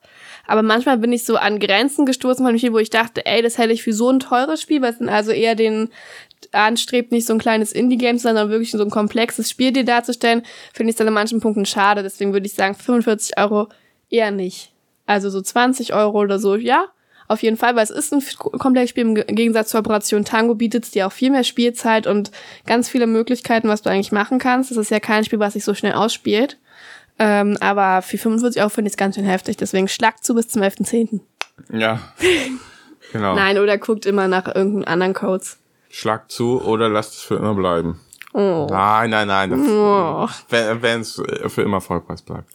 Aber 0.52 0.64
manchmal 0.64 0.98
bin 0.98 1.14
ich 1.14 1.24
so 1.24 1.38
an 1.38 1.60
Grenzen 1.60 2.06
gestoßen 2.06 2.46
von 2.46 2.58
Spiel, 2.58 2.74
wo 2.74 2.78
ich 2.78 2.90
dachte, 2.90 3.26
ey, 3.26 3.42
das 3.42 3.58
hätte 3.58 3.72
ich 3.72 3.84
für 3.84 3.94
so 3.94 4.10
ein 4.10 4.20
teures 4.20 4.62
Spiel, 4.62 4.82
was 4.82 5.00
also 5.00 5.32
eher 5.32 5.56
den 5.56 5.88
anstrebt, 6.52 7.14
nicht 7.14 7.26
so 7.26 7.32
ein 7.32 7.40
kleines 7.40 7.72
Indie-Game, 7.72 8.18
sondern 8.18 8.50
wirklich 8.50 8.72
so 8.72 8.84
ein 8.84 8.90
komplexes 8.90 9.50
Spiel 9.50 9.72
dir 9.72 9.86
darzustellen, 9.86 10.44
finde 10.74 10.90
ich 10.90 10.96
es 10.96 10.98
dann 10.98 11.08
an 11.08 11.14
manchen 11.14 11.40
Punkten 11.40 11.66
schade. 11.66 12.04
Deswegen 12.04 12.34
würde 12.34 12.48
ich 12.48 12.54
sagen, 12.54 12.76
45 12.76 13.38
Euro 13.38 13.70
eher 14.10 14.32
nicht. 14.32 14.74
Also 15.06 15.30
so 15.30 15.40
20 15.40 15.94
Euro 15.94 16.20
oder 16.20 16.38
so, 16.38 16.56
ja, 16.56 16.88
auf 17.30 17.42
jeden 17.44 17.56
Fall, 17.56 17.78
weil 17.78 17.86
es 17.86 17.90
ist 17.90 18.12
ein 18.12 18.22
komplexes 18.60 18.90
Spiel 18.90 19.06
im 19.06 19.16
Gegensatz 19.16 19.70
zur 19.70 19.80
Operation 19.80 20.26
Tango 20.26 20.56
bietet 20.56 20.84
es 20.84 20.92
dir 20.92 21.08
auch 21.08 21.14
viel 21.14 21.30
mehr 21.30 21.46
Spielzeit 21.46 22.08
und 22.08 22.30
ganz 22.66 22.90
viele 22.90 23.08
Möglichkeiten, 23.08 23.70
was 23.70 23.84
du 23.84 23.90
eigentlich 23.90 24.12
machen 24.12 24.38
kannst. 24.38 24.70
Das 24.70 24.78
ist 24.78 24.92
ja 24.92 25.00
kein 25.00 25.24
Spiel, 25.24 25.40
was 25.40 25.54
sich 25.54 25.64
so 25.64 25.74
schnell 25.74 25.94
ausspielt. 25.94 26.58
Ähm, 27.20 27.58
aber 27.60 28.02
für 28.02 28.18
45 28.18 28.62
Euro 28.62 28.70
finde 28.70 28.90
ich 28.90 28.94
es 28.94 28.98
ganz 28.98 29.16
schön 29.16 29.26
heftig. 29.26 29.58
Deswegen 29.58 29.88
schlag 29.88 30.24
zu 30.24 30.34
bis 30.34 30.48
zum 30.48 30.62
11.10. 30.62 31.20
Ja. 31.72 32.00
genau. 33.12 33.36
Nein, 33.36 33.58
oder 33.58 33.78
guckt 33.78 34.06
immer 34.06 34.28
nach 34.28 34.48
irgendeinen 34.48 34.86
anderen 34.86 35.14
Codes. 35.14 35.58
Schlag 35.90 36.32
zu 36.32 36.62
oder 36.62 36.90
lasst 36.90 37.14
es 37.14 37.22
für 37.22 37.36
immer 37.36 37.54
bleiben. 37.54 38.00
Oh. 38.34 38.68
Nein, 38.70 39.10
nein, 39.10 39.28
nein. 39.28 39.54
Oh. 39.54 40.28
Wenn 40.50 41.02
es 41.02 41.22
für 41.48 41.62
immer 41.62 41.82
Vollpreis 41.82 42.22
bleibt. 42.22 42.50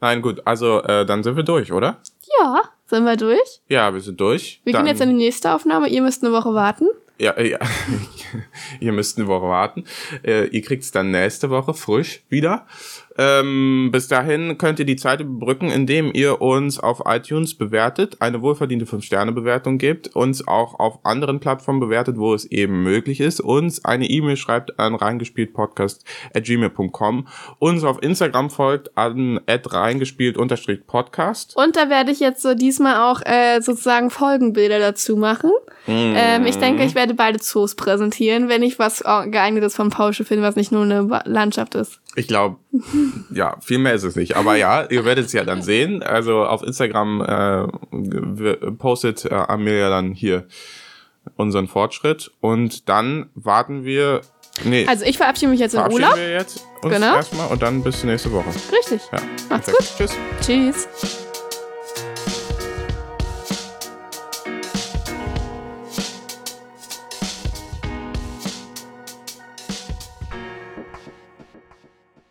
Nein, 0.00 0.22
gut, 0.22 0.40
also 0.44 0.82
äh, 0.82 1.04
dann 1.04 1.22
sind 1.24 1.36
wir 1.36 1.42
durch, 1.42 1.72
oder? 1.72 1.98
Ja, 2.38 2.62
sind 2.86 3.04
wir 3.04 3.16
durch? 3.16 3.60
Ja, 3.68 3.92
wir 3.92 4.00
sind 4.00 4.20
durch. 4.20 4.60
Wir 4.64 4.72
dann, 4.72 4.84
gehen 4.84 4.92
jetzt 4.92 5.02
in 5.02 5.10
die 5.10 5.16
nächste 5.16 5.52
Aufnahme. 5.52 5.88
Ihr 5.88 6.02
müsst 6.02 6.22
eine 6.24 6.32
Woche 6.32 6.54
warten. 6.54 6.86
Ja, 7.18 7.38
ja. 7.40 7.58
ihr 8.80 8.92
müsst 8.92 9.18
eine 9.18 9.26
Woche 9.26 9.46
warten. 9.46 9.84
Äh, 10.24 10.46
ihr 10.48 10.62
kriegt 10.62 10.84
es 10.84 10.90
dann 10.90 11.10
nächste 11.10 11.50
Woche 11.50 11.74
frisch 11.74 12.22
wieder. 12.28 12.66
Ähm, 13.20 13.88
bis 13.90 14.06
dahin 14.06 14.58
könnt 14.58 14.78
ihr 14.78 14.84
die 14.84 14.94
Zeit 14.94 15.20
überbrücken, 15.20 15.72
indem 15.72 16.12
ihr 16.14 16.40
uns 16.40 16.78
auf 16.78 17.02
iTunes 17.04 17.56
bewertet, 17.56 18.18
eine 18.20 18.42
wohlverdiente 18.42 18.86
5-Sterne-Bewertung 18.86 19.78
gebt, 19.78 20.14
uns 20.14 20.46
auch 20.46 20.78
auf 20.78 21.04
anderen 21.04 21.40
Plattformen 21.40 21.80
bewertet, 21.80 22.16
wo 22.16 22.32
es 22.32 22.44
eben 22.44 22.84
möglich 22.84 23.18
ist, 23.18 23.40
uns 23.40 23.84
eine 23.84 24.08
E-Mail 24.08 24.36
schreibt 24.36 24.78
an 24.78 24.94
reingespieltpodcast.gmail.com, 24.94 27.26
uns 27.58 27.82
auf 27.82 28.00
Instagram 28.04 28.50
folgt 28.50 28.96
an 28.96 29.40
reingespielt-podcast. 29.48 31.56
Und 31.56 31.74
da 31.74 31.90
werde 31.90 32.12
ich 32.12 32.20
jetzt 32.20 32.40
so 32.40 32.54
diesmal 32.54 33.10
auch 33.10 33.20
äh, 33.24 33.60
sozusagen 33.60 34.10
Folgenbilder 34.10 34.78
dazu 34.78 35.16
machen. 35.16 35.50
Mm. 35.88 36.14
Ähm, 36.16 36.46
ich 36.46 36.58
denke, 36.58 36.84
ich 36.84 36.94
werde 36.94 37.14
beide 37.14 37.40
Zoos 37.40 37.74
präsentieren, 37.74 38.17
wenn 38.20 38.62
ich 38.62 38.78
was 38.78 39.02
geeignetes 39.02 39.74
von 39.76 39.90
Pausche 39.90 40.24
finde, 40.24 40.42
was 40.42 40.56
nicht 40.56 40.72
nur 40.72 40.82
eine 40.82 41.22
Landschaft 41.24 41.74
ist. 41.74 42.00
Ich 42.16 42.28
glaube, 42.28 42.56
ja, 43.32 43.56
viel 43.60 43.78
mehr 43.78 43.94
ist 43.94 44.04
es 44.04 44.16
nicht. 44.16 44.36
Aber 44.36 44.56
ja, 44.56 44.84
ihr 44.90 45.04
werdet 45.04 45.26
es 45.26 45.32
ja 45.32 45.44
dann 45.44 45.62
sehen. 45.62 46.02
Also 46.02 46.44
auf 46.44 46.62
Instagram 46.62 47.20
äh, 47.22 48.72
postet 48.72 49.24
äh, 49.24 49.34
Amelia 49.34 49.88
dann 49.88 50.12
hier 50.12 50.46
unseren 51.36 51.68
Fortschritt 51.68 52.30
und 52.40 52.88
dann 52.88 53.30
warten 53.34 53.84
wir. 53.84 54.22
Nee, 54.64 54.86
also 54.88 55.04
ich 55.04 55.16
verabschiede 55.16 55.52
mich 55.52 55.60
jetzt 55.60 55.74
in 55.74 55.80
Urlaub. 55.80 56.16
wir 56.16 56.32
jetzt 56.32 56.66
uns 56.82 56.92
genau. 56.92 57.14
erstmal 57.14 57.48
und 57.48 57.62
dann 57.62 57.82
bis 57.82 58.02
nächste 58.02 58.32
Woche. 58.32 58.50
Richtig. 58.72 59.00
Ja. 59.12 59.20
Macht's 59.48 59.70
Perfekt. 59.70 59.98
gut. 59.98 60.08
Tschüss. 60.40 60.88
Tschüss. 60.90 61.27